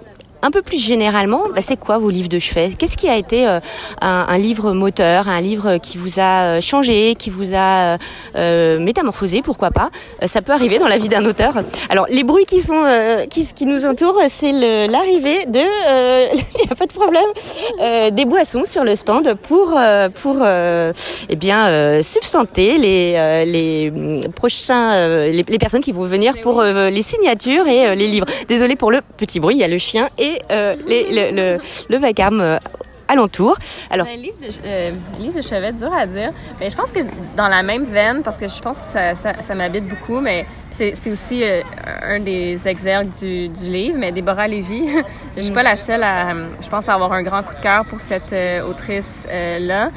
un 0.46 0.52
peu 0.52 0.62
plus 0.62 0.78
généralement, 0.78 1.44
bah, 1.56 1.62
c'est 1.62 1.78
quoi 1.78 1.98
vos 1.98 2.12
livres 2.12 2.30
de 2.30 2.38
chevet? 2.38 2.70
Qu'est-ce 2.78 2.98
qui 2.98 3.10
a 3.10 3.18
été 3.18 3.46
un, 3.46 3.62
un, 4.02 4.38
livre 4.38 4.74
moteur, 4.74 5.28
un 5.28 5.42
livre 5.42 5.78
qui 5.78 5.98
vous 5.98 6.20
a 6.20 6.62
changé, 6.62 7.16
qui 7.16 7.32
vous 7.32 7.56
a 7.56 7.98
métamorphosé, 8.36 9.42
pourquoi 9.42 9.72
pas? 9.72 9.90
Ça 10.26 10.42
peut 10.42 10.52
arriver 10.52 10.78
dans 10.78 10.88
la 10.88 10.98
vie 10.98 11.10
d'un 11.10 11.26
auteur. 11.26 11.56
Alors 11.90 12.06
les 12.10 12.24
bruits 12.24 12.46
qui 12.46 12.62
sont 12.62 12.84
qui, 13.30 13.52
qui 13.54 13.66
nous 13.66 13.86
entourent, 13.86 14.22
c'est 14.28 14.52
l'arrivée 14.88 15.46
de, 15.48 15.60
il 16.60 16.66
n'y 16.66 16.72
a 16.72 16.76
pas 16.76 16.86
de 16.86 16.94
problème, 16.94 18.16
des 18.16 18.26
boissons 18.26 18.66
sur 18.66 18.84
le 18.84 18.96
stand 18.96 19.34
pour 19.36 19.78
pour 20.22 20.46
eh 20.46 21.36
bien 21.36 22.02
substanter 22.04 22.78
les 22.78 23.46
les 23.46 23.92
prochains 24.36 25.08
les, 25.28 25.44
les, 25.48 25.58
personnes 25.58 25.82
qui 25.82 25.92
vont 25.92 26.06
venir 26.06 26.36
pour 26.42 26.62
les 26.62 27.02
signatures 27.02 27.68
et 27.68 27.96
les 27.96 28.08
livres. 28.08 28.28
Désolé 28.48 28.76
pour 28.76 28.92
le 28.92 29.02
petit 29.18 29.40
bruit, 29.40 29.56
il 29.56 29.60
y 29.60 29.64
a 29.64 29.68
le 29.68 29.78
chien 29.78 30.10
et 30.20 30.35
les, 30.50 31.32
le, 31.32 31.32
le, 31.32 31.60
le 31.90 31.98
vacarme 31.98 32.60
alentour. 33.08 33.58
Alors, 33.90 34.08
un 34.08 34.16
livre 34.16 34.38
de, 34.42 34.48
euh, 34.66 34.92
livre 35.20 35.36
de 35.36 35.42
chevet, 35.42 35.72
dur 35.74 35.94
à 35.94 36.06
dire. 36.06 36.32
Mais 36.60 36.70
je 36.70 36.76
pense 36.76 36.92
que 36.92 37.00
dans 37.36 37.48
la 37.48 37.64
même 37.64 37.86
veine, 37.86 38.24
parce 38.24 38.38
que 38.38 38.48
je 38.48 38.62
pense 38.62 38.78
que 38.78 38.94
ça, 38.94 39.16
ça, 39.16 39.34
ça 39.42 39.56
m'habite 39.56 39.88
beaucoup, 39.88 40.20
mais 40.20 40.46
c'est 40.70 40.94
aussi 41.12 41.44
euh, 41.44 41.62
un 42.04 42.20
des 42.20 42.68
exergues 42.68 43.12
du, 43.20 43.48
du, 43.50 43.70
livre. 43.70 43.98
Mais 44.00 44.12
Déborah 44.12 44.48
Lévy, 44.48 44.88
je 45.38 45.42
suis 45.42 45.54
pas 45.54 45.64
la 45.64 45.78
seule 45.78 46.04
à, 46.04 46.34
je 46.62 46.70
pense, 46.70 46.90
à 46.90 46.94
avoir 46.94 47.14
un 47.14 47.24
grand 47.24 47.44
coup 47.44 47.56
de 47.56 47.62
cœur 47.62 47.86
pour 47.86 48.00
cette 48.00 48.34
euh, 48.34 48.68
autrice-là. 48.68 49.90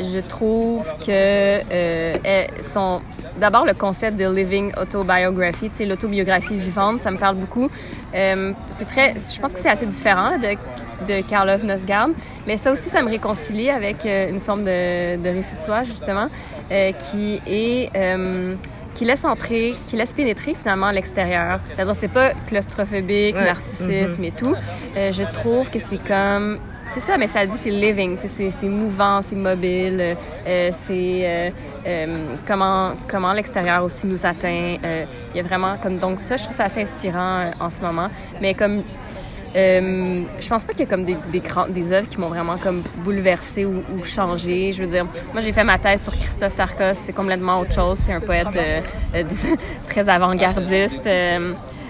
Je 0.00 0.18
trouve 0.20 0.86
que 1.06 1.60
euh, 1.72 2.46
son 2.62 3.00
d'abord 3.38 3.66
le 3.66 3.74
concept 3.74 4.18
de 4.18 4.26
living 4.34 4.72
autobiography, 4.80 5.70
tu 5.70 5.76
sais 5.76 5.86
l'autobiographie 5.86 6.56
vivante, 6.56 7.02
ça 7.02 7.10
me 7.10 7.18
parle 7.18 7.36
beaucoup. 7.36 7.70
Euh, 8.14 8.52
c'est 8.78 8.86
très, 8.86 9.14
je 9.14 9.40
pense 9.40 9.52
que 9.52 9.58
c'est 9.58 9.68
assez 9.70 9.86
différent 9.86 10.38
de 10.38 10.56
de 11.08 11.22
Karlov 11.22 11.64
Nosgard, 11.64 12.10
mais 12.46 12.58
ça 12.58 12.72
aussi 12.72 12.90
ça 12.90 13.02
me 13.02 13.08
réconcilie 13.08 13.70
avec 13.70 14.04
euh, 14.04 14.28
une 14.28 14.40
forme 14.40 14.64
de, 14.64 15.16
de 15.16 15.28
récit 15.30 15.54
de 15.54 15.60
soi 15.60 15.82
justement 15.84 16.28
qui 17.10 17.40
est 17.46 17.90
qui 18.94 19.04
laisse 19.04 19.24
entrer, 19.24 19.76
qui 19.86 19.96
laisse 19.96 20.12
pénétrer 20.12 20.54
finalement 20.54 20.90
l'extérieur. 20.90 21.60
C'est-à-dire 21.74 21.94
c'est 21.94 22.12
pas 22.12 22.32
claustrophobique, 22.48 23.36
ouais. 23.36 23.44
narcissisme 23.44 24.20
mm 24.20 24.24
-hmm. 24.24 24.28
et 24.28 24.32
tout. 24.32 24.54
Je 24.96 25.24
trouve 25.32 25.70
que 25.70 25.78
c'est 25.78 26.02
comme 26.12 26.58
c'est 26.92 27.00
ça, 27.00 27.16
mais 27.16 27.28
ça 27.28 27.46
dit 27.46 27.56
c'est 27.56 27.70
living, 27.70 28.18
c'est 28.18 28.68
mouvant, 28.68 29.20
c'est 29.22 29.36
mobile, 29.36 30.16
euh, 30.46 30.70
c'est 30.72 31.20
euh, 31.22 31.50
euh, 31.86 32.34
comment 32.46 32.92
comment 33.08 33.32
l'extérieur 33.32 33.84
aussi 33.84 34.06
nous 34.06 34.26
atteint. 34.26 34.76
Euh, 34.84 35.04
il 35.32 35.36
y 35.36 35.40
a 35.40 35.42
vraiment 35.42 35.76
comme 35.80 35.98
donc 35.98 36.18
ça, 36.18 36.36
je 36.36 36.42
trouve 36.42 36.54
ça 36.54 36.64
assez 36.64 36.82
inspirant 36.82 37.40
euh, 37.40 37.50
en 37.60 37.70
ce 37.70 37.80
moment. 37.80 38.08
Mais 38.40 38.54
comme 38.54 38.82
euh, 39.56 40.22
je 40.38 40.48
pense 40.48 40.64
pas 40.64 40.72
qu'il 40.72 40.80
y 40.80 40.84
a 40.84 40.86
comme 40.86 41.04
des, 41.04 41.16
des, 41.32 41.42
des 41.70 41.92
œuvres 41.92 42.08
qui 42.08 42.18
m'ont 42.18 42.28
vraiment 42.28 42.56
comme 42.56 42.82
bouleversé 42.98 43.64
ou, 43.64 43.82
ou, 43.92 44.04
changé. 44.04 44.72
Je 44.72 44.84
veux 44.84 44.88
dire, 44.90 45.06
moi 45.32 45.40
j'ai 45.40 45.52
fait 45.52 45.64
ma 45.64 45.78
thèse 45.78 46.04
sur 46.04 46.16
Christophe 46.16 46.54
Tarkos, 46.54 46.94
c'est 46.94 47.12
complètement 47.12 47.60
autre 47.60 47.72
chose. 47.72 47.98
C'est 47.98 48.12
un 48.12 48.20
poète 48.20 48.48
euh, 48.56 49.24
très 49.88 50.08
avant-gardiste. 50.08 51.08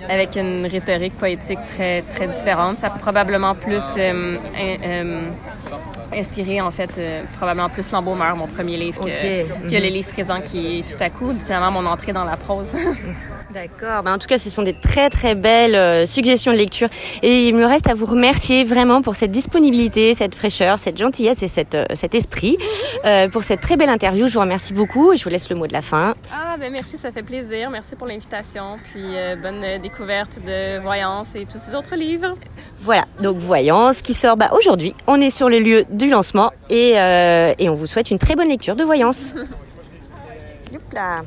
Avec 0.09 0.37
une 0.37 0.67
rhétorique 0.67 1.17
poétique 1.17 1.59
très, 1.75 2.03
très 2.03 2.27
différente. 2.29 2.79
Ça 2.79 2.89
a 2.89 2.91
probablement 2.91 3.55
plus 3.55 3.83
euh, 3.97 4.37
euh, 4.59 5.21
inspiré, 6.15 6.61
en 6.61 6.71
fait, 6.71 6.91
euh, 6.99 7.23
probablement 7.37 7.69
plus 7.69 7.91
L'Embaumeur, 7.93 8.37
mon 8.37 8.47
premier 8.47 8.77
livre, 8.77 9.01
que, 9.05 9.11
okay. 9.11 9.47
que 9.47 9.67
mm 9.67 9.69
-hmm. 9.69 9.81
le 9.83 9.89
livre 9.89 10.09
présent 10.09 10.41
qui 10.41 10.79
est 10.79 10.83
tout 10.91 11.03
à 11.03 11.11
coup, 11.11 11.31
littéralement, 11.33 11.83
mon 11.83 11.87
entrée 11.89 12.13
dans 12.13 12.25
la 12.25 12.37
prose. 12.37 12.75
D'accord. 13.53 14.05
Ben, 14.05 14.15
en 14.15 14.19
tout 14.19 14.29
cas, 14.29 14.39
ce 14.39 14.49
sont 14.49 14.63
des 14.63 14.73
très 14.73 15.11
très 15.11 15.35
belles 15.35 15.75
euh, 15.75 16.07
suggestions 16.07 16.53
de 16.53 16.57
lecture. 16.57 16.89
Et 17.23 17.49
il 17.49 17.57
me 17.57 17.67
reste 17.67 17.89
à 17.89 17.95
vous 17.95 18.07
remercier 18.07 18.63
vraiment 18.63 19.03
pour 19.03 19.17
cette 19.17 19.33
disponibilité, 19.33 20.15
cette 20.15 20.37
fraîcheur, 20.37 20.79
cette 20.79 20.97
gentillesse 20.97 21.43
et 21.43 21.49
cette, 21.49 21.75
euh, 21.75 21.85
cet 21.95 22.15
esprit 22.15 22.57
euh, 23.05 23.29
pour 23.29 23.43
cette 23.43 23.61
très 23.61 23.77
belle 23.77 23.89
interview. 23.89 24.29
Je 24.29 24.35
vous 24.35 24.41
remercie 24.41 24.73
beaucoup. 24.73 25.17
Je 25.17 25.25
vous 25.25 25.31
laisse 25.31 25.51
le 25.51 25.57
mot 25.57 25.67
de 25.67 25.73
la 25.73 25.83
fin. 25.83 26.15
Ah 26.33 26.57
ben 26.59 26.71
merci, 26.73 26.97
ça 26.97 27.11
fait 27.11 27.25
plaisir. 27.25 27.71
Merci 27.71 27.97
pour 27.97 28.07
l'invitation. 28.07 28.79
Puis 28.93 29.03
bonne 29.43 29.81
découverte 29.83 30.39
de 30.45 30.79
Voyance 30.81 31.35
et 31.35 31.45
tous 31.47 31.59
ces 31.59 31.75
autres 31.75 31.97
livres. 31.97 32.37
Voilà. 32.79 33.05
Donc 33.21 33.39
Voyance 33.39 34.03
qui 34.03 34.15
sort 34.15 34.37
bah, 34.37 34.51
aujourd'hui. 34.57 34.95
On 35.07 35.21
est 35.21 35.31
sur 35.31 35.49
le 35.49 35.59
lieu 35.59 35.85
du 35.91 36.09
lancement 36.09 36.53
et, 36.69 36.91
et 37.59 37.69
on 37.69 37.75
vous 37.75 37.87
souhaite 37.87 38.11
une 38.11 38.19
très 38.19 38.37
bonne 38.37 38.49
lecture 38.49 38.77
de 38.77 38.85
Voyance. 38.85 39.35
Youpla. 40.73 41.23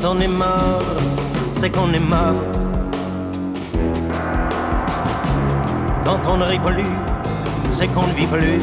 Quand 0.00 0.14
on 0.14 0.20
est 0.20 0.28
mort, 0.28 0.82
c'est 1.50 1.70
qu'on 1.70 1.92
est 1.92 1.98
mort. 1.98 2.34
Quand 6.04 6.20
on 6.30 6.36
ne 6.36 6.44
rit 6.44 6.60
plus, 6.60 6.90
c'est 7.68 7.88
qu'on 7.88 8.06
ne 8.06 8.12
vit 8.12 8.26
plus. 8.26 8.60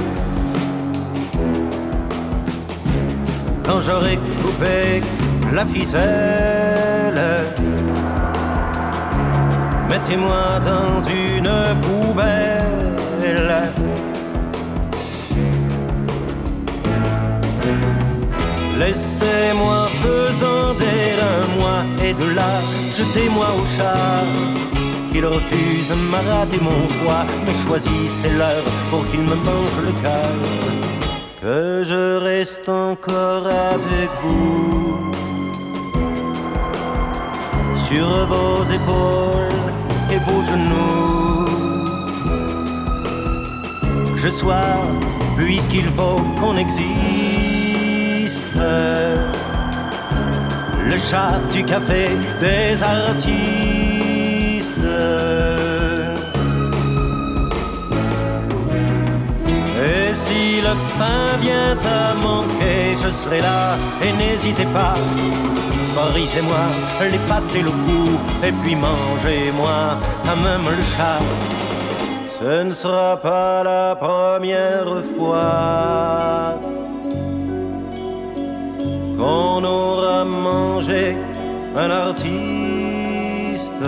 Quand 3.65 3.81
j'aurai 3.81 4.17
coupé 4.41 5.01
la 5.53 5.65
ficelle, 5.65 7.21
mettez-moi 9.89 10.59
dans 10.63 11.01
une 11.03 11.51
poubelle. 11.81 12.65
Laissez-moi 18.77 19.87
pesanter 20.03 21.15
un 21.33 21.59
mois 21.59 21.83
et 22.03 22.13
de 22.13 22.35
là, 22.35 22.59
jetez-moi 22.97 23.47
au 23.59 23.65
chat. 23.77 24.25
Qu'il 25.11 25.25
refuse 25.25 25.93
m'a 26.11 26.19
raté 26.29 26.57
mon 26.61 26.89
foie, 26.99 27.25
mais 27.45 27.53
choisissez 27.65 28.29
l'heure 28.37 28.65
pour 28.89 29.05
qu'il 29.05 29.21
me 29.21 29.35
mange 29.35 29.79
le 29.85 29.93
cœur. 30.03 30.35
Que 31.41 31.85
je 31.85 32.17
reste 32.17 32.67
encore 32.67 33.47
avec 33.47 34.09
vous. 34.21 35.13
Sur 37.87 38.07
vos 38.27 38.63
épaules 38.63 39.61
et 40.11 40.19
vos 40.27 40.41
genoux. 40.51 41.45
Que 44.15 44.19
je 44.21 44.29
sois, 44.29 44.83
puisqu'il 45.37 45.87
faut 45.97 46.19
qu'on 46.41 46.57
existe 46.57 47.34
le 50.89 50.97
chat 50.97 51.39
du 51.51 51.63
café 51.63 52.09
des 52.39 52.83
artistes. 52.83 53.35
Et 59.87 60.13
si 60.13 60.61
le 60.61 60.73
pain 60.97 61.37
vient 61.41 61.77
à 61.85 62.13
manquer, 62.15 62.95
je 63.03 63.09
serai 63.09 63.41
là 63.41 63.75
et 64.03 64.11
n'hésitez 64.13 64.65
pas. 64.65 64.95
Brisez-moi 65.95 66.65
les 67.11 67.19
pattes 67.29 67.55
et 67.55 67.61
le 67.61 67.71
cou, 67.71 68.19
et 68.43 68.51
puis 68.51 68.75
mangez-moi 68.75 69.97
à 70.29 70.35
même 70.35 70.67
le 70.75 70.83
chat. 70.83 71.21
Ce 72.37 72.63
ne 72.63 72.73
sera 72.73 73.15
pas 73.21 73.63
la 73.63 73.95
première 73.95 75.01
fois 75.15 76.59
qu'on 79.17 79.63
aura 79.63 80.25
mangé 80.25 81.17
un 81.75 81.89
artiste. 81.89 83.83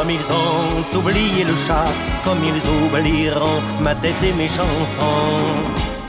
Comme 0.00 0.12
ils 0.12 0.32
ont 0.32 0.98
oublié 0.98 1.44
le 1.44 1.54
chat, 1.54 1.92
comme 2.24 2.38
ils 2.42 2.62
oublieront 2.86 3.60
ma 3.82 3.94
tête 3.94 4.14
et 4.22 4.32
mes 4.32 4.48
chansons. 4.48 5.36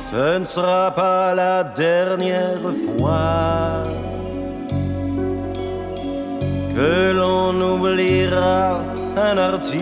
Ce 0.10 0.40
ne 0.40 0.46
sera 0.46 0.92
pas 0.92 1.36
la 1.36 1.66
dernière 1.66 2.62
fois 2.62 3.84
que 6.74 7.12
l'on 7.12 7.54
oubliera 7.74 8.80
un 9.18 9.38
artiste. 9.38 9.76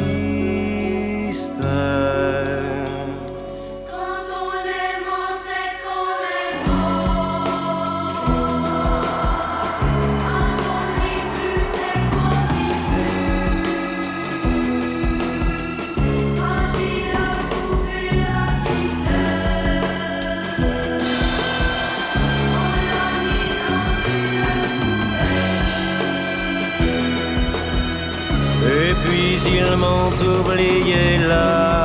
Ils 29.71 29.77
m'ont 29.77 30.10
oublié 30.39 31.17
là. 31.27 31.79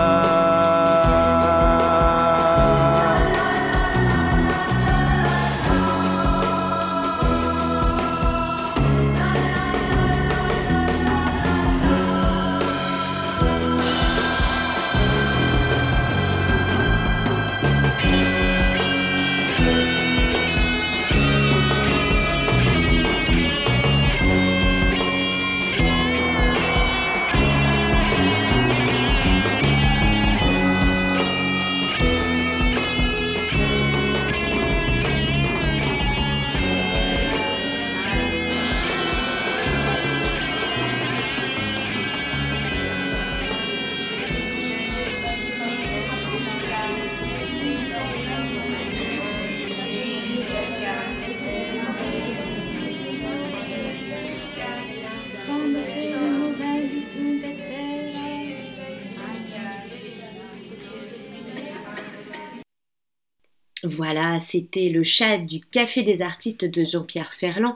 Voilà, 63.85 64.41
c'était 64.41 64.89
le 64.89 65.03
chat 65.03 65.39
du 65.39 65.61
Café 65.61 66.03
des 66.03 66.23
artistes 66.23 66.65
de 66.65 66.85
Jean-Pierre 66.85 67.35
Ferland. 67.35 67.75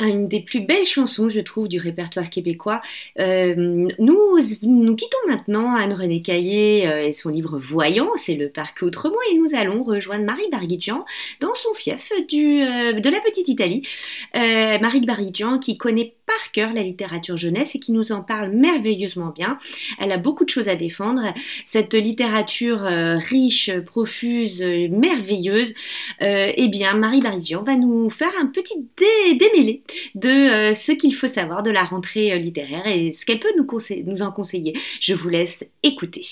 Une 0.00 0.28
des 0.28 0.40
plus 0.40 0.60
belles 0.60 0.86
chansons, 0.86 1.28
je 1.28 1.40
trouve, 1.40 1.66
du 1.66 1.78
répertoire 1.78 2.30
québécois. 2.30 2.80
Euh, 3.18 3.88
nous, 3.98 4.94
quittons 4.94 5.18
maintenant 5.28 5.74
Anne-Renée 5.74 6.22
Caillé 6.22 6.86
euh, 6.86 7.04
et 7.04 7.12
son 7.12 7.30
livre 7.30 7.58
Voyant, 7.58 8.10
c'est 8.14 8.36
le 8.36 8.48
parc 8.48 8.82
autrement, 8.84 9.16
et 9.32 9.36
nous 9.36 9.56
allons 9.56 9.82
rejoindre 9.82 10.24
Marie 10.24 10.48
Barguidjian 10.52 11.04
dans 11.40 11.54
son 11.54 11.74
fief 11.74 12.12
euh, 12.12 12.92
de 13.00 13.10
la 13.10 13.20
petite 13.20 13.48
Italie. 13.48 13.82
Marie 14.34 15.00
Barguidjian 15.00 15.58
qui 15.58 15.76
connaît 15.76 16.14
par 16.28 16.52
cœur 16.52 16.72
la 16.74 16.82
littérature 16.84 17.36
jeunesse 17.36 17.74
et 17.74 17.80
qui 17.80 17.90
nous 17.92 18.12
en 18.12 18.22
parle 18.22 18.50
merveilleusement 18.52 19.30
bien. 19.34 19.58
Elle 19.98 20.12
a 20.12 20.18
beaucoup 20.18 20.44
de 20.44 20.50
choses 20.50 20.68
à 20.68 20.76
défendre. 20.76 21.22
Cette 21.64 21.94
littérature 21.94 22.84
euh, 22.84 23.18
riche, 23.18 23.72
profuse, 23.86 24.62
merveilleuse, 24.62 25.74
euh, 26.22 26.52
eh 26.54 26.68
bien, 26.68 26.94
Marie 26.94 27.20
Barguidjian 27.20 27.62
va 27.62 27.76
nous 27.76 28.08
faire 28.10 28.32
un 28.40 28.46
petit 28.46 28.86
dé- 28.96 29.34
démêlé 29.34 29.82
de 30.14 30.28
euh, 30.28 30.74
ce 30.74 30.92
qu'il 30.92 31.14
faut 31.14 31.26
savoir 31.28 31.62
de 31.62 31.70
la 31.70 31.82
rentrée 31.84 32.38
littéraire 32.38 32.86
et 32.86 33.12
ce 33.12 33.24
qu'elle 33.26 33.40
peut 33.40 33.52
nous 33.56 34.22
en 34.22 34.30
conseiller. 34.30 34.74
Je 35.00 35.14
vous 35.14 35.28
laisse 35.30 35.66
écouter. 35.82 36.22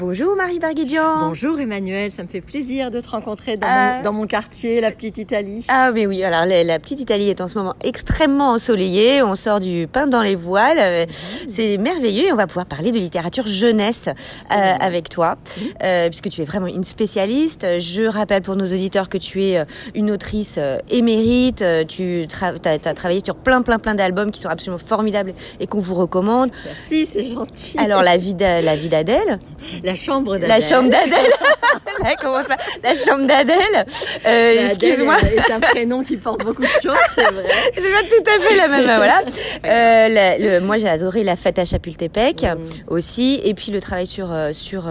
Bonjour 0.00 0.36
Marie 0.36 0.58
Barguidjian. 0.58 1.20
Bonjour 1.28 1.58
Emmanuel, 1.58 2.10
ça 2.12 2.22
me 2.22 2.28
fait 2.28 2.42
plaisir 2.42 2.90
de 2.90 3.00
te 3.00 3.08
rencontrer 3.08 3.56
dans, 3.56 3.66
Euh, 3.66 3.96
mon, 3.96 4.02
dans 4.02 4.12
mon 4.12 4.26
quartier, 4.26 4.82
la 4.82 4.90
petite 4.90 5.16
Italie. 5.16 5.64
Ah 5.68 5.90
mais 5.90 6.06
oui, 6.06 6.22
alors 6.22 6.44
la, 6.44 6.64
la 6.64 6.78
petite 6.78 7.00
Italie 7.00 7.30
est 7.30 7.40
en 7.40 7.48
ce 7.48 7.56
moment 7.56 7.74
extrêmement 7.82 8.50
ensoleillée, 8.50 9.22
on 9.22 9.34
sort 9.36 9.58
du 9.58 9.88
pain 9.90 10.06
dans 10.06 10.20
les 10.20 10.34
voiles, 10.34 10.78
euh, 10.78 11.06
c'est 11.08 11.78
merveilleux 11.78 12.26
et 12.26 12.32
on 12.32 12.36
va 12.36 12.46
pouvoir 12.46 12.66
parler 12.66 12.92
de 12.92 12.98
littérature 12.98 13.46
jeunesse 13.46 14.08
euh, 14.08 14.54
avec 14.54 15.08
toi, 15.08 15.36
euh, 15.82 16.08
puisque 16.10 16.28
tu 16.28 16.42
es 16.42 16.44
vraiment 16.44 16.66
une 16.66 16.84
spécialiste. 16.84 17.66
Je 17.78 18.02
rappelle 18.04 18.42
pour 18.42 18.56
nos 18.56 18.66
auditeurs 18.66 19.08
que 19.08 19.16
tu 19.16 19.44
es 19.44 19.56
euh, 19.60 19.64
une 19.94 20.10
autrice 20.10 20.56
euh, 20.58 20.76
émérite, 20.90 21.62
euh, 21.62 21.84
tu 21.84 22.26
as, 22.42 22.78
travaillé 22.94 23.20
sur 23.24 23.34
plein 23.34 23.62
plein 23.62 23.78
plein 23.78 23.94
d'albums 23.94 24.30
qui 24.30 24.42
sont 24.42 24.50
absolument 24.50 24.76
formidables 24.78 25.32
et 25.58 25.66
qu'on 25.66 25.80
vous 25.80 25.94
recommande. 25.94 26.50
Merci, 26.66 27.06
c'est 27.06 27.24
gentil. 27.30 27.78
Alors 27.78 28.02
la 28.02 28.16
vie 28.18 28.34
d'A- 28.34 28.60
la 28.60 28.76
vie 28.76 28.90
d'Adèle, 28.90 29.38
la 29.86 29.94
chambre 29.94 30.32
d'Adèle. 30.34 30.48
la 30.48 30.60
chambre 30.60 30.90
d'Adèle, 30.90 31.32
la, 32.02 32.14
comment 32.16 32.42
ça? 32.42 32.56
La 32.82 32.94
chambre 32.94 33.26
d'Adèle, 33.26 33.56
euh, 33.76 34.50
Adèle 34.50 34.66
excuse-moi. 34.66 35.16
est 35.22 35.36
est 35.36 35.50
un 35.52 35.60
prénom 35.60 36.02
qui 36.04 36.16
porte 36.16 36.44
beaucoup 36.44 36.62
de 36.62 36.66
choses, 36.66 36.96
c'est 37.14 37.22
vrai. 37.22 37.44
C'est 37.76 37.82
pas 37.92 38.02
tout 38.08 38.30
à 38.30 38.38
fait 38.48 38.56
la 38.56 38.68
même, 38.68 38.84
voilà. 38.84 39.22
Euh, 39.64 40.08
la- 40.08 40.38
le, 40.38 40.60
moi, 40.60 40.76
j'ai 40.78 40.88
adoré 40.88 41.24
la 41.24 41.34
fête 41.36 41.58
à 41.58 41.64
Chapultepec 41.64 42.42
Mm. 42.42 42.58
aussi, 42.88 43.40
et 43.44 43.54
puis 43.54 43.72
le 43.72 43.80
travail 43.80 44.06
sur 44.06 44.30
euh, 44.30 44.52
sur 44.52 44.84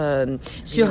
sur 0.64 0.86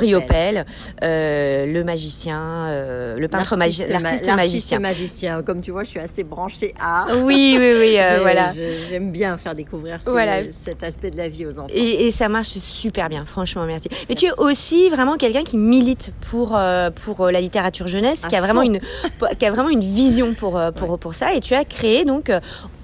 euh, 1.02 1.66
le 1.66 1.84
magicien, 1.84 3.14
le 3.16 3.26
peintre 3.28 3.56
magicien, 3.56 3.86
L'artiste 3.86 4.02
ma- 4.02 4.08
l'artiste 4.10 4.26
l'artiste 4.26 4.36
magicien. 4.36 4.78
magicien. 4.80 5.42
Comme 5.42 5.60
tu 5.60 5.70
vois, 5.70 5.84
je 5.84 5.90
suis 5.90 6.00
assez 6.00 6.24
branchée 6.24 6.74
art. 6.80 7.08
Oui, 7.24 7.56
oui, 7.58 7.72
oui, 7.78 7.98
voilà. 8.20 8.52
J'aime 8.88 9.10
bien 9.10 9.36
faire 9.36 9.54
découvrir 9.54 10.00
ces- 10.02 10.10
Voilà. 10.10 10.42
cet 10.64 10.82
aspect 10.82 11.10
de 11.10 11.16
la 11.16 11.28
vie 11.28 11.46
aux 11.46 11.58
enfants. 11.58 11.68
Et, 11.72 12.06
et 12.06 12.10
ça 12.10 12.28
marche 12.28 12.48
super 12.58 13.08
bien, 13.08 13.24
franchement, 13.24 13.64
merci. 13.66 13.85
Mais 14.08 14.14
tu 14.14 14.26
es 14.26 14.32
aussi 14.38 14.88
vraiment 14.88 15.16
quelqu'un 15.16 15.42
qui 15.42 15.56
milite 15.56 16.12
pour 16.30 16.56
euh, 16.56 16.90
pour 16.90 17.20
euh, 17.22 17.30
la 17.30 17.40
littérature 17.40 17.86
jeunesse, 17.86 18.26
qui 18.26 18.36
a 18.36 18.40
vraiment 18.40 18.62
fond. 18.62 18.66
une 18.66 18.80
qui 19.38 19.46
a 19.46 19.50
vraiment 19.50 19.68
une 19.68 19.80
vision 19.80 20.34
pour 20.34 20.56
euh, 20.56 20.70
pour 20.70 20.98
pour 20.98 21.14
ça. 21.14 21.34
Et 21.34 21.40
tu 21.40 21.54
as 21.54 21.64
créé 21.64 22.04
donc. 22.04 22.30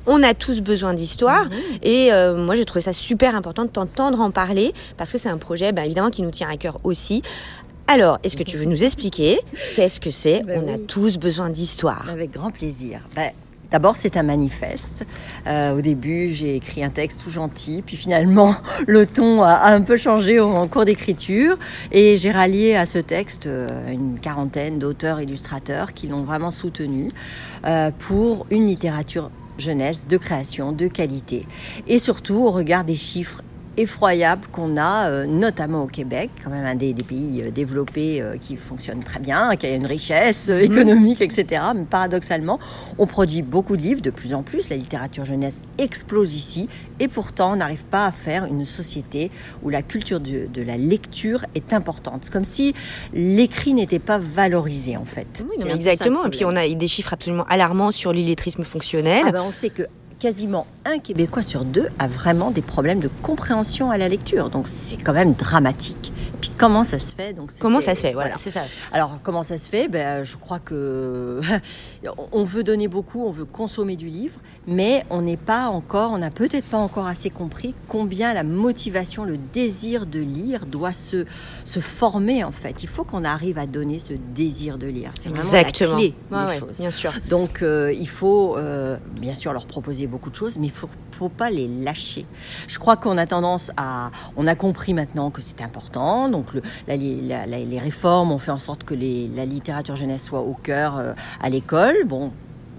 on 0.07 0.23
a 0.23 0.35
tous 0.35 0.61
besoin 0.61 0.95
d'histoire 0.95 1.47
et 1.83 2.13
euh, 2.13 2.37
moi 2.37 2.57
j'ai 2.57 2.65
trouvé 2.65 2.81
ça 2.81 2.93
super 2.93 3.37
important 3.37 3.65
de 3.65 3.71
t'entendre 3.71 4.21
en 4.21 4.33
parler 4.33 4.73
parce 4.97 5.13
que 5.13 5.19
c'est 5.19 5.29
un 5.29 5.39
projet 5.39 5.71
bah, 5.71 5.85
évidemment 5.85 6.11
qui 6.11 6.23
nous 6.23 6.33
tient 6.33 6.51
à 6.51 6.57
cœur 6.57 6.79
aussi. 6.83 7.23
Alors, 7.89 8.19
est-ce 8.23 8.37
que 8.37 8.43
tu 8.43 8.57
veux 8.57 8.65
nous 8.65 8.85
expliquer 8.85 9.41
qu'est-ce 9.77 10.01
que 10.01 10.11
c'est 10.11 10.43
Ben 10.45 10.63
On 10.65 10.75
a 10.75 10.79
tous 10.79 11.19
besoin 11.19 11.51
d'histoire. 11.51 12.07
Avec 12.11 12.31
grand 12.33 12.51
plaisir. 12.51 13.01
Ben, 13.15 13.31
D'abord, 13.73 13.97
c'est 13.97 14.19
un 14.19 14.23
manifeste. 14.23 15.07
Euh, 15.47 15.75
au 15.75 15.81
début, 15.81 16.29
j'ai 16.29 16.57
écrit 16.57 16.85
un 16.85 16.91
texte 16.91 17.23
tout 17.25 17.31
gentil, 17.31 17.83
puis 17.85 17.97
finalement, 17.97 18.55
le 18.87 19.07
ton 19.07 19.43
a, 19.43 19.73
un 19.73 19.81
peu 19.81 19.97
changé 19.97 20.39
en 20.39 20.69
cours 20.69 20.85
d'écriture, 20.85 21.59
et 21.91 22.19
j'ai 22.19 22.31
rallié 22.31 22.77
à 22.77 22.85
ce 22.85 22.99
texte 22.99 23.47
euh, 23.47 23.91
une 23.91 24.21
quarantaine 24.21 24.79
d'auteurs 24.79 25.23
illustrateurs 25.23 25.95
qui 25.95 26.07
l'ont 26.07 26.23
vraiment 26.23 26.51
soutenu 26.51 27.13
euh, 27.65 27.91
pour 27.99 28.47
une 28.51 28.67
littérature 28.67 29.31
jeunesse 29.57 30.07
de 30.07 30.19
création, 30.19 30.73
de 30.73 30.87
qualité, 30.87 31.47
et 31.89 31.99
surtout 31.99 32.45
au 32.45 32.51
regard 32.51 32.85
des 32.85 32.97
chiffres 32.97 33.41
effroyables 33.77 34.47
qu'on 34.53 34.77
a, 34.77 35.09
euh, 35.09 35.27
notamment 35.27 35.85
au 35.85 35.87
Québec, 35.87 36.31
quand 36.43 36.51
même 36.51 36.65
un 36.65 36.75
des, 36.75 36.93
des 36.93 37.03
pays 37.03 37.43
euh, 37.45 37.51
développés 37.51 38.21
euh, 38.21 38.37
qui 38.37 38.57
fonctionne 38.57 39.01
très 39.01 39.21
bien, 39.21 39.57
qui 39.57 39.67
a 39.67 39.75
une 39.75 39.87
richesse 39.87 40.49
euh, 40.51 40.61
économique, 40.61 41.21
etc. 41.21 41.63
Mais 41.75 41.85
paradoxalement, 41.85 42.59
on 42.99 43.07
produit 43.07 43.43
beaucoup 43.43 43.77
de 43.77 43.83
livres, 43.83 44.03
de 44.03 44.11
plus 44.11 44.35
en 44.35 44.43
plus. 44.43 44.69
La 44.69 44.77
littérature 44.77 45.25
jeunesse 45.25 45.63
explose 45.79 46.35
ici, 46.35 46.69
et 47.01 47.09
pourtant, 47.09 47.53
on 47.53 47.57
n'arrive 47.57 47.87
pas 47.87 48.07
à 48.07 48.13
faire 48.13 48.45
une 48.45 48.65
société 48.65 49.31
où 49.63 49.71
la 49.71 49.83
culture 49.83 50.21
de, 50.21 50.47
de 50.53 50.63
la 50.63 50.77
lecture 50.77 51.45
est 51.55 51.73
importante. 51.73 52.23
C'est 52.25 52.33
comme 52.33 52.45
si 52.45 52.75
l'écrit 53.13 53.75
n'était 53.75 53.99
pas 53.99 54.19
valorisé, 54.19 54.97
en 54.97 55.05
fait. 55.05 55.45
Oui, 55.51 55.65
non, 55.65 55.75
exactement. 55.75 56.25
Et 56.27 56.31
puis 56.31 56.45
on 56.45 56.55
a 56.57 56.69
des 56.69 56.89
chiffres 56.89 57.13
absolument 57.13 57.45
alarmants 57.49 57.93
sur 57.93 58.13
l'illettrisme 58.13 58.65
fonctionnel. 58.65 59.25
Ah 59.27 59.33
ben, 59.33 59.43
on 59.43 59.51
sait 59.51 59.71
que 59.71 59.83
quasiment 60.23 60.69
un 60.85 61.01
Québécois 61.01 61.43
sur 61.43 61.65
deux 61.65 61.89
a 61.99 62.07
vraiment 62.07 62.53
des 62.53 62.63
problèmes 62.63 63.01
de 63.01 63.11
compréhension 63.23 63.91
à 63.91 63.99
la 63.99 64.09
lecture. 64.09 64.51
Donc 64.51 64.69
c'est 64.69 64.97
quand 64.97 65.13
même 65.13 65.33
dramatique. 65.33 66.13
Puis 66.41 66.51
comment 66.57 66.85
ça 66.85 67.01
se 67.01 67.13
fait? 67.13 67.33
Donc 67.33 67.51
Comment 67.61 67.81
ça 67.81 67.97
se 67.97 68.03
fait? 68.03 68.13
Voilà, 68.13 68.37
c'est 68.37 68.51
ça. 68.51 68.63
Alors 68.93 69.19
comment 69.25 69.43
ça 69.43 69.59
se 69.59 69.69
fait? 69.69 69.89
Ben, 69.89 70.23
Je 70.23 70.37
crois 70.37 70.61
que 70.61 71.41
on 72.33 72.45
veut 72.45 72.63
donner 72.63 72.87
beaucoup, 72.87 73.25
on 73.25 73.31
veut 73.31 73.45
consommer 73.45 73.97
du 73.97 74.07
livre, 74.07 74.39
mais 74.69 75.05
on 75.11 75.23
n'est 75.23 75.37
pas 75.37 75.67
encore, 75.67 76.13
on 76.13 76.19
n'a 76.19 76.31
peut-être 76.31 76.67
pas 76.67 76.79
encore 76.79 77.09
assez 77.09 77.31
compris 77.31 77.75
combien 77.89 78.33
la 78.33 78.45
motivation, 78.45 79.25
le 79.25 79.39
désir 79.39 80.07
de 80.07 80.21
lire 80.21 80.67
doit 80.67 80.93
se, 80.93 81.27
se 81.65 81.81
former 81.81 82.45
en 82.45 82.53
fait. 82.53 82.77
Il 82.85 82.89
faut 82.89 83.03
qu'on 83.03 83.25
arrive 83.25 83.59
à 83.59 83.67
donner 83.67 83.99
ce 83.99 84.13
désir 84.35 84.79
de 84.79 84.87
lire. 84.87 85.11
C'est 85.21 85.31
vraiment 85.31 85.43
Exactement. 85.43 85.91
la 85.93 85.97
clé 85.97 86.15
des 86.31 86.37
ouais, 86.37 86.59
choses. 86.61 86.79
bien 86.79 86.93
sûr. 86.93 87.13
Donc 87.29 87.63
euh, 87.63 87.93
il 87.93 88.09
faut 88.09 88.57
euh, 88.57 88.97
bien 89.21 89.35
sûr 89.35 89.53
leur 89.53 89.67
proposer 89.67 90.07
beaucoup 90.13 90.31
de 90.31 90.37
choses, 90.37 90.59
mais 90.59 90.67
il 90.67 90.73
faut, 90.73 90.89
faut 91.11 91.29
pas 91.29 91.51
les 91.51 91.67
lâcher. 91.67 92.27
Je 92.69 92.79
crois 92.79 92.97
qu'on 92.97 93.19
a 93.19 93.27
tendance 93.27 93.73
à, 93.77 94.11
on 94.37 94.47
a 94.47 94.55
compris 94.55 94.95
maintenant 94.95 95.31
que 95.31 95.43
c'est 95.43 95.63
important. 95.63 96.29
Donc 96.29 96.47
les 96.87 97.79
réformes 97.79 98.31
ont 98.31 98.39
fait 98.39 98.53
en 98.53 98.59
sorte 98.59 98.85
que 98.85 98.95
la 98.95 99.45
littérature 99.45 99.97
jeunesse 99.97 100.25
soit 100.25 100.41
au 100.41 100.55
cœur 100.55 100.99
euh, 100.99 101.15
à 101.41 101.49
l'école. 101.49 102.05
Bon. 102.07 102.31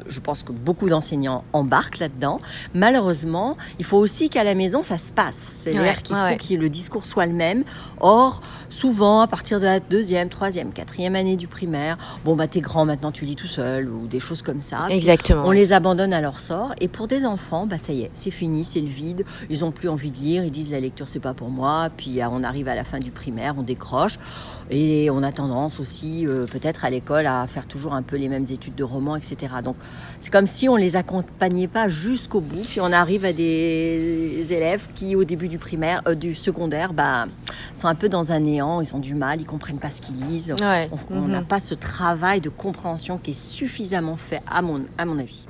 Je 0.07 0.19
pense 0.19 0.43
que 0.43 0.51
beaucoup 0.51 0.89
d'enseignants 0.89 1.43
embarquent 1.53 1.99
là-dedans. 1.99 2.39
Malheureusement, 2.73 3.57
il 3.79 3.85
faut 3.85 3.97
aussi 3.97 4.29
qu'à 4.29 4.43
la 4.43 4.55
maison, 4.55 4.83
ça 4.83 4.97
se 4.97 5.11
passe. 5.11 5.61
C'est-à-dire 5.63 5.81
Ouais, 5.81 5.95
qu'il 6.03 6.15
ouais, 6.15 6.21
faut 6.37 6.43
ouais. 6.43 6.57
que 6.57 6.61
le 6.61 6.69
discours 6.69 7.05
soit 7.05 7.25
le 7.25 7.33
même. 7.33 7.63
Or, 7.99 8.41
souvent, 8.69 9.21
à 9.21 9.27
partir 9.27 9.59
de 9.59 9.65
la 9.65 9.79
deuxième, 9.79 10.29
troisième, 10.29 10.71
quatrième 10.71 11.15
année 11.15 11.37
du 11.37 11.47
primaire, 11.47 11.97
bon, 12.25 12.35
bah, 12.35 12.47
t'es 12.47 12.61
grand 12.61 12.85
maintenant, 12.85 13.11
tu 13.11 13.25
lis 13.25 13.35
tout 13.35 13.47
seul, 13.47 13.89
ou 13.89 14.07
des 14.07 14.19
choses 14.19 14.41
comme 14.41 14.61
ça. 14.61 14.87
Exactement. 14.89 15.43
on 15.45 15.51
les 15.51 15.73
abandonne 15.73 16.13
à 16.13 16.21
leur 16.21 16.39
sort. 16.39 16.73
Et 16.81 16.87
pour 16.87 17.07
des 17.07 17.25
enfants, 17.25 17.65
bah 17.65 17.77
ça 17.77 17.93
y 17.93 18.01
est, 18.01 18.11
c'est 18.15 18.31
fini, 18.31 18.63
c'est 18.65 18.81
le 18.81 18.87
vide. 18.87 19.25
Ils 19.49 19.63
ont 19.63 19.71
plus 19.71 19.89
envie 19.89 20.11
de 20.11 20.17
lire. 20.17 20.43
Ils 20.43 20.51
disent 20.51 20.71
la 20.71 20.79
lecture 20.79 21.07
c'est 21.07 21.19
pas 21.19 21.33
pour 21.33 21.49
moi. 21.49 21.89
Puis 21.95 22.21
ah, 22.21 22.29
on 22.31 22.43
arrive 22.43 22.67
à 22.67 22.75
la 22.75 22.83
fin 22.83 22.99
du 22.99 23.11
primaire, 23.11 23.55
on 23.57 23.63
décroche. 23.63 24.17
Et 24.71 25.09
on 25.11 25.23
a 25.23 25.31
tendance 25.31 25.79
aussi, 25.79 26.25
euh, 26.25 26.45
peut-être 26.45 26.85
à 26.85 26.89
l'école, 26.89 27.27
à 27.27 27.45
faire 27.47 27.67
toujours 27.67 27.93
un 27.93 28.01
peu 28.01 28.15
les 28.15 28.29
mêmes 28.29 28.45
études 28.49 28.75
de 28.75 28.83
romans, 28.83 29.15
etc. 29.15 29.35
Donc 29.63 29.75
c'est 30.19 30.31
comme 30.31 30.47
si 30.47 30.69
on 30.69 30.75
les 30.75 30.95
accompagnait 30.95 31.67
pas 31.67 31.89
jusqu'au 31.89 32.39
bout. 32.41 32.61
Puis 32.67 32.79
on 32.81 32.91
arrive 32.91 33.25
à 33.25 33.33
des 33.33 34.45
élèves 34.49 34.87
qui, 34.95 35.15
au 35.15 35.23
début 35.23 35.47
du 35.47 35.57
primaire, 35.57 36.01
euh, 36.07 36.15
du 36.15 36.33
secondaire, 36.35 36.93
bah 36.93 37.25
sont 37.73 37.87
un 37.87 37.95
peu 37.95 38.09
dans 38.09 38.31
un 38.31 38.39
néant. 38.39 38.81
Ils 38.81 38.93
ont 38.95 38.99
du 38.99 39.15
mal, 39.15 39.41
ils 39.41 39.45
comprennent 39.45 39.79
pas 39.79 39.89
ce 39.89 40.01
qu'ils 40.01 40.15
lisent. 40.27 40.53
Ouais. 40.59 40.89
On- 40.91 41.15
On 41.17 41.27
n'a 41.27 41.41
Mhm. 41.41 41.45
pas 41.47 41.59
ce 41.59 41.73
travail 41.73 42.41
de 42.41 42.49
compréhension 42.49 43.17
qui 43.17 43.31
est 43.31 43.33
suffisamment 43.33 44.15
fait, 44.15 44.41
à 44.49 44.61
mon, 44.61 44.81
à 44.97 45.05
mon 45.05 45.19
avis. 45.19 45.45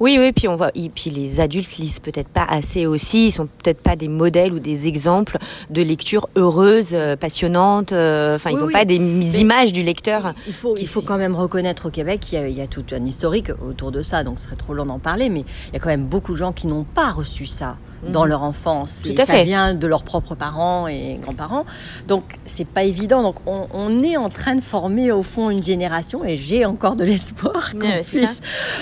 Oui, 0.00 0.16
oui, 0.18 0.32
puis 0.32 0.48
on 0.48 0.56
voit, 0.56 0.70
et 0.74 0.88
puis 0.88 1.10
les 1.10 1.40
adultes 1.40 1.76
lisent 1.78 2.00
peut-être 2.00 2.28
pas 2.28 2.44
assez 2.48 2.86
aussi. 2.86 3.26
Ils 3.26 3.32
sont 3.32 3.46
peut-être 3.46 3.80
pas 3.80 3.96
des 3.96 4.08
modèles 4.08 4.52
ou 4.52 4.58
des 4.58 4.88
exemples 4.88 5.38
de 5.70 5.82
lecture 5.82 6.28
heureuse, 6.36 6.90
euh, 6.92 7.16
passionnante. 7.16 7.92
euh, 7.92 8.34
Enfin, 8.36 8.50
ils 8.50 8.58
n'ont 8.58 8.66
oui. 8.66 8.72
pas 8.72 8.84
des 8.84 8.96
images 9.40 9.72
du 9.72 9.82
lecteur. 9.82 10.32
Il 10.46 10.52
faut, 10.52 10.76
il 10.76 10.86
quand 11.06 11.18
même 11.18 11.34
reconnaître 11.34 11.86
au 11.86 11.90
Québec 11.90 12.20
qu'il 12.20 12.48
y, 12.48 12.52
y 12.52 12.60
a 12.60 12.66
tout 12.66 12.84
un 12.92 13.04
historique 13.04 13.50
autour 13.66 13.90
de 13.90 14.02
ça, 14.02 14.22
donc 14.24 14.38
ce 14.38 14.44
serait 14.44 14.56
trop 14.56 14.74
long 14.74 14.86
d'en 14.86 14.98
parler, 14.98 15.28
mais 15.28 15.44
il 15.68 15.74
y 15.74 15.76
a 15.76 15.80
quand 15.80 15.88
même 15.88 16.04
beaucoup 16.06 16.32
de 16.32 16.36
gens 16.38 16.52
qui 16.52 16.66
n'ont 16.66 16.84
pas 16.84 17.10
reçu 17.10 17.46
ça 17.46 17.76
dans 18.08 18.24
leur 18.24 18.42
enfance. 18.42 19.04
Mhm. 19.04 19.12
Tout 19.14 19.18
Et 19.18 19.22
à 19.22 19.26
ça 19.26 19.32
fait. 19.34 19.44
vient 19.44 19.74
de 19.74 19.86
leurs 19.86 20.02
propres 20.04 20.34
parents 20.34 20.86
et 20.88 21.18
grands-parents. 21.20 21.64
Donc 22.08 22.38
c'est 22.46 22.66
pas 22.66 22.84
évident. 22.84 23.22
Donc 23.22 23.36
on, 23.46 23.66
on 23.72 24.02
est 24.02 24.16
en 24.16 24.28
train 24.30 24.54
de 24.54 24.60
former 24.60 25.12
au 25.12 25.22
fond 25.22 25.50
une 25.50 25.62
génération, 25.62 26.24
et 26.24 26.36
j'ai 26.36 26.64
encore 26.64 26.96
de 26.96 27.04
l'espoir 27.04 27.72
qu'on 27.80 28.02
puisse 28.02 28.40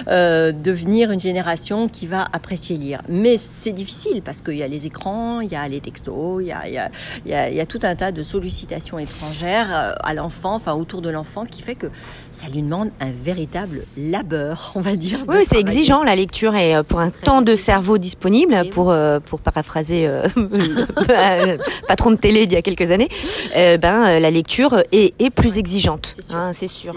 euh, 0.08 0.52
devenir 0.52 1.10
une 1.10 1.20
génération 1.20 1.88
qui 1.88 2.06
va 2.06 2.26
apprécier 2.32 2.76
lire. 2.76 3.02
Mais 3.08 3.36
c'est 3.36 3.72
difficile 3.72 4.22
parce 4.22 4.42
qu'il 4.42 4.56
y 4.56 4.62
a 4.62 4.68
les 4.68 4.86
écrans, 4.86 5.40
il 5.40 5.50
y 5.50 5.56
a 5.56 5.66
les 5.68 5.80
textos, 5.80 6.42
il 6.42 6.48
y 6.48 6.52
a, 6.52 6.66
il 6.66 6.74
y 6.74 6.78
a, 6.78 6.90
il 7.24 7.30
y 7.30 7.34
a, 7.34 7.50
il 7.50 7.56
y 7.56 7.60
a 7.60 7.66
tout 7.66 7.80
un 7.82 7.94
tas 7.94 8.12
de 8.12 8.22
sollicitations 8.22 8.98
étrangères 8.98 9.68
euh, 9.72 9.92
à 10.02 10.14
l'enfant, 10.14 10.54
enfin 10.54 10.74
autour 10.74 11.02
de 11.02 11.10
l'enfant, 11.10 11.44
qui 11.44 11.62
fait 11.62 11.74
que 11.74 11.86
ça 12.30 12.48
lui 12.48 12.62
demande 12.62 12.90
un 13.00 13.10
véritable 13.10 13.82
labeur, 13.96 14.72
on 14.74 14.80
va 14.80 14.96
dire. 14.96 15.20
Oui, 15.28 15.44
c'est 15.44 15.58
exigeant 15.58 16.02
la 16.02 16.14
lecture 16.16 16.54
et 16.54 16.76
euh, 16.76 16.82
pour 16.82 17.00
un 17.00 17.10
temps 17.10 17.42
de 17.42 17.56
cerveau 17.56 17.98
disponible, 17.98 18.54
Et 18.64 18.68
pour 18.68 18.90
euh, 18.90 19.07
pour 19.20 19.40
paraphraser 19.40 20.06
euh, 20.06 20.26
patron 21.88 22.10
de 22.10 22.16
télé 22.16 22.46
d'il 22.46 22.54
y 22.54 22.58
a 22.58 22.62
quelques 22.62 22.90
années, 22.90 23.08
euh, 23.56 23.76
ben 23.78 24.06
euh, 24.06 24.18
la 24.20 24.30
lecture 24.30 24.82
est, 24.92 25.14
est 25.20 25.30
plus 25.30 25.58
exigeante, 25.58 26.14
C'est 26.16 26.22
sûr. 26.26 26.36
hein, 26.36 26.50
c'est 26.52 26.66
sûr. 26.68 26.94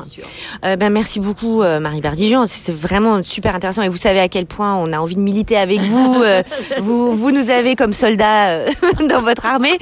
Euh, 0.65 0.75
ben 0.75 0.89
merci 0.89 1.19
beaucoup 1.19 1.61
euh, 1.63 1.79
Marie 1.79 2.01
Bardigean, 2.01 2.45
c'est 2.47 2.73
vraiment 2.75 3.23
super 3.23 3.55
intéressant 3.55 3.81
et 3.81 3.89
vous 3.89 3.97
savez 3.97 4.19
à 4.19 4.27
quel 4.27 4.45
point 4.45 4.75
on 4.75 4.91
a 4.93 4.99
envie 4.99 5.15
de 5.15 5.21
militer 5.21 5.57
avec 5.57 5.81
vous. 5.81 6.21
euh, 6.23 6.43
vous 6.79 7.15
vous 7.15 7.31
nous 7.31 7.49
avez 7.49 7.75
comme 7.75 7.93
soldats 7.93 8.49
euh, 8.49 8.69
dans 9.09 9.21
votre 9.21 9.45
armée. 9.45 9.77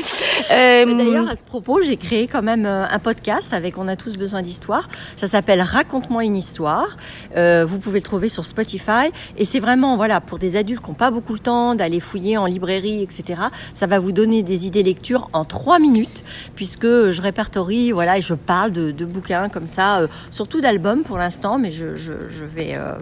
Euh, 0.52 0.86
D'ailleurs, 0.86 1.30
à 1.30 1.36
ce 1.36 1.44
propos, 1.44 1.82
j'ai 1.82 1.98
créé 1.98 2.28
quand 2.28 2.42
même 2.42 2.66
euh, 2.66 2.84
un 2.90 3.00
podcast 3.00 3.54
avec 3.54 3.78
On 3.78 3.88
a 3.88 3.96
tous 3.96 4.18
besoin 4.18 4.42
d'histoire. 4.42 4.88
Ça 5.16 5.28
s'appelle 5.28 5.62
Raconte-moi 5.62 6.24
une 6.24 6.36
histoire. 6.36 6.98
Euh, 7.36 7.66
vous 7.68 7.80
pouvez 7.80 8.00
le 8.00 8.04
trouver 8.04 8.30
sur 8.30 8.46
Spotify. 8.46 9.10
Et 9.38 9.46
c'est 9.46 9.60
vraiment, 9.60 9.96
voilà, 9.96 10.22
pour 10.22 10.40
des 10.40 10.56
adultes 10.56 10.82
qui 10.84 10.90
n'ont 10.90 10.96
pas 10.96 11.12
beaucoup 11.12 11.34
le 11.34 11.40
temps 11.40 11.76
d'aller 11.76 12.00
fouiller 12.00 12.19
en 12.38 12.46
librairie, 12.46 13.02
etc. 13.02 13.42
Ça 13.74 13.88
va 13.88 14.00
vous 14.00 14.12
donner 14.12 14.44
des 14.44 14.68
idées 14.68 14.84
lecture 14.84 15.28
en 15.34 15.46
trois 15.46 15.80
minutes, 15.80 16.24
puisque 16.56 16.86
je 16.86 17.22
répertorie, 17.22 17.92
voilà, 17.92 18.18
et 18.18 18.22
je 18.22 18.34
parle 18.34 18.72
de, 18.72 19.06
bouquins 19.06 19.50
comme 19.50 19.68
ça, 19.68 20.02
euh, 20.02 20.08
surtout 20.32 20.62
d'albums 20.62 21.04
pour 21.04 21.18
l'instant, 21.18 21.58
mais 21.58 21.72
je 21.72 22.46
vais 22.46 22.76
euh, 22.76 22.94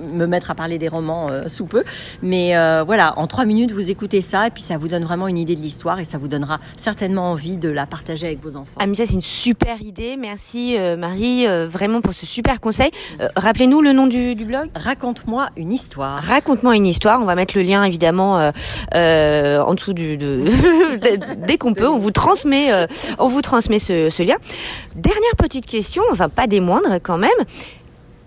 me 0.00 0.26
mettre 0.26 0.50
à 0.50 0.54
parler 0.54 0.78
des 0.78 0.88
romans 0.88 1.28
euh, 1.30 1.48
sous 1.48 1.66
peu. 1.66 1.84
Mais 2.22 2.56
euh, 2.56 2.82
voilà, 2.84 3.18
en 3.18 3.26
trois 3.26 3.44
minutes, 3.44 3.72
vous 3.72 3.90
écoutez 3.90 4.20
ça, 4.20 4.46
et 4.46 4.50
puis 4.50 4.62
ça 4.62 4.78
vous 4.78 4.88
donne 4.88 5.04
vraiment 5.04 5.28
une 5.28 5.38
idée 5.38 5.56
de 5.56 5.60
l'histoire, 5.60 6.00
et 6.00 6.04
ça 6.04 6.18
vous 6.18 6.28
donnera 6.28 6.58
certainement 6.76 7.30
envie 7.30 7.56
de 7.56 7.68
la 7.68 7.86
partager 7.86 8.26
avec 8.26 8.42
vos 8.42 8.56
enfants. 8.56 8.80
Mais 8.86 8.94
ça, 8.94 9.06
c'est 9.06 9.14
une 9.14 9.20
super 9.20 9.82
idée. 9.82 10.16
Merci 10.16 10.76
euh, 10.78 10.96
Marie, 10.96 11.46
euh, 11.46 11.68
vraiment 11.68 12.00
pour 12.00 12.12
ce 12.12 12.26
super 12.26 12.60
conseil. 12.60 12.90
Euh, 13.20 13.28
Rappelez-nous 13.36 13.80
le 13.80 13.92
nom 13.92 14.06
du, 14.06 14.34
du 14.34 14.44
blog. 14.44 14.70
Raconte-moi 14.74 15.48
une 15.56 15.72
histoire. 15.72 16.22
Raconte-moi 16.22 16.76
une 16.76 16.86
histoire. 16.86 17.20
On 17.20 17.24
va 17.24 17.34
mettre 17.34 17.56
le 17.56 17.62
lien 17.62 17.84
évidemment 17.84 18.38
euh, 18.38 18.50
euh, 18.94 19.60
en 19.60 19.74
dessous 19.74 19.92
du 19.92 20.16
de 20.16 20.44
dès 21.46 21.58
qu'on 21.58 21.74
peut. 21.74 21.88
On 21.88 21.98
vous 21.98 22.10
transmet, 22.10 22.72
euh, 22.72 22.86
on 23.18 23.28
vous 23.28 23.42
transmet 23.42 23.78
ce, 23.78 24.10
ce 24.10 24.22
lien. 24.22 24.36
Dernière 24.96 25.36
petite 25.36 25.66
question, 25.66 26.02
enfin 26.10 26.28
pas 26.28 26.46
des 26.46 26.60
moindres 26.60 26.98
quand 27.02 27.18
même. 27.18 27.30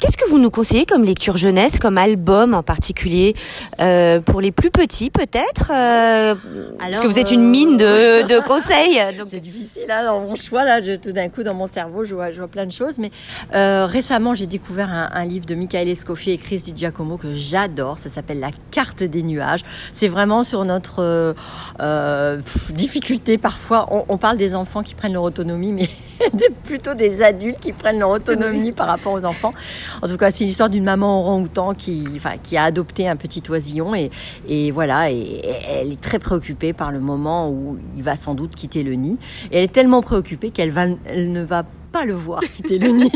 Qu'est-ce 0.03 0.17
que 0.17 0.29
vous 0.29 0.37
nous 0.37 0.49
conseillez 0.49 0.85
comme 0.85 1.05
lecture 1.05 1.37
jeunesse, 1.37 1.79
comme 1.79 1.97
album 1.97 2.53
en 2.53 2.61
particulier 2.61 3.35
euh, 3.79 4.19
pour 4.19 4.41
les 4.41 4.51
plus 4.51 4.69
petits 4.69 5.09
peut-être 5.09 5.71
euh, 5.73 6.35
Parce 6.77 6.99
que 6.99 7.07
vous 7.07 7.19
êtes 7.19 7.31
euh, 7.31 7.35
une 7.35 7.49
mine 7.49 7.77
de, 7.77 8.27
de 8.27 8.45
conseils. 8.45 9.01
C'est 9.25 9.39
difficile 9.39 9.85
là 9.87 10.03
dans 10.03 10.19
mon 10.19 10.35
choix 10.35 10.65
là. 10.65 10.81
Je, 10.81 10.95
tout 10.95 11.13
d'un 11.13 11.29
coup 11.29 11.43
dans 11.43 11.53
mon 11.53 11.67
cerveau, 11.67 12.03
je 12.03 12.15
vois, 12.15 12.33
je 12.33 12.39
vois 12.39 12.49
plein 12.49 12.65
de 12.65 12.71
choses. 12.73 12.97
Mais 12.97 13.11
euh, 13.55 13.85
récemment, 13.85 14.35
j'ai 14.35 14.45
découvert 14.45 14.89
un, 14.89 15.09
un 15.13 15.23
livre 15.23 15.45
de 15.45 15.55
Michael 15.55 15.87
Escoffier 15.87 16.33
et 16.33 16.37
Chris 16.37 16.63
Di 16.65 16.73
Giacomo 16.75 17.15
que 17.15 17.33
j'adore. 17.33 17.97
Ça 17.97 18.09
s'appelle 18.09 18.41
La 18.41 18.51
carte 18.71 19.03
des 19.03 19.23
nuages. 19.23 19.61
C'est 19.93 20.09
vraiment 20.09 20.43
sur 20.43 20.65
notre 20.65 20.99
euh, 20.99 21.33
euh, 21.79 22.41
difficulté 22.71 23.37
parfois. 23.37 23.87
On, 23.89 24.03
on 24.09 24.17
parle 24.17 24.35
des 24.35 24.53
enfants 24.53 24.83
qui 24.83 24.95
prennent 24.95 25.13
leur 25.13 25.23
autonomie, 25.23 25.71
mais 25.71 25.87
plutôt 26.63 26.93
des 26.93 27.21
adultes 27.21 27.59
qui 27.59 27.73
prennent 27.73 27.99
leur 27.99 28.09
autonomie 28.09 28.71
par 28.71 28.87
rapport 28.87 29.13
aux 29.13 29.25
enfants. 29.25 29.53
En 30.01 30.07
tout 30.07 30.17
cas, 30.17 30.31
c'est 30.31 30.43
l'histoire 30.43 30.69
d'une 30.69 30.83
maman 30.83 31.21
orang-outan 31.21 31.73
qui, 31.73 32.05
enfin, 32.15 32.33
qui 32.41 32.57
a 32.57 32.63
adopté 32.63 33.07
un 33.07 33.15
petit 33.15 33.43
oisillon 33.49 33.95
et, 33.95 34.11
et 34.47 34.71
voilà, 34.71 35.11
et, 35.11 35.17
et 35.17 35.51
elle 35.69 35.91
est 35.91 36.01
très 36.01 36.19
préoccupée 36.19 36.73
par 36.73 36.91
le 36.91 36.99
moment 36.99 37.49
où 37.49 37.77
il 37.95 38.03
va 38.03 38.15
sans 38.15 38.35
doute 38.35 38.55
quitter 38.55 38.83
le 38.83 38.93
nid. 38.93 39.17
Et 39.51 39.57
elle 39.57 39.63
est 39.63 39.73
tellement 39.73 40.01
préoccupée 40.01 40.51
qu'elle 40.51 40.71
va, 40.71 40.85
elle 41.05 41.31
ne 41.31 41.43
va 41.43 41.63
pas 41.63 41.69
le 42.03 42.13
voir 42.13 42.41
quitter 42.41 42.79
le 42.79 42.89
nid. 42.89 43.11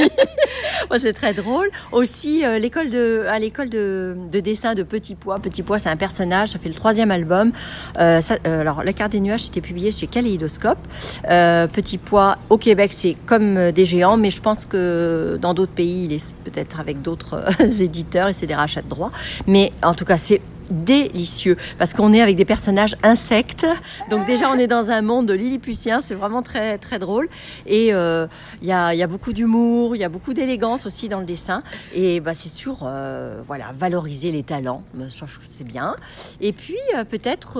C'est 0.99 1.13
très 1.13 1.33
drôle. 1.33 1.69
Aussi, 1.91 2.45
euh, 2.45 2.59
l'école 2.59 2.89
de, 2.89 3.25
à 3.27 3.39
l'école 3.39 3.69
de, 3.69 4.15
de 4.31 4.39
dessin 4.39 4.73
de 4.73 4.83
Petit 4.83 5.15
Pois. 5.15 5.39
Petit 5.39 5.63
Pois, 5.63 5.79
c'est 5.79 5.89
un 5.89 5.97
personnage. 5.97 6.49
Ça 6.49 6.59
fait 6.59 6.69
le 6.69 6.75
troisième 6.75 7.11
album. 7.11 7.51
Euh, 7.99 8.21
euh, 8.45 8.61
alors, 8.61 8.83
La 8.83 8.93
carte 8.93 9.11
des 9.11 9.19
nuages, 9.19 9.45
c'était 9.45 9.61
publié 9.61 9.91
chez 9.91 10.07
Kaléidoscope. 10.07 10.79
Petit 11.23 11.97
Pois, 11.97 12.37
au 12.49 12.57
Québec, 12.57 12.93
c'est 12.93 13.15
comme 13.25 13.71
des 13.71 13.85
géants, 13.85 14.17
mais 14.17 14.31
je 14.31 14.41
pense 14.41 14.65
que 14.65 15.37
dans 15.41 15.53
d'autres 15.53 15.73
pays, 15.73 16.05
il 16.05 16.13
est 16.13 16.35
peut-être 16.43 16.79
avec 16.79 17.01
d'autres 17.01 17.43
éditeurs 17.81 18.29
et 18.29 18.33
c'est 18.33 18.47
des 18.47 18.55
rachats 18.55 18.81
de 18.81 18.89
droits. 18.89 19.11
Mais 19.45 19.71
en 19.83 19.93
tout 19.93 20.05
cas, 20.05 20.17
c'est 20.17 20.41
délicieux 20.69 21.55
parce 21.77 21.93
qu'on 21.93 22.13
est 22.13 22.21
avec 22.21 22.35
des 22.35 22.45
personnages 22.45 22.95
insectes. 23.03 23.65
Donc 24.09 24.25
déjà, 24.25 24.49
on 24.51 24.55
est 24.57 24.67
dans 24.67 24.91
un 24.91 25.01
monde 25.01 25.25
de 25.27 25.33
lilliputien. 25.33 26.01
C'est 26.01 26.13
vraiment 26.15 26.41
très 26.41 26.77
très 26.77 26.99
drôle. 26.99 27.27
Et 27.65 27.93
euh, 27.93 28.27
il 28.61 28.67
y, 28.67 28.71
a, 28.71 28.93
y 28.93 29.03
a 29.03 29.07
beaucoup 29.07 29.33
d'humour, 29.33 29.95
il 29.95 29.99
y 29.99 30.03
a 30.03 30.09
beaucoup 30.09 30.33
d'élégance 30.33 30.85
aussi 30.85 31.09
dans 31.09 31.19
le 31.19 31.25
dessin. 31.25 31.63
Et 31.93 32.19
bah, 32.19 32.33
c'est 32.33 32.49
sûr, 32.49 32.79
euh, 32.83 33.41
voilà, 33.47 33.65
valoriser 33.77 34.31
les 34.31 34.43
talents. 34.43 34.83
Bah, 34.93 35.05
Je 35.09 35.17
trouve 35.17 35.37
que 35.39 35.45
c'est 35.45 35.63
bien. 35.63 35.95
Et 36.41 36.51
puis 36.53 36.77
euh, 36.95 37.03
peut-être 37.03 37.57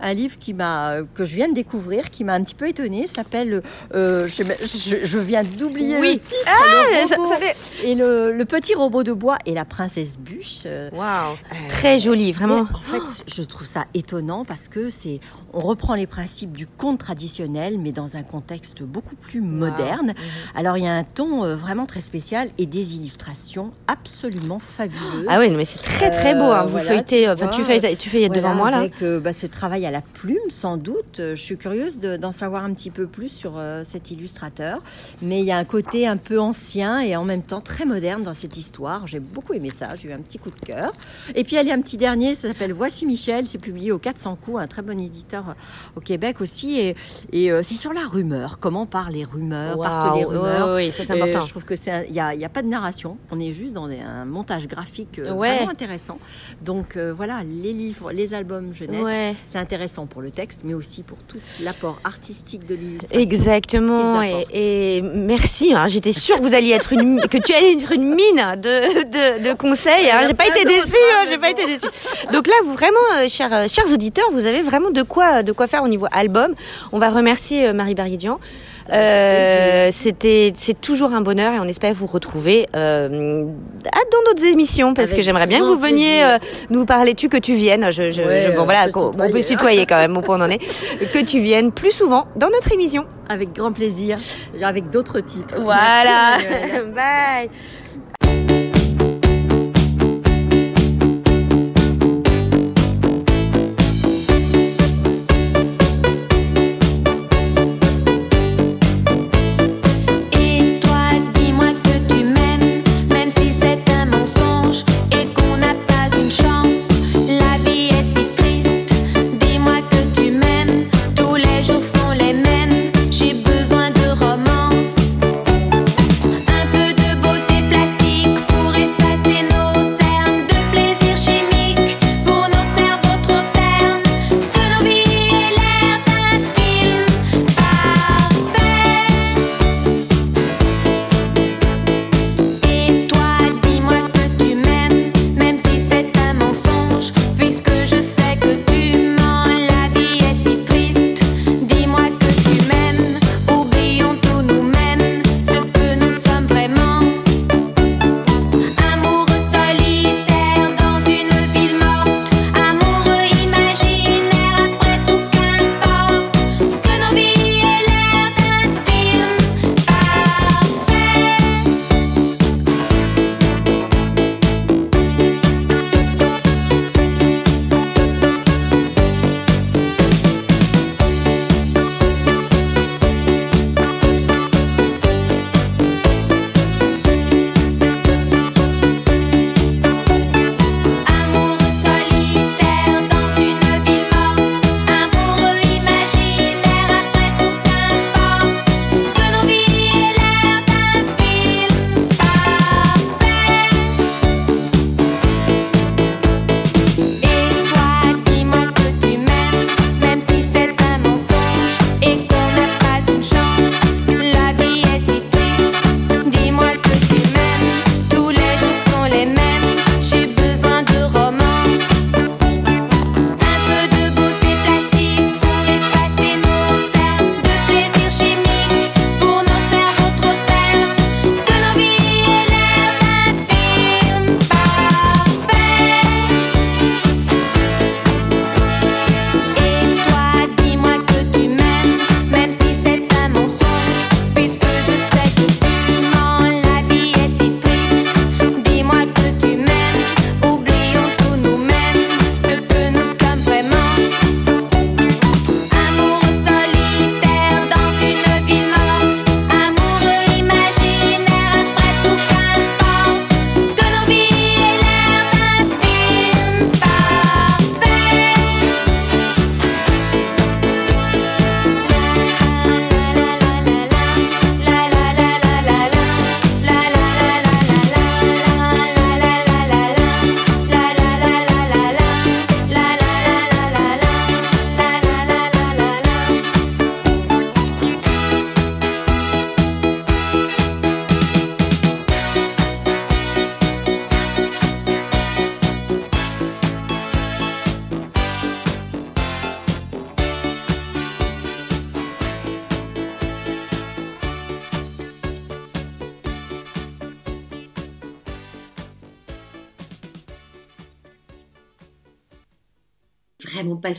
un 0.00 0.12
livre 0.14 0.36
qui 0.38 0.54
m'a 0.54 0.96
que 1.14 1.24
je 1.24 1.34
viens 1.34 1.48
de 1.48 1.54
découvrir, 1.54 2.10
qui 2.10 2.24
m'a 2.24 2.34
un 2.34 2.42
petit 2.42 2.54
peu 2.54 2.68
étonnée, 2.68 3.06
s'appelle. 3.06 3.62
je, 3.92 4.26
je- 4.28 5.04
je 5.04 5.18
viens 5.18 5.42
d'oublier 5.42 5.96
Oui. 5.98 6.12
le 6.14 6.18
titre. 6.18 7.02
le 7.02 7.08
ça- 7.08 7.16
robot 7.16 7.28
ça 7.28 7.36
fait- 7.36 7.56
et 7.86 7.94
le, 7.94 8.32
le 8.32 8.44
petit 8.44 8.74
robot 8.74 9.02
de 9.02 9.12
bois 9.12 9.38
et 9.46 9.52
la 9.54 9.64
princesse 9.64 10.18
bûche. 10.18 10.64
Waouh, 10.92 11.36
très 11.68 11.98
joli 11.98 12.21
joli, 12.22 12.32
vraiment. 12.32 12.60
En 12.72 12.78
fait, 12.78 13.24
je 13.26 13.42
trouve 13.42 13.66
ça 13.66 13.84
étonnant 13.94 14.44
parce 14.44 14.68
que 14.68 14.90
c'est, 14.90 15.20
on 15.52 15.60
reprend 15.60 15.94
les 15.94 16.06
principes 16.06 16.56
du 16.56 16.66
conte 16.66 16.98
traditionnel, 16.98 17.78
mais 17.78 17.92
dans 17.92 18.16
un 18.16 18.22
contexte 18.22 18.82
beaucoup 18.82 19.16
plus 19.16 19.40
moderne. 19.40 20.08
Mhm. 20.08 20.14
Alors 20.56 20.76
il 20.78 20.84
y 20.84 20.86
a 20.88 20.92
un 20.94 21.04
ton 21.04 21.44
euh, 21.44 21.56
vraiment 21.56 21.86
très 21.86 22.00
spécial 22.00 22.48
et 22.58 22.66
des 22.66 22.96
illustrations 22.96 23.72
absolument 23.86 24.58
fabuleuses. 24.58 25.26
Ah 25.28 25.38
oui, 25.38 25.50
mais 25.50 25.64
c'est 25.64 25.82
très 25.82 26.10
très 26.10 26.34
beau. 26.34 26.44
hein. 26.44 26.60
Euh, 26.60 26.64
Vous 26.64 26.70
voilà, 26.72 26.88
feuilletez, 26.88 27.24
tu 27.24 27.28
enfin 27.30 27.46
tu 27.48 27.62
vois, 27.62 27.74
feuillettes, 27.74 27.98
tu 27.98 28.10
feuillettes 28.10 28.32
devant 28.34 28.54
Voilà, 28.54 28.60
moi 28.60 28.70
là. 28.70 28.76
Avec 28.78 29.02
euh, 29.02 29.20
bah, 29.20 29.32
ce 29.32 29.46
travail 29.46 29.86
à 29.86 29.90
la 29.90 30.00
plume, 30.02 30.38
sans 30.50 30.76
doute. 30.76 31.20
Euh, 31.20 31.36
Je 31.36 31.42
suis 31.42 31.56
curieuse 31.56 31.98
de- 31.98 32.16
d'en 32.16 32.32
savoir 32.32 32.64
un 32.64 32.72
petit 32.72 32.90
peu 32.90 33.06
plus 33.06 33.28
sur 33.28 33.52
euh, 33.56 33.82
cet 33.84 34.10
illustrateur. 34.10 34.82
Mais 35.22 35.40
il 35.40 35.46
y 35.46 35.52
a 35.52 35.56
un 35.56 35.64
côté 35.64 36.06
un 36.06 36.16
peu 36.16 36.38
ancien 36.40 37.00
et 37.00 37.16
en 37.16 37.24
même 37.24 37.42
temps 37.42 37.60
très 37.60 37.84
moderne 37.84 38.22
dans 38.22 38.34
cette 38.34 38.56
histoire. 38.56 39.06
J'ai 39.06 39.20
beaucoup 39.20 39.54
aimé 39.54 39.70
ça. 39.70 39.94
J'ai 39.94 40.08
eu 40.08 40.12
un 40.12 40.18
petit 40.18 40.38
coup 40.38 40.50
de 40.50 40.60
cœur. 40.66 40.92
Et 41.34 41.44
puis 41.44 41.56
il 41.56 41.66
y 41.66 41.70
a 41.70 41.74
un 41.74 41.80
petit 41.80 41.96
dernier, 41.96 42.11
ça 42.34 42.48
s'appelle 42.48 42.72
Voici 42.72 43.06
Michel. 43.06 43.46
C'est 43.46 43.58
publié 43.60 43.92
au 43.92 43.98
400 43.98 44.36
coups, 44.44 44.58
un 44.60 44.66
très 44.66 44.82
bon 44.82 44.98
éditeur 45.00 45.50
euh, 45.50 45.52
au 45.96 46.00
Québec 46.00 46.40
aussi. 46.40 46.78
Et, 46.78 46.96
et 47.32 47.50
euh, 47.50 47.62
c'est 47.62 47.76
sur 47.76 47.92
la 47.92 48.02
rumeur. 48.06 48.58
Comment 48.60 48.86
parlent 48.86 49.12
les 49.14 49.24
rumeurs, 49.24 49.78
partent 49.78 50.18
les 50.18 50.24
rumeurs. 50.24 50.68
oui, 50.76 50.84
oui, 50.86 50.90
ça 50.90 51.04
c'est 51.04 51.12
important. 51.14 51.42
je 51.46 51.50
trouve 51.50 51.64
que 51.64 51.76
c'est 51.76 52.06
il 52.08 52.14
y 52.14 52.20
a, 52.20 52.34
il 52.34 52.40
y 52.40 52.44
a 52.44 52.48
pas 52.48 52.62
de 52.62 52.68
narration. 52.68 53.16
On 53.30 53.40
est 53.40 53.52
juste 53.52 53.72
dans 53.74 53.88
des- 53.88 54.00
un 54.00 54.24
montage 54.24 54.66
graphique 54.68 55.18
euh, 55.18 55.32
Ouais. 55.32 55.56
vraiment 55.56 55.70
intéressant. 55.72 56.18
Donc 56.62 56.96
euh, 56.96 57.12
voilà, 57.16 57.40
les 57.44 57.72
livres, 57.72 58.12
les 58.12 58.34
albums 58.34 58.72
jeunesse, 58.74 59.02
Ouais. 59.02 59.34
c'est 59.48 59.58
intéressant 59.58 60.06
pour 60.06 60.22
le 60.22 60.30
texte, 60.30 60.60
mais 60.64 60.74
aussi 60.74 61.02
pour 61.02 61.18
tout 61.28 61.38
l'apport 61.64 61.98
artistique 62.04 62.66
de 62.66 62.74
l'illustration. 62.74 63.18
Exactement. 63.20 64.20
Et, 64.52 65.02
merci. 65.02 65.72
hein, 65.74 65.86
J'étais 65.88 66.12
sûre 66.12 66.36
que 66.36 66.42
vous 66.42 66.54
alliez 66.54 66.72
être 66.72 66.92
une, 66.92 67.20
que 67.20 67.38
tu 67.38 67.52
allais 67.54 67.72
être 67.74 67.92
une 67.92 68.14
mine 68.14 68.56
de, 68.56 69.04
de, 69.04 69.48
de 69.48 69.54
conseils. 69.54 70.10
hein. 70.10 70.22
J'ai 70.26 70.34
pas 70.34 70.46
été 70.46 70.64
déçue. 70.64 70.96
hein, 70.96 71.14
hein, 71.14 71.20
mais 71.24 71.30
J'ai 71.30 71.38
pas 71.38 71.50
été 71.50 71.66
déçue. 71.66 71.86
Donc 72.32 72.46
là, 72.46 72.54
vous 72.64 72.72
vraiment, 72.74 72.96
euh, 73.16 73.28
chers, 73.28 73.52
euh, 73.52 73.66
chers 73.68 73.90
auditeurs, 73.92 74.26
vous 74.32 74.46
avez 74.46 74.62
vraiment 74.62 74.90
de 74.90 75.02
quoi, 75.02 75.42
de 75.42 75.52
quoi 75.52 75.66
faire 75.66 75.82
au 75.82 75.88
niveau 75.88 76.06
album. 76.12 76.54
On 76.92 76.98
va 76.98 77.10
remercier 77.10 77.66
euh, 77.68 77.72
Marie 77.72 77.94
Barguidian. 77.94 78.38
Euh, 78.92 79.88
c'était, 79.92 80.52
c'est 80.56 80.78
toujours 80.80 81.12
un 81.12 81.20
bonheur 81.20 81.54
et 81.54 81.60
on 81.60 81.68
espère 81.68 81.94
vous 81.94 82.06
retrouver 82.06 82.66
euh, 82.74 83.08
dans 83.08 84.22
d'autres 84.26 84.44
émissions 84.44 84.92
parce 84.92 85.10
Avec 85.10 85.20
que 85.20 85.22
j'aimerais 85.24 85.46
bien 85.46 85.60
que 85.60 85.64
vous 85.64 85.76
veniez 85.78 86.22
euh, 86.24 86.36
nous 86.68 86.84
parler. 86.84 87.14
Tu 87.14 87.28
que 87.28 87.36
tu 87.36 87.54
viennes. 87.54 87.92
Je, 87.92 88.10
je, 88.10 88.22
Ouais, 88.22 88.46
je- 88.48 88.56
bon 88.56 88.62
on 88.62 88.64
voilà, 88.64 88.86
peut 88.88 88.98
on 88.98 89.30
peut 89.30 89.40
se 89.40 89.48
tutoyer 89.48 89.86
quand 89.86 89.96
même. 89.98 90.16
Au 90.16 90.20
point 90.20 90.36
on 90.38 90.42
en 90.44 90.50
est. 90.50 90.58
Que 91.12 91.24
tu 91.24 91.38
viennes 91.38 91.70
plus 91.70 91.92
souvent 91.92 92.26
dans 92.34 92.50
notre 92.50 92.72
émission. 92.72 93.06
Avec 93.28 93.52
grand 93.54 93.72
plaisir, 93.72 94.18
avec 94.62 94.90
d'autres 94.90 95.20
titres. 95.20 95.54
Voilà. 95.60 96.38
Merci. 96.50 96.86
Bye. 96.94 97.50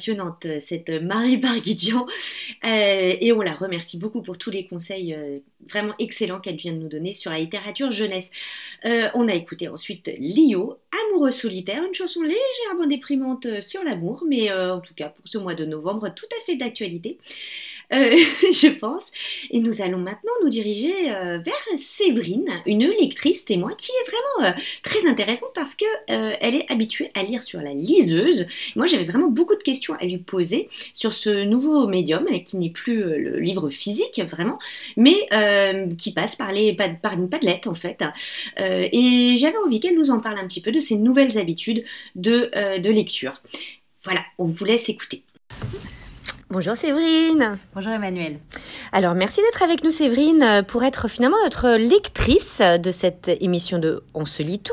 Euh, 0.09 0.59
cette 0.59 0.89
Marie 0.89 1.37
Barguidian. 1.37 2.05
Euh, 2.65 3.15
et 3.19 3.31
on 3.31 3.41
la 3.41 3.53
remercie 3.53 3.97
beaucoup 3.97 4.21
pour 4.21 4.37
tous 4.37 4.51
les 4.51 4.67
conseils 4.67 5.13
euh, 5.13 5.39
vraiment 5.69 5.93
excellents 5.99 6.39
qu'elle 6.39 6.57
vient 6.57 6.73
de 6.73 6.77
nous 6.77 6.89
donner 6.89 7.13
sur 7.13 7.31
la 7.31 7.39
littérature 7.39 7.91
jeunesse. 7.91 8.31
On 8.83 9.27
a 9.27 9.33
écouté 9.33 9.69
ensuite 9.69 10.11
Lio, 10.17 10.77
Amoureux 11.09 11.31
solitaire, 11.31 11.83
une 11.83 11.93
chanson 11.93 12.21
légèrement 12.21 12.85
déprimante 12.87 13.61
sur 13.61 13.83
l'amour, 13.83 14.23
mais 14.27 14.51
en 14.51 14.81
tout 14.81 14.93
cas 14.93 15.09
pour 15.09 15.27
ce 15.27 15.37
mois 15.37 15.55
de 15.55 15.65
novembre, 15.65 16.09
tout 16.13 16.25
à 16.25 16.45
fait 16.45 16.55
d'actualité, 16.55 17.17
je 18.51 18.69
pense. 18.79 19.11
Et 19.51 19.59
nous 19.59 19.81
allons 19.81 19.99
maintenant 19.99 20.31
nous 20.41 20.49
diriger 20.49 21.11
euh, 21.11 21.37
vers 21.37 21.53
Séverine, 21.77 22.49
une 22.65 22.87
lectrice 22.87 23.45
témoin 23.45 23.73
qui 23.77 23.91
est 23.91 24.09
vraiment 24.09 24.49
euh, 24.49 24.59
très 24.81 25.07
intéressante 25.07 25.51
parce 25.53 25.75
que 25.75 25.85
euh, 26.09 26.35
elle 26.41 26.55
est 26.55 26.71
habituée 26.71 27.11
à 27.13 27.23
lire 27.23 27.43
sur 27.43 27.61
la 27.61 27.73
liseuse. 27.73 28.47
Moi, 28.75 28.85
j'avais 28.85 29.03
vraiment 29.05 29.29
beaucoup 29.29 29.55
de 29.55 29.63
questions 29.63 29.93
à 29.99 30.05
lui 30.05 30.17
poser 30.17 30.69
sur 30.93 31.13
ce 31.13 31.43
nouveau 31.43 31.87
médium 31.87 32.25
euh, 32.31 32.39
qui 32.39 32.57
n'est 32.57 32.69
plus 32.69 33.03
euh, 33.03 33.17
le 33.17 33.39
livre 33.39 33.69
physique 33.69 34.21
vraiment, 34.29 34.57
mais 34.97 35.27
euh, 35.31 35.87
qui 35.95 36.13
passe 36.13 36.35
par 36.35 36.51
les 36.51 36.73
par 36.73 37.13
une 37.13 37.29
padlette 37.29 37.67
en 37.67 37.75
fait. 37.75 38.03
Euh, 38.59 38.87
et 38.91 39.35
j'avais 39.37 39.57
envie 39.65 39.79
qu'elle 39.79 39.95
nous 39.95 40.09
en 40.09 40.19
parle 40.19 40.39
un 40.39 40.47
petit 40.47 40.61
peu 40.61 40.71
de 40.71 40.79
ses 40.79 40.97
nouvelles 40.97 41.37
habitudes 41.37 41.83
de, 42.15 42.49
euh, 42.55 42.79
de 42.79 42.89
lecture. 42.89 43.41
Voilà, 44.03 44.21
on 44.37 44.45
vous 44.45 44.65
laisse 44.65 44.89
écouter. 44.89 45.23
Bonjour 46.53 46.75
Séverine. 46.75 47.57
Bonjour 47.73 47.91
Emmanuel. 47.91 48.37
Alors 48.91 49.15
merci 49.15 49.41
d'être 49.41 49.63
avec 49.63 49.83
nous 49.83 49.89
Séverine 49.89 50.43
euh, 50.43 50.61
pour 50.61 50.83
être 50.83 51.07
finalement 51.07 51.37
notre 51.43 51.77
lectrice 51.77 52.61
de 52.61 52.91
cette 52.91 53.31
émission 53.41 53.79
de 53.79 54.03
On 54.13 54.27
se 54.27 54.43
lit 54.43 54.59
tout 54.59 54.71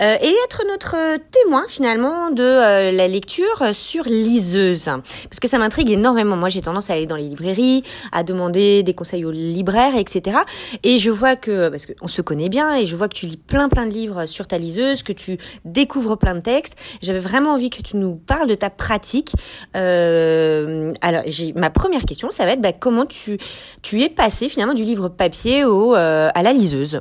euh, 0.00 0.16
et 0.20 0.32
être 0.44 0.62
notre 0.68 1.16
témoin 1.32 1.64
finalement 1.68 2.30
de 2.30 2.44
euh, 2.44 2.92
la 2.92 3.08
lecture 3.08 3.74
sur 3.74 4.04
liseuse 4.04 4.84
parce 4.84 5.40
que 5.42 5.48
ça 5.48 5.58
m'intrigue 5.58 5.90
énormément. 5.90 6.36
Moi 6.36 6.50
j'ai 6.50 6.60
tendance 6.60 6.88
à 6.88 6.92
aller 6.92 7.06
dans 7.06 7.16
les 7.16 7.26
librairies, 7.26 7.82
à 8.12 8.22
demander 8.22 8.84
des 8.84 8.94
conseils 8.94 9.24
aux 9.24 9.32
libraires 9.32 9.96
etc. 9.96 10.38
Et 10.84 10.98
je 10.98 11.10
vois 11.10 11.34
que 11.34 11.68
parce 11.68 11.84
qu'on 11.86 12.06
se 12.06 12.22
connaît 12.22 12.48
bien 12.48 12.76
et 12.76 12.86
je 12.86 12.94
vois 12.94 13.08
que 13.08 13.16
tu 13.16 13.26
lis 13.26 13.36
plein 13.36 13.68
plein 13.68 13.86
de 13.86 13.92
livres 13.92 14.26
sur 14.26 14.46
ta 14.46 14.56
liseuse, 14.56 15.02
que 15.02 15.12
tu 15.12 15.36
découvres 15.64 16.16
plein 16.16 16.36
de 16.36 16.42
textes. 16.42 16.76
J'avais 17.02 17.18
vraiment 17.18 17.54
envie 17.54 17.70
que 17.70 17.82
tu 17.82 17.96
nous 17.96 18.14
parles 18.14 18.46
de 18.46 18.54
ta 18.54 18.70
pratique. 18.70 19.32
Euh, 19.74 20.92
alors 21.08 21.22
j'ai 21.26 21.52
ma 21.54 21.70
première 21.70 22.02
question 22.02 22.30
ça 22.30 22.44
va 22.44 22.52
être 22.52 22.60
bah, 22.60 22.72
comment 22.72 23.06
tu 23.06 23.38
es 24.02 24.08
passé 24.08 24.48
finalement 24.48 24.74
du 24.74 24.84
livre 24.84 25.08
papier 25.08 25.64
euh, 25.64 26.30
à 26.34 26.42
la 26.42 26.52
liseuse? 26.52 27.00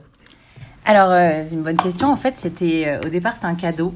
Alors, 0.86 1.12
euh, 1.12 1.44
c'est 1.46 1.56
une 1.56 1.64
bonne 1.64 1.78
question. 1.78 2.10
En 2.10 2.16
fait, 2.16 2.36
c'était 2.38 2.86
euh, 2.88 3.06
au 3.06 3.10
départ, 3.10 3.34
c'était 3.34 3.48
un 3.48 3.56
cadeau. 3.56 3.94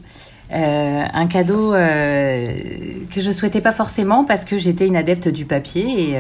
Un 0.54 1.28
cadeau 1.28 1.72
que 1.72 3.22
je 3.22 3.32
souhaitais 3.32 3.62
pas 3.62 3.72
forcément 3.72 4.26
parce 4.26 4.44
que 4.44 4.58
j'étais 4.58 4.86
une 4.86 4.98
adepte 4.98 5.30
du 5.30 5.46
papier 5.46 6.20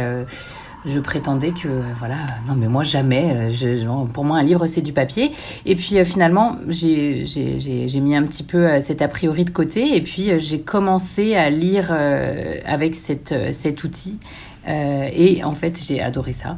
je 0.86 1.00
prétendais 1.00 1.52
que 1.52 1.68
euh, 1.68 1.82
voilà 2.00 2.16
non 2.48 2.56
mais 2.56 2.68
moi 2.68 2.84
jamais 2.84 3.32
euh, 3.36 3.52
je, 3.52 3.86
pour 4.12 4.24
moi 4.26 4.38
un 4.38 4.44
livre 4.44 4.66
c'est 4.68 4.82
du 4.82 4.94
papier 4.94 5.32
et 5.66 5.76
puis 5.76 6.00
euh, 6.00 6.04
finalement 6.04 6.56
j'ai 6.68 7.26
j'ai- 7.26 8.00
mis 8.00 8.16
un 8.16 8.24
petit 8.24 8.44
peu 8.44 8.80
cet 8.80 9.02
a 9.02 9.08
priori 9.08 9.46
de 9.46 9.52
côté 9.52 9.96
et 9.96 10.02
puis 10.02 10.32
j'ai 10.40 10.62
commencé 10.62 11.36
à 11.36 11.50
lire 11.52 11.92
avec 12.66 12.96
cette, 12.96 13.34
cet 13.54 13.84
outil 13.84 14.18
Euh, 14.68 15.10
et 15.12 15.44
en 15.44 15.54
fait, 15.54 15.82
j'ai 15.84 16.00
adoré 16.04 16.34
ça. 16.34 16.58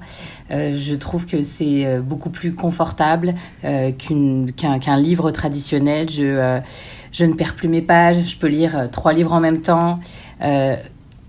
Euh, 0.51 0.76
je 0.78 0.93
trouve 0.93 1.26
que 1.26 1.41
c'est 1.41 2.01
beaucoup 2.01 2.30
plus 2.30 2.53
confortable 2.53 3.32
euh, 3.63 3.93
qu'un 4.57 4.78
qu'un 4.80 4.97
livre 4.99 5.32
traditionnel. 5.32 6.09
Je, 6.09 6.59
je 7.13 7.24
ne 7.26 7.34
perds 7.34 7.55
plus 7.55 7.69
mes 7.69 7.82
pages. 7.82 8.17
Je 8.28 8.36
peux 8.38 8.49
lire 8.49 8.89
trois 8.91 9.13
livres 9.13 9.32
en 9.32 9.39
même 9.39 9.61
temps. 9.61 9.99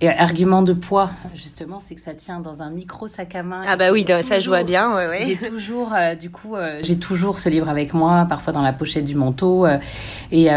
Et 0.04 0.08
argument 0.10 0.60
de 0.60 0.74
poids, 0.74 1.08
justement, 1.34 1.80
c'est 1.80 1.94
que 1.94 2.00
ça 2.02 2.12
tient 2.12 2.38
dans 2.40 2.60
un 2.60 2.68
micro 2.68 3.08
sac 3.08 3.34
à 3.36 3.42
main. 3.42 3.62
Ah 3.66 3.76
bah 3.78 3.90
oui, 3.90 4.04
ça 4.20 4.38
je 4.38 4.48
vois 4.50 4.58
Toujours- 4.58 4.66
bien, 4.66 4.94
ouais, 4.94 5.18
j'ai 5.26 5.38
ouais. 5.40 5.48
toujours, 5.48 5.94
euh, 5.94 6.14
du 6.14 6.28
coup, 6.28 6.56
euh, 6.56 6.80
j'ai 6.82 6.98
toujours 6.98 7.38
ce 7.38 7.48
livre 7.48 7.70
avec 7.70 7.94
moi, 7.94 8.26
parfois 8.28 8.52
dans 8.52 8.60
la 8.60 8.74
pochette 8.74 9.06
du 9.06 9.14
manteau. 9.14 9.64
euh, 9.64 9.78
et 10.30 10.48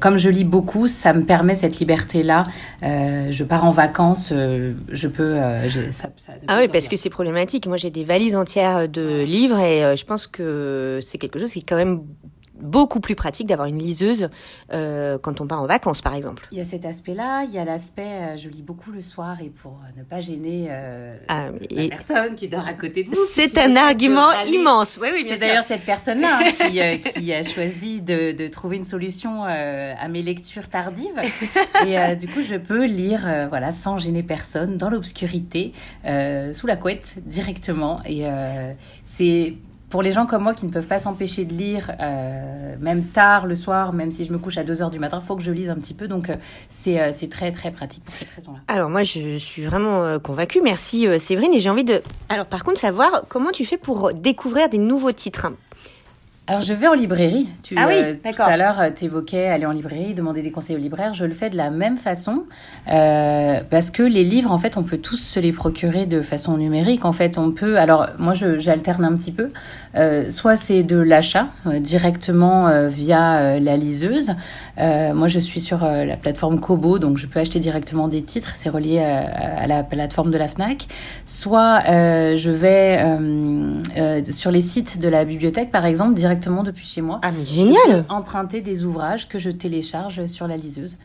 comme 0.00 0.18
je 0.18 0.28
lis 0.28 0.42
beaucoup, 0.44 0.88
ça 0.88 1.12
me 1.12 1.24
permet 1.24 1.54
cette 1.54 1.78
liberté-là. 1.78 2.42
Je 2.82 3.44
pars 3.44 3.64
en 3.64 3.70
vacances, 3.70 4.32
je 4.32 5.08
peux. 5.08 5.36
j'ai- 5.68 5.92
ça, 5.92 6.08
ça 6.16 6.32
Ah 6.48 6.58
oui, 6.60 6.66
parce 6.68 6.86
bien. 6.88 6.90
que 6.90 6.96
c'est 6.96 7.10
problématique. 7.10 7.66
Moi, 7.68 7.76
j'ai 7.76 7.90
des 7.90 8.02
valises 8.04 8.34
entières 8.34 8.88
de 8.88 9.22
livres 9.22 9.60
et 9.60 9.94
je 9.96 10.04
pense 10.04 10.26
que 10.26 10.98
c'est 11.00 11.18
quelque 11.18 11.38
chose 11.38 11.52
qui 11.52 11.60
est 11.60 11.68
quand 11.68 11.76
même 11.76 12.00
beaucoup 12.60 13.00
plus 13.00 13.14
pratique 13.14 13.46
d'avoir 13.46 13.68
une 13.68 13.78
liseuse 13.78 14.28
euh, 14.72 15.18
quand 15.18 15.40
on 15.40 15.46
part 15.46 15.62
en 15.62 15.66
vacances, 15.66 16.00
par 16.02 16.14
exemple. 16.14 16.46
Il 16.52 16.58
y 16.58 16.60
a 16.60 16.64
cet 16.64 16.84
aspect-là, 16.84 17.44
il 17.44 17.50
y 17.52 17.58
a 17.58 17.64
l'aspect, 17.64 18.02
euh, 18.02 18.36
je 18.36 18.48
lis 18.48 18.62
beaucoup 18.62 18.90
le 18.90 19.00
soir 19.02 19.40
et 19.42 19.50
pour 19.50 19.72
euh, 19.72 19.98
ne 19.98 20.04
pas 20.04 20.20
gêner 20.20 20.68
euh, 20.70 21.16
Ah, 21.28 21.48
la 21.70 21.88
personne 21.88 22.34
qui 22.34 22.48
dort 22.48 22.66
à 22.66 22.74
côté 22.74 23.04
de 23.04 23.10
vous. 23.10 23.16
c'est 23.30 23.58
un 23.58 23.76
argument 23.76 24.32
immense. 24.42 24.98
Oui, 25.00 25.08
oui, 25.12 25.24
bien 25.24 25.36
C'est 25.36 25.46
d'ailleurs 25.46 25.64
cette 25.64 25.84
personne-là 25.84 26.38
hein, 26.42 26.50
qui, 26.68 27.12
qui 27.20 27.32
a 27.32 27.42
choisi 27.42 28.00
de, 28.00 28.32
de 28.32 28.48
trouver 28.48 28.76
une 28.76 28.84
solution 28.84 29.44
à 29.44 30.08
mes 30.08 30.22
lectures 30.22 30.68
tardives. 30.68 31.20
Et 31.86 32.16
du 32.16 32.26
coup, 32.28 32.42
je 32.42 32.56
peux 32.56 32.84
lire 32.86 33.46
voilà, 33.48 33.72
sans 33.72 33.98
gêner 33.98 34.22
personne, 34.22 34.76
dans 34.76 34.90
l'obscurité, 34.90 35.72
sous 36.04 36.66
la 36.66 36.76
couette, 36.76 37.18
directement. 37.26 37.96
Et 38.06 38.24
c'est 39.04 39.54
pour 39.90 40.02
les 40.02 40.12
gens 40.12 40.24
comme 40.24 40.44
moi 40.44 40.54
qui 40.54 40.66
ne 40.66 40.70
peuvent 40.70 40.86
pas 40.86 41.00
s'empêcher 41.00 41.44
de 41.44 41.52
lire, 41.52 41.90
euh, 42.00 42.76
même 42.80 43.04
tard 43.06 43.46
le 43.46 43.56
soir, 43.56 43.92
même 43.92 44.12
si 44.12 44.24
je 44.24 44.32
me 44.32 44.38
couche 44.38 44.56
à 44.56 44.62
2 44.62 44.82
heures 44.82 44.90
du 44.90 45.00
matin, 45.00 45.20
il 45.22 45.26
faut 45.26 45.34
que 45.34 45.42
je 45.42 45.50
lise 45.50 45.68
un 45.68 45.74
petit 45.74 45.94
peu. 45.94 46.06
Donc, 46.06 46.30
euh, 46.30 46.34
c'est 46.70 47.00
euh, 47.00 47.28
très, 47.28 47.50
très 47.50 47.72
pratique 47.72 48.04
pour 48.04 48.14
cette 48.14 48.30
raison-là. 48.30 48.60
Alors 48.68 48.88
moi, 48.88 49.02
je 49.02 49.36
suis 49.38 49.64
vraiment 49.64 50.04
euh, 50.04 50.18
convaincue. 50.20 50.60
Merci 50.62 51.08
euh, 51.08 51.18
Séverine. 51.18 51.52
Et 51.52 51.58
j'ai 51.58 51.70
envie 51.70 51.84
de... 51.84 52.00
Alors 52.28 52.46
par 52.46 52.62
contre, 52.62 52.78
savoir 52.78 53.24
comment 53.28 53.50
tu 53.50 53.64
fais 53.64 53.76
pour 53.76 54.14
découvrir 54.14 54.68
des 54.68 54.78
nouveaux 54.78 55.12
titres. 55.12 55.48
Alors, 56.46 56.62
je 56.62 56.74
vais 56.74 56.88
en 56.88 56.94
librairie. 56.94 57.48
Tu, 57.62 57.76
Ah 57.78 57.86
oui, 57.86 57.94
euh, 57.96 58.14
d'accord. 58.24 58.46
Tout 58.46 58.52
à 58.52 58.56
l'heure, 58.56 58.82
tu 58.96 59.04
évoquais 59.04 59.46
aller 59.46 59.66
en 59.66 59.72
librairie, 59.72 60.14
demander 60.14 60.42
des 60.42 60.50
conseils 60.50 60.74
aux 60.74 60.80
libraires. 60.80 61.14
Je 61.14 61.24
le 61.24 61.32
fais 61.32 61.48
de 61.48 61.56
la 61.56 61.70
même 61.70 61.96
façon 61.96 62.44
euh, 62.88 63.60
parce 63.70 63.92
que 63.92 64.02
les 64.02 64.24
livres, 64.24 64.50
en 64.50 64.58
fait, 64.58 64.76
on 64.76 64.82
peut 64.82 64.98
tous 64.98 65.16
se 65.16 65.38
les 65.38 65.52
procurer 65.52 66.06
de 66.06 66.22
façon 66.22 66.56
numérique. 66.56 67.04
En 67.04 67.12
fait, 67.12 67.38
on 67.38 67.52
peut. 67.52 67.78
Alors, 67.78 68.08
moi, 68.18 68.34
j'alterne 68.34 69.04
un 69.04 69.16
petit 69.16 69.30
peu. 69.30 69.50
Euh, 69.96 70.30
soit 70.30 70.54
c'est 70.54 70.84
de 70.84 70.96
l'achat 70.96 71.48
euh, 71.66 71.80
directement 71.80 72.68
euh, 72.68 72.88
via 72.88 73.38
euh, 73.38 73.58
la 73.58 73.76
liseuse. 73.76 74.32
Euh, 74.78 75.12
moi, 75.14 75.26
je 75.26 75.38
suis 75.40 75.60
sur 75.60 75.82
euh, 75.82 76.04
la 76.04 76.16
plateforme 76.16 76.60
Kobo, 76.60 76.98
donc 76.98 77.18
je 77.18 77.26
peux 77.26 77.40
acheter 77.40 77.58
directement 77.58 78.06
des 78.06 78.22
titres. 78.22 78.52
C'est 78.54 78.68
relié 78.68 79.00
à, 79.00 79.28
à 79.62 79.66
la 79.66 79.82
plateforme 79.82 80.30
de 80.30 80.38
la 80.38 80.46
Fnac. 80.48 80.86
Soit 81.24 81.82
euh, 81.88 82.36
je 82.36 82.50
vais 82.50 82.98
euh, 83.00 83.82
euh, 83.98 84.22
sur 84.30 84.50
les 84.50 84.62
sites 84.62 85.00
de 85.00 85.08
la 85.08 85.24
bibliothèque, 85.24 85.70
par 85.72 85.84
exemple, 85.86 86.14
directement 86.14 86.62
depuis 86.62 86.86
chez 86.86 87.00
moi. 87.00 87.18
Ah 87.22 87.32
mais 87.36 87.44
génial 87.44 88.04
Emprunter 88.08 88.60
des 88.60 88.84
ouvrages 88.84 89.28
que 89.28 89.38
je 89.38 89.50
télécharge 89.50 90.26
sur 90.26 90.46
la 90.46 90.56
liseuse. 90.56 90.96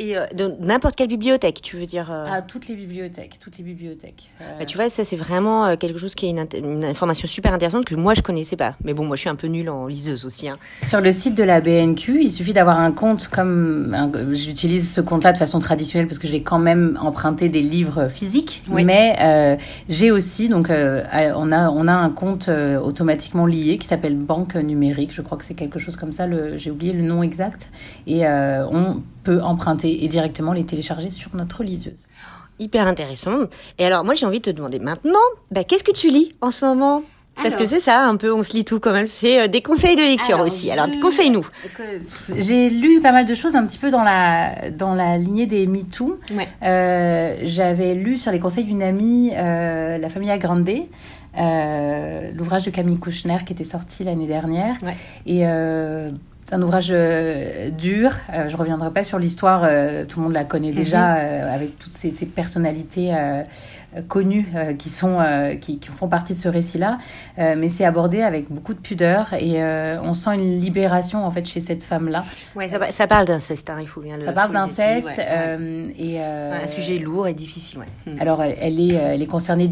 Et 0.00 0.16
euh, 0.16 0.26
n'importe 0.60 0.94
quelle 0.94 1.08
bibliothèque, 1.08 1.60
tu 1.60 1.76
veux 1.76 1.86
dire 1.86 2.12
euh, 2.12 2.26
À 2.30 2.40
toutes 2.40 2.68
les 2.68 2.76
bibliothèques, 2.76 3.38
toutes 3.40 3.58
les 3.58 3.64
bibliothèques. 3.64 4.30
Euh, 4.40 4.44
bah, 4.60 4.64
tu 4.64 4.76
vois, 4.76 4.88
ça 4.88 5.02
c'est 5.02 5.16
vraiment 5.16 5.76
quelque 5.76 5.98
chose 5.98 6.14
qui 6.14 6.26
est 6.26 6.58
une, 6.58 6.84
information 6.84 7.26
super 7.26 7.52
intéressante 7.52 7.84
que 7.84 7.96
moi 7.96 8.14
je 8.14 8.22
connaissais 8.22 8.54
pas. 8.54 8.76
Mais 8.84 8.94
bon, 8.94 9.04
moi 9.04 9.16
je 9.16 9.22
suis 9.22 9.28
un 9.28 9.34
peu 9.34 9.48
nulle 9.48 9.68
en 9.68 9.88
liseuse 9.88 10.24
aussi. 10.24 10.48
Hein. 10.48 10.56
Sur 10.82 11.00
le 11.00 11.10
site 11.10 11.34
de 11.34 11.42
la 11.42 11.60
BNQ, 11.60 12.22
il 12.22 12.30
suffit 12.30 12.52
d'avoir 12.52 12.78
un 12.78 12.92
compte 12.92 13.26
comme 13.26 13.96
j'utilise 14.32 14.92
ce 14.92 15.00
compte-là 15.00 15.32
de 15.32 15.38
façon 15.38 15.58
traditionnelle 15.58 16.06
parce 16.06 16.20
que 16.20 16.28
je 16.28 16.32
vais 16.32 16.42
quand 16.42 16.60
même 16.60 16.96
emprunter 17.02 17.48
des 17.48 17.62
livres 17.62 18.06
physiques, 18.08 18.62
Oui. 18.70 18.84
mais 18.84 19.58
j'ai 19.88 20.12
aussi 20.12 20.48
donc 20.48 20.70
on 20.70 21.52
a 21.52 21.70
on 21.70 21.88
a 21.88 21.92
un 21.92 22.10
compte 22.10 22.48
automatiquement 22.48 23.46
lié 23.46 23.78
qui 23.78 23.88
s'appelle 23.88 24.14
banque 24.14 24.54
numérique. 24.54 25.12
Je 25.12 25.22
crois 25.22 25.38
que 25.38 25.44
c'est 25.44 25.54
quelque 25.54 25.80
chose 25.80 25.96
comme 25.96 26.12
ça. 26.12 26.26
J'ai 26.56 26.70
oublié 26.70 26.92
le 26.92 27.02
nom 27.02 27.24
exact 27.24 27.70
et 28.06 28.24
on 28.26 29.02
peut 29.28 29.42
emprunter 29.42 30.04
et 30.04 30.08
directement 30.08 30.54
les 30.54 30.64
télécharger 30.64 31.10
sur 31.10 31.30
notre 31.36 31.62
liseuse. 31.62 32.06
Hyper 32.58 32.86
intéressant. 32.86 33.40
Et 33.78 33.84
alors 33.84 34.02
moi 34.02 34.14
j'ai 34.14 34.24
envie 34.24 34.38
de 34.40 34.50
te 34.50 34.56
demander 34.56 34.78
maintenant, 34.78 35.26
bah, 35.50 35.64
qu'est-ce 35.64 35.84
que 35.84 35.92
tu 35.92 36.08
lis 36.08 36.34
en 36.40 36.50
ce 36.50 36.64
moment? 36.64 37.02
Parce 37.36 37.54
que 37.54 37.60
Alors. 37.60 37.68
c'est 37.70 37.78
ça, 37.78 38.04
un 38.04 38.16
peu, 38.16 38.32
on 38.34 38.42
se 38.42 38.52
lit 38.54 38.64
tout 38.64 38.80
quand 38.80 38.92
même. 38.92 39.06
C'est 39.06 39.38
euh, 39.42 39.46
des 39.48 39.60
conseils 39.62 39.94
de 39.96 40.00
lecture 40.02 40.36
Alors, 40.36 40.46
aussi. 40.46 40.66
je- 40.68 40.72
Alors 40.72 40.88
conseille-nous. 41.00 41.46
Que- 41.76 42.00
J'ai 42.36 42.68
lu 42.70 43.00
pas 43.00 43.12
mal 43.12 43.26
de 43.26 43.34
choses 43.34 43.54
un 43.54 43.64
petit 43.66 43.78
peu 43.78 43.90
dans 43.90 44.02
la, 44.02 44.70
dans 44.70 44.94
la 44.94 45.18
lignée 45.18 45.46
des 45.46 45.66
MeToo. 45.68 46.18
Ouais. 46.34 46.48
Euh, 46.64 47.36
J'avais 47.44 47.94
lu 47.94 48.16
sur 48.16 48.32
les 48.32 48.40
conseils 48.40 48.64
d'une 48.64 48.82
amie 48.82 49.30
euh, 49.36 49.98
La 49.98 50.08
famille 50.08 50.36
Grande, 50.38 50.68
euh, 51.38 52.32
l'ouvrage 52.34 52.64
de 52.64 52.70
Camille 52.70 52.98
Kouchner 52.98 53.38
qui 53.46 53.52
était 53.52 53.62
sorti 53.62 54.02
l'année 54.04 54.26
dernière. 54.26 54.76
Ouais. 54.82 54.96
Et 55.26 55.42
euh, 55.46 56.10
un 56.52 56.62
ouvrage 56.62 56.88
euh, 56.90 57.70
dur. 57.70 58.12
Euh, 58.32 58.48
je 58.48 58.56
reviendrai 58.56 58.90
pas 58.90 59.02
sur 59.02 59.18
l'histoire, 59.18 59.62
euh, 59.64 60.04
tout 60.04 60.20
le 60.20 60.24
monde 60.24 60.32
la 60.32 60.44
connaît 60.44 60.72
déjà, 60.72 61.16
euh, 61.16 61.54
avec 61.54 61.78
toutes 61.78 61.94
ces, 61.94 62.10
ces 62.10 62.26
personnalités 62.26 63.14
connus 64.06 64.46
euh, 64.54 64.74
qui 64.74 64.90
sont 64.90 65.18
euh, 65.20 65.54
qui, 65.54 65.78
qui 65.78 65.88
font 65.88 66.08
partie 66.08 66.34
de 66.34 66.38
ce 66.38 66.48
récit-là, 66.48 66.98
Euh, 67.38 67.54
mais 67.56 67.68
c'est 67.68 67.84
abordé 67.84 68.22
avec 68.22 68.50
beaucoup 68.50 68.74
de 68.74 68.80
pudeur 68.80 69.32
et 69.32 69.62
euh, 69.62 70.00
on 70.02 70.12
sent 70.12 70.34
une 70.34 70.58
libération 70.60 71.24
en 71.24 71.30
fait 71.30 71.46
chez 71.46 71.60
cette 71.60 71.82
femme-là. 71.82 72.24
Ouais, 72.56 72.66
ça, 72.68 72.78
ça 72.90 73.06
parle 73.06 73.26
d'inceste, 73.26 73.70
hein, 73.70 73.78
il 73.80 73.86
faut 73.86 74.00
bien 74.00 74.16
le 74.16 74.24
Ça 74.24 74.32
parle 74.32 74.50
dire, 74.50 74.60
d'inceste 74.60 75.06
ouais, 75.06 75.16
ouais. 75.16 75.94
et 75.98 76.20
un 76.20 76.66
sujet 76.66 76.98
lourd 76.98 77.28
et 77.28 77.34
difficile. 77.34 77.78
Ouais. 77.78 78.12
Mm. 78.12 78.20
Alors, 78.20 78.42
elle 78.42 78.80
est, 78.80 78.94
elle 78.94 79.22
est 79.22 79.26
concernée 79.26 79.68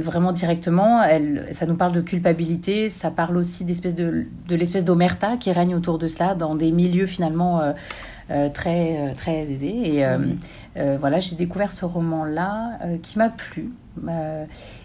vraiment 0.00 0.32
directement. 0.32 1.02
Elle, 1.02 1.46
ça 1.52 1.66
nous 1.66 1.76
parle 1.76 1.92
de 1.92 2.00
culpabilité. 2.00 2.88
Ça 2.88 3.10
parle 3.10 3.36
aussi 3.36 3.64
d'espèce 3.64 3.94
de, 3.94 4.26
de 4.46 4.56
l'espèce 4.56 4.84
d'omerta 4.84 5.36
qui 5.36 5.52
règne 5.52 5.74
autour 5.74 5.98
de 5.98 6.06
cela 6.06 6.34
dans 6.34 6.54
des 6.54 6.72
milieux 6.72 7.06
finalement 7.06 7.60
très, 8.52 8.98
euh, 8.98 9.14
très 9.14 9.42
aisés. 9.50 9.96
Et 9.96 10.04
euh, 10.04 10.18
euh, 10.76 10.96
voilà, 11.00 11.18
j'ai 11.18 11.36
découvert 11.36 11.72
ce 11.72 11.84
roman-là 11.84 12.78
euh, 12.84 12.96
qui 13.02 13.18
m'a 13.18 13.30
plu. 13.30 13.70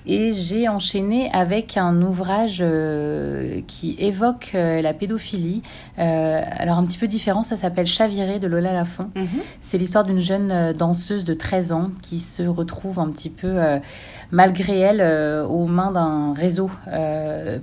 Et 0.05 0.33
j'ai 0.33 0.67
enchaîné 0.67 1.29
avec 1.31 1.77
un 1.77 2.01
ouvrage 2.01 2.59
euh, 2.61 3.61
qui 3.67 3.95
évoque 3.99 4.51
euh, 4.53 4.81
la 4.81 4.93
pédophilie. 4.93 5.61
Euh, 5.97 6.41
alors, 6.57 6.77
un 6.77 6.85
petit 6.85 6.97
peu 6.97 7.07
différent, 7.07 7.43
ça 7.43 7.55
s'appelle 7.55 7.87
Chaviré 7.87 8.39
de 8.39 8.47
Lola 8.47 8.73
Lafont. 8.73 9.09
Mhm. 9.15 9.27
C'est 9.61 9.77
l'histoire 9.77 10.03
d'une 10.03 10.19
jeune 10.19 10.73
danseuse 10.73 11.23
de 11.23 11.33
13 11.33 11.71
ans 11.71 11.89
qui 12.01 12.19
se 12.19 12.43
retrouve 12.43 12.99
un 12.99 13.09
petit 13.09 13.29
peu, 13.29 13.59
malgré 14.31 14.79
elle, 14.79 15.45
aux 15.47 15.65
mains 15.67 15.91
d'un 15.91 16.33
réseau 16.33 16.69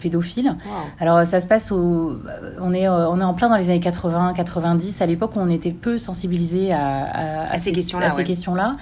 pédophile. 0.01 0.57
Wow. 0.64 0.72
Alors 0.99 1.26
ça 1.26 1.41
se 1.41 1.47
passe 1.47 1.72
au, 1.72 2.18
on 2.61 2.72
est, 2.72 2.88
on 2.88 3.20
est 3.20 3.24
en 3.24 3.34
plein 3.34 3.49
dans 3.49 3.57
les 3.57 3.68
années 3.68 3.80
80, 3.80 4.32
90, 4.34 5.03
à 5.03 5.07
l'époque 5.07 5.36
où 5.36 5.41
on 5.41 5.51
était 5.51 5.72
peu 5.72 5.99
sensibilisé 5.99 6.72
à, 6.72 7.05
à, 7.05 7.53
À 7.53 7.59
ces 7.59 7.72
questions-là, 7.72 8.07
à 8.07 8.11
ces 8.11 8.18
ouais. 8.18 8.24
questions-là. 8.24 8.72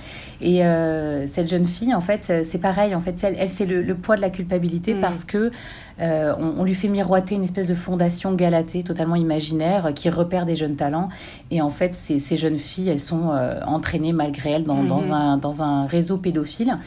Et 0.41 0.65
euh, 0.65 1.27
cette 1.27 1.49
jeune 1.49 1.67
fille, 1.67 1.95
en 1.95 2.01
fait, 2.01 2.27
euh, 2.31 2.43
c'est 2.45 2.59
pareil. 2.59 2.95
En 2.95 3.01
fait, 3.01 3.17
elle, 3.25 3.37
elle 3.39 3.49
c'est 3.49 3.67
le, 3.67 3.83
le 3.83 3.95
poids 3.95 4.17
de 4.17 4.21
la 4.21 4.31
culpabilité 4.31 4.95
Mm. 4.95 5.01
parce 5.01 5.25
que 5.25 5.51
euh, 6.01 6.33
on, 6.39 6.61
on 6.61 6.65
lui 6.65 6.75
fait 6.75 6.89
miroiter 6.89 7.35
une 7.35 7.43
espèce 7.43 7.67
de 7.67 7.75
fondation 7.75 8.33
galatée, 8.35 8.85
totalement 8.85 9.17
imaginaire, 9.17 9.87
euh, 9.87 9.93
qui 9.93 10.11
repère 10.11 10.47
des 10.47 10.55
jeunes 10.55 10.77
talents. 10.77 11.09
Et 11.51 11.61
en 11.61 11.71
fait, 11.71 11.95
ces, 11.95 12.21
ces 12.21 12.37
jeunes 12.37 12.59
filles, 12.59 12.89
elles 12.91 13.01
sont 13.01 13.31
euh, 13.33 13.61
entraînées 13.67 14.13
malgré 14.13 14.53
elles 14.53 14.65
dans, 14.65 14.85
dans, 14.85 15.13
un, 15.13 15.39
dans 15.39 15.63
un 15.63 15.87
réseau 15.87 16.19
pédophile. 16.19 16.79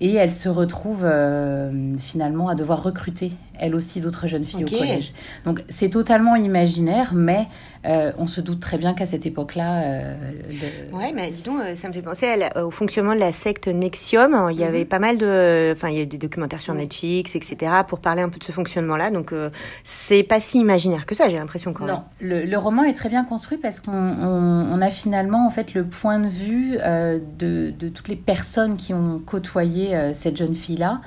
Et 0.00 0.12
elles 0.14 0.30
se 0.32 0.48
retrouvent 0.50 1.04
euh, 1.06 1.94
finalement 1.98 2.48
à 2.50 2.54
devoir 2.54 2.82
recruter, 2.82 3.32
elles 3.58 3.74
aussi, 3.74 4.00
d'autres 4.00 4.26
jeunes 4.26 4.44
filles 4.44 4.64
au 4.64 4.68
collège. 4.78 5.12
Donc 5.44 5.62
c'est 5.68 5.90
totalement 5.90 6.36
imaginaire, 6.36 7.12
mais 7.14 7.46
euh, 7.86 8.12
on 8.18 8.26
se 8.26 8.40
doute 8.40 8.60
très 8.60 8.78
bien 8.78 8.94
qu'à 8.94 9.06
cette 9.06 9.26
époque-là, 9.26 9.82
euh, 9.84 10.14
Ouais, 10.92 11.12
mais 11.14 11.30
dis 11.30 11.42
donc, 11.42 11.60
euh, 11.60 11.76
ça 11.76 11.88
me 11.88 11.92
fait 11.92 12.02
penser 12.02 12.26
la- 12.36 12.64
au 12.66 12.70
fonctionnement 12.70 13.14
de 13.14 13.20
la 13.20 13.32
secte 13.32 13.68
Nexium. 13.68 14.48
Il 14.50 14.58
y 14.58 14.64
avait 14.64 14.84
pas 14.84 14.98
mal 14.98 15.18
de, 15.18 15.70
enfin, 15.72 15.88
il 15.90 15.98
y 15.98 16.00
a 16.00 16.04
des 16.06 16.18
documentaires 16.18 16.60
sur 16.60 16.74
Mhm. 16.74 16.80
Netflix, 16.80 17.36
etc., 17.36 17.56
pour 17.86 18.00
parler 18.00 18.22
un 18.22 18.28
peu 18.28 18.38
de 18.38 18.44
ce 18.44 18.52
fonctionnement-là. 18.52 19.10
Donc, 19.10 19.32
euh, 19.32 19.50
c'est 19.84 20.22
pas 20.24 20.40
si 20.40 20.58
imaginaire 20.58 21.06
que 21.06 21.14
ça, 21.14 21.28
j'ai 21.28 21.36
l'impression 21.38 21.72
quand 21.72 21.86
Non, 21.86 22.02
le, 22.20 22.44
le 22.44 22.58
roman 22.58 22.82
est 22.84 22.94
très 22.94 23.08
bien 23.08 23.24
construit 23.24 23.58
parce 23.58 23.80
qu'on 23.80 23.92
on- 23.92 24.66
on 24.72 24.80
a 24.80 24.90
finalement 24.90 25.46
en 25.46 25.50
fait 25.50 25.74
le 25.74 25.84
point 25.84 26.18
de 26.18 26.28
vue 26.28 26.78
euh, 26.80 27.20
de, 27.38 27.72
de 27.78 27.88
toutes 27.88 28.08
les 28.08 28.16
personnes 28.16 28.76
qui 28.76 28.94
ont 28.94 29.18
côtoyé 29.20 29.96
cette 30.14 30.36
jeune 30.36 30.54
fille-là. 30.54 31.00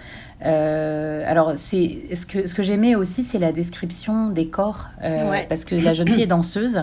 Euh, 0.45 1.23
alors, 1.27 1.53
c'est 1.55 1.99
ce 2.15 2.25
que, 2.25 2.47
ce 2.47 2.55
que 2.55 2.63
j'aimais 2.63 2.95
aussi, 2.95 3.23
c'est 3.23 3.39
la 3.39 3.51
description 3.51 4.29
des 4.29 4.47
corps, 4.47 4.87
euh, 5.03 5.29
Ouais. 5.29 5.45
parce 5.49 5.65
que 5.65 5.75
la 5.75 5.93
jeune 5.93 6.07
fille 6.07 6.23
est 6.23 6.27
danseuse. 6.27 6.81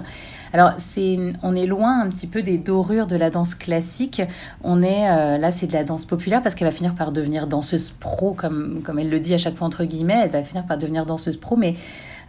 Alors, 0.52 0.72
c'est, 0.78 1.16
on 1.42 1.54
est 1.56 1.66
loin 1.66 2.00
un 2.00 2.08
petit 2.08 2.26
peu 2.26 2.42
des 2.42 2.56
dorures 2.58 3.06
de 3.06 3.16
la 3.16 3.30
danse 3.30 3.54
classique. 3.54 4.22
On 4.62 4.82
est 4.82 5.10
euh, 5.10 5.38
là, 5.38 5.52
c'est 5.52 5.66
de 5.66 5.72
la 5.72 5.84
danse 5.84 6.04
populaire 6.04 6.42
parce 6.42 6.54
qu'elle 6.54 6.68
va 6.68 6.72
finir 6.72 6.94
par 6.94 7.12
devenir 7.12 7.46
danseuse 7.46 7.90
pro, 7.98 8.32
comme, 8.32 8.80
comme 8.84 8.98
elle 8.98 9.10
le 9.10 9.20
dit 9.20 9.34
à 9.34 9.38
chaque 9.38 9.54
fois 9.56 9.66
entre 9.66 9.84
guillemets. 9.84 10.20
Elle 10.24 10.30
va 10.30 10.42
finir 10.42 10.64
par 10.64 10.78
devenir 10.78 11.04
danseuse 11.04 11.36
pro, 11.36 11.56
mais 11.56 11.74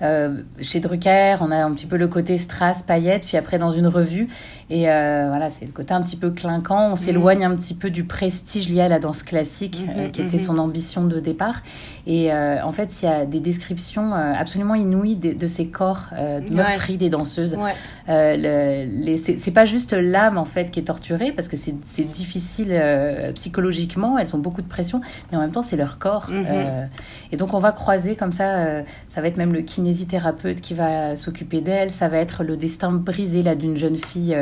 euh, 0.02 0.42
chez 0.62 0.80
Drucker, 0.80 1.38
on 1.42 1.52
a 1.52 1.58
un 1.58 1.72
petit 1.74 1.86
peu 1.86 1.98
le 1.98 2.08
côté 2.08 2.38
strass, 2.38 2.84
paillettes, 2.84 3.26
puis 3.26 3.38
après 3.38 3.60
dans 3.60 3.72
une 3.72 3.88
revue. 3.88 4.28
Et 4.70 4.90
euh, 4.90 5.28
voilà, 5.30 5.50
c'est 5.50 5.66
le 5.66 5.72
côté 5.72 5.94
un 5.94 6.02
petit 6.02 6.18
peu 6.18 6.30
clinquant. 6.32 6.92
On 6.92 6.96
s'éloigne 6.98 7.46
un 7.46 7.56
petit 7.56 7.74
peu 7.74 7.90
du 7.90 8.04
prestige 8.04 8.68
lié 8.68 8.82
à 8.82 8.90
la 8.90 9.00
danse 9.00 9.24
classique, 9.24 9.82
Mhm, 9.88 9.94
euh, 9.98 10.10
qui 10.10 10.22
était 10.22 10.38
mhm. 10.38 10.44
son 10.44 10.58
ambition 10.58 11.06
de 11.06 11.22
départ. 11.22 11.62
Et 12.06 12.34
euh, 12.34 12.62
en 12.64 12.72
fait, 12.74 13.02
il 13.02 13.06
y 13.06 13.08
a 13.08 13.26
des 13.26 13.40
descriptions 13.40 14.14
euh, 14.14 14.34
absolument 14.38 14.76
inouïes 14.76 15.16
de, 15.16 15.32
de 15.34 15.48
ces 15.48 15.68
corps 15.68 16.08
euh, 16.14 16.42
meurtris 16.52 16.98
des 16.98 17.10
danseuses. 17.10 17.56
Ouais. 17.56 17.74
Le- 18.10 19.16
c'est 19.18 19.52
pas 19.52 19.66
juste 19.66 19.94
l'âme 19.94 20.38
en 20.38 20.46
fait 20.46 20.72
qui 20.72 20.80
est 20.80 20.84
torturée 20.84 21.32
parce 21.34 21.48
que 21.50 21.58
c'est 21.58 22.12
difficile 22.12 22.74
psychologiquement, 23.36 24.18
elles 24.18 24.36
ont 24.36 24.40
beaucoup 24.40 24.62
de 24.62 24.68
pression, 24.68 25.02
mais 25.32 25.38
en 25.38 25.42
même 25.42 25.52
temps 25.52 25.64
c'est 25.64 25.76
leur 25.76 25.98
corps. 25.98 26.30
Mhm. 26.30 26.46
Euh, 26.48 26.86
et 27.32 27.38
donc 27.38 27.54
on 27.54 27.60
va 27.60 27.72
croiser 27.72 28.16
comme 28.16 28.32
ça, 28.34 28.82
ça 29.10 29.22
va 29.22 29.28
être 29.28 29.38
même 29.38 29.54
le 29.54 29.62
kinésithérapeute 29.62 30.62
qui 30.62 30.74
va 30.74 31.16
s'occuper 31.16 31.62
d'elle, 31.62 31.92
ça 31.92 32.08
va 32.08 32.18
être 32.18 32.44
le 32.44 32.56
destin 32.58 32.92
brisé 32.92 33.42
là 33.44 33.56
d'une 33.56 33.78
jeune 33.78 33.98
fille. 33.98 34.36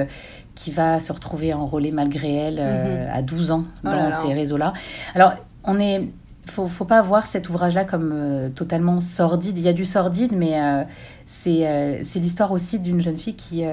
Qui 0.55 0.71
va 0.71 0.99
se 0.99 1.11
retrouver 1.11 1.53
enrôlée 1.53 1.91
malgré 1.91 2.33
elle 2.33 2.57
euh, 2.59 3.07
à 3.13 3.21
12 3.21 3.51
ans 3.51 3.59
Mhm. 3.59 3.67
Oh 3.83 3.89
dans 3.89 3.95
là 3.95 4.11
ces 4.11 4.33
réseaux-là. 4.33 4.73
Alors, 5.13 5.33
on 5.63 5.79
est, 5.79 6.09
faut, 6.47 6.67
faut 6.67 6.85
pas 6.85 7.01
voir 7.01 7.25
cet 7.27 7.49
ouvrage-là 7.49 7.85
comme 7.85 8.11
euh, 8.13 8.49
totalement 8.49 9.01
sordide. 9.01 9.57
Il 9.57 9.63
y 9.63 9.67
a 9.67 9.73
du 9.73 9.85
sordide, 9.85 10.33
mais 10.35 10.61
euh, 10.61 10.83
c'est 11.27 11.67
euh, 11.67 12.01
l'histoire 12.15 12.51
aussi 12.51 12.79
d'une 12.79 13.01
jeune 13.01 13.17
fille 13.17 13.35
qui, 13.35 13.63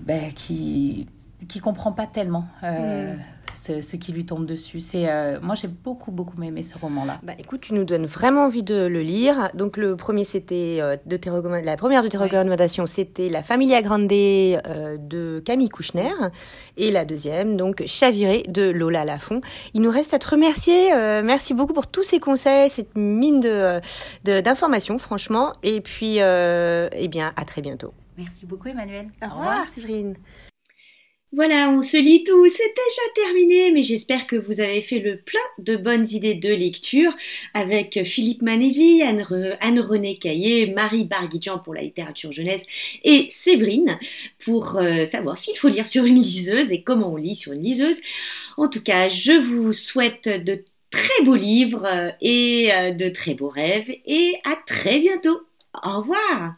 ben, 0.00 0.32
qui, 0.34 1.06
qui 1.48 1.60
comprend 1.60 1.92
pas 1.92 2.06
tellement 2.06 2.46
Mm. 2.62 3.18
Ce, 3.64 3.80
ce 3.80 3.96
qui 3.96 4.12
lui 4.12 4.26
tombe 4.26 4.44
dessus. 4.46 4.80
C'est, 4.80 5.08
euh, 5.08 5.38
moi, 5.40 5.54
j'ai 5.54 5.68
beaucoup, 5.68 6.10
beaucoup 6.10 6.42
aimé 6.42 6.62
ce 6.62 6.76
roman-là. 6.78 7.18
Bah, 7.22 7.32
écoute, 7.38 7.60
tu 7.62 7.72
nous 7.74 7.84
donnes 7.84 8.06
vraiment 8.06 8.44
envie 8.44 8.62
de 8.62 8.74
le 8.86 9.00
lire. 9.00 9.50
Donc, 9.54 9.76
le 9.76 9.96
premier, 9.96 10.24
c'était 10.24 10.78
euh, 10.80 10.96
de 11.06 11.16
tes 11.16 11.30
recommand- 11.30 11.64
la 11.64 11.76
première 11.76 12.02
de 12.02 12.08
tes 12.08 12.18
recommandations, 12.18 12.86
c'était 12.86 13.28
La 13.28 13.42
Familia 13.42 13.80
Grande 13.82 14.10
euh, 14.12 14.98
de 14.98 15.42
Camille 15.44 15.70
Kouchner. 15.70 16.10
Et 16.76 16.90
la 16.90 17.04
deuxième, 17.04 17.56
donc, 17.56 17.82
Chaviré 17.86 18.42
de 18.48 18.70
Lola 18.70 19.04
Lafont. 19.04 19.40
Il 19.72 19.80
nous 19.80 19.90
reste 19.90 20.12
à 20.14 20.18
te 20.18 20.28
remercier. 20.28 20.90
merci 21.22 21.54
beaucoup 21.54 21.72
pour 21.72 21.86
tous 21.86 22.02
ces 22.02 22.20
conseils, 22.20 22.68
cette 22.68 22.94
mine 22.96 23.40
de, 23.40 23.80
d'informations, 24.40 24.98
franchement. 24.98 25.52
Et 25.62 25.80
puis, 25.80 26.16
eh 26.18 27.08
bien, 27.08 27.32
à 27.36 27.44
très 27.44 27.62
bientôt. 27.62 27.92
Merci 28.16 28.46
beaucoup, 28.46 28.68
Emmanuel. 28.68 29.08
Au 29.22 29.28
revoir, 29.38 29.66
Séverine. 29.68 30.14
Voilà, 31.34 31.68
on 31.68 31.82
se 31.82 31.96
lit 31.96 32.22
tout, 32.22 32.48
c'est 32.48 32.62
déjà 32.62 33.26
terminé, 33.26 33.72
mais 33.72 33.82
j'espère 33.82 34.28
que 34.28 34.36
vous 34.36 34.60
avez 34.60 34.80
fait 34.80 35.00
le 35.00 35.16
plein 35.16 35.40
de 35.58 35.74
bonnes 35.74 36.06
idées 36.08 36.34
de 36.34 36.50
lecture 36.50 37.12
avec 37.54 38.04
Philippe 38.04 38.40
Manévy, 38.42 39.02
Anne- 39.02 39.56
Anne-Renée 39.60 40.16
Caillé, 40.16 40.68
Marie 40.68 41.04
Barguidjan 41.04 41.58
pour 41.58 41.74
la 41.74 41.82
littérature 41.82 42.30
jeunesse 42.30 42.66
et 43.02 43.26
Séverine 43.30 43.98
pour 44.44 44.76
euh, 44.76 45.06
savoir 45.06 45.36
s'il 45.36 45.56
faut 45.56 45.66
lire 45.68 45.88
sur 45.88 46.04
une 46.04 46.22
liseuse 46.22 46.72
et 46.72 46.82
comment 46.82 47.12
on 47.12 47.16
lit 47.16 47.34
sur 47.34 47.52
une 47.52 47.64
liseuse. 47.64 48.00
En 48.56 48.68
tout 48.68 48.82
cas, 48.82 49.08
je 49.08 49.32
vous 49.32 49.72
souhaite 49.72 50.28
de 50.28 50.62
très 50.92 51.24
beaux 51.24 51.34
livres 51.34 51.84
euh, 51.84 52.10
et 52.20 52.72
euh, 52.72 52.92
de 52.92 53.08
très 53.08 53.34
beaux 53.34 53.48
rêves 53.48 53.90
et 54.06 54.34
à 54.44 54.56
très 54.66 55.00
bientôt. 55.00 55.40
Au 55.82 55.98
revoir 55.98 56.54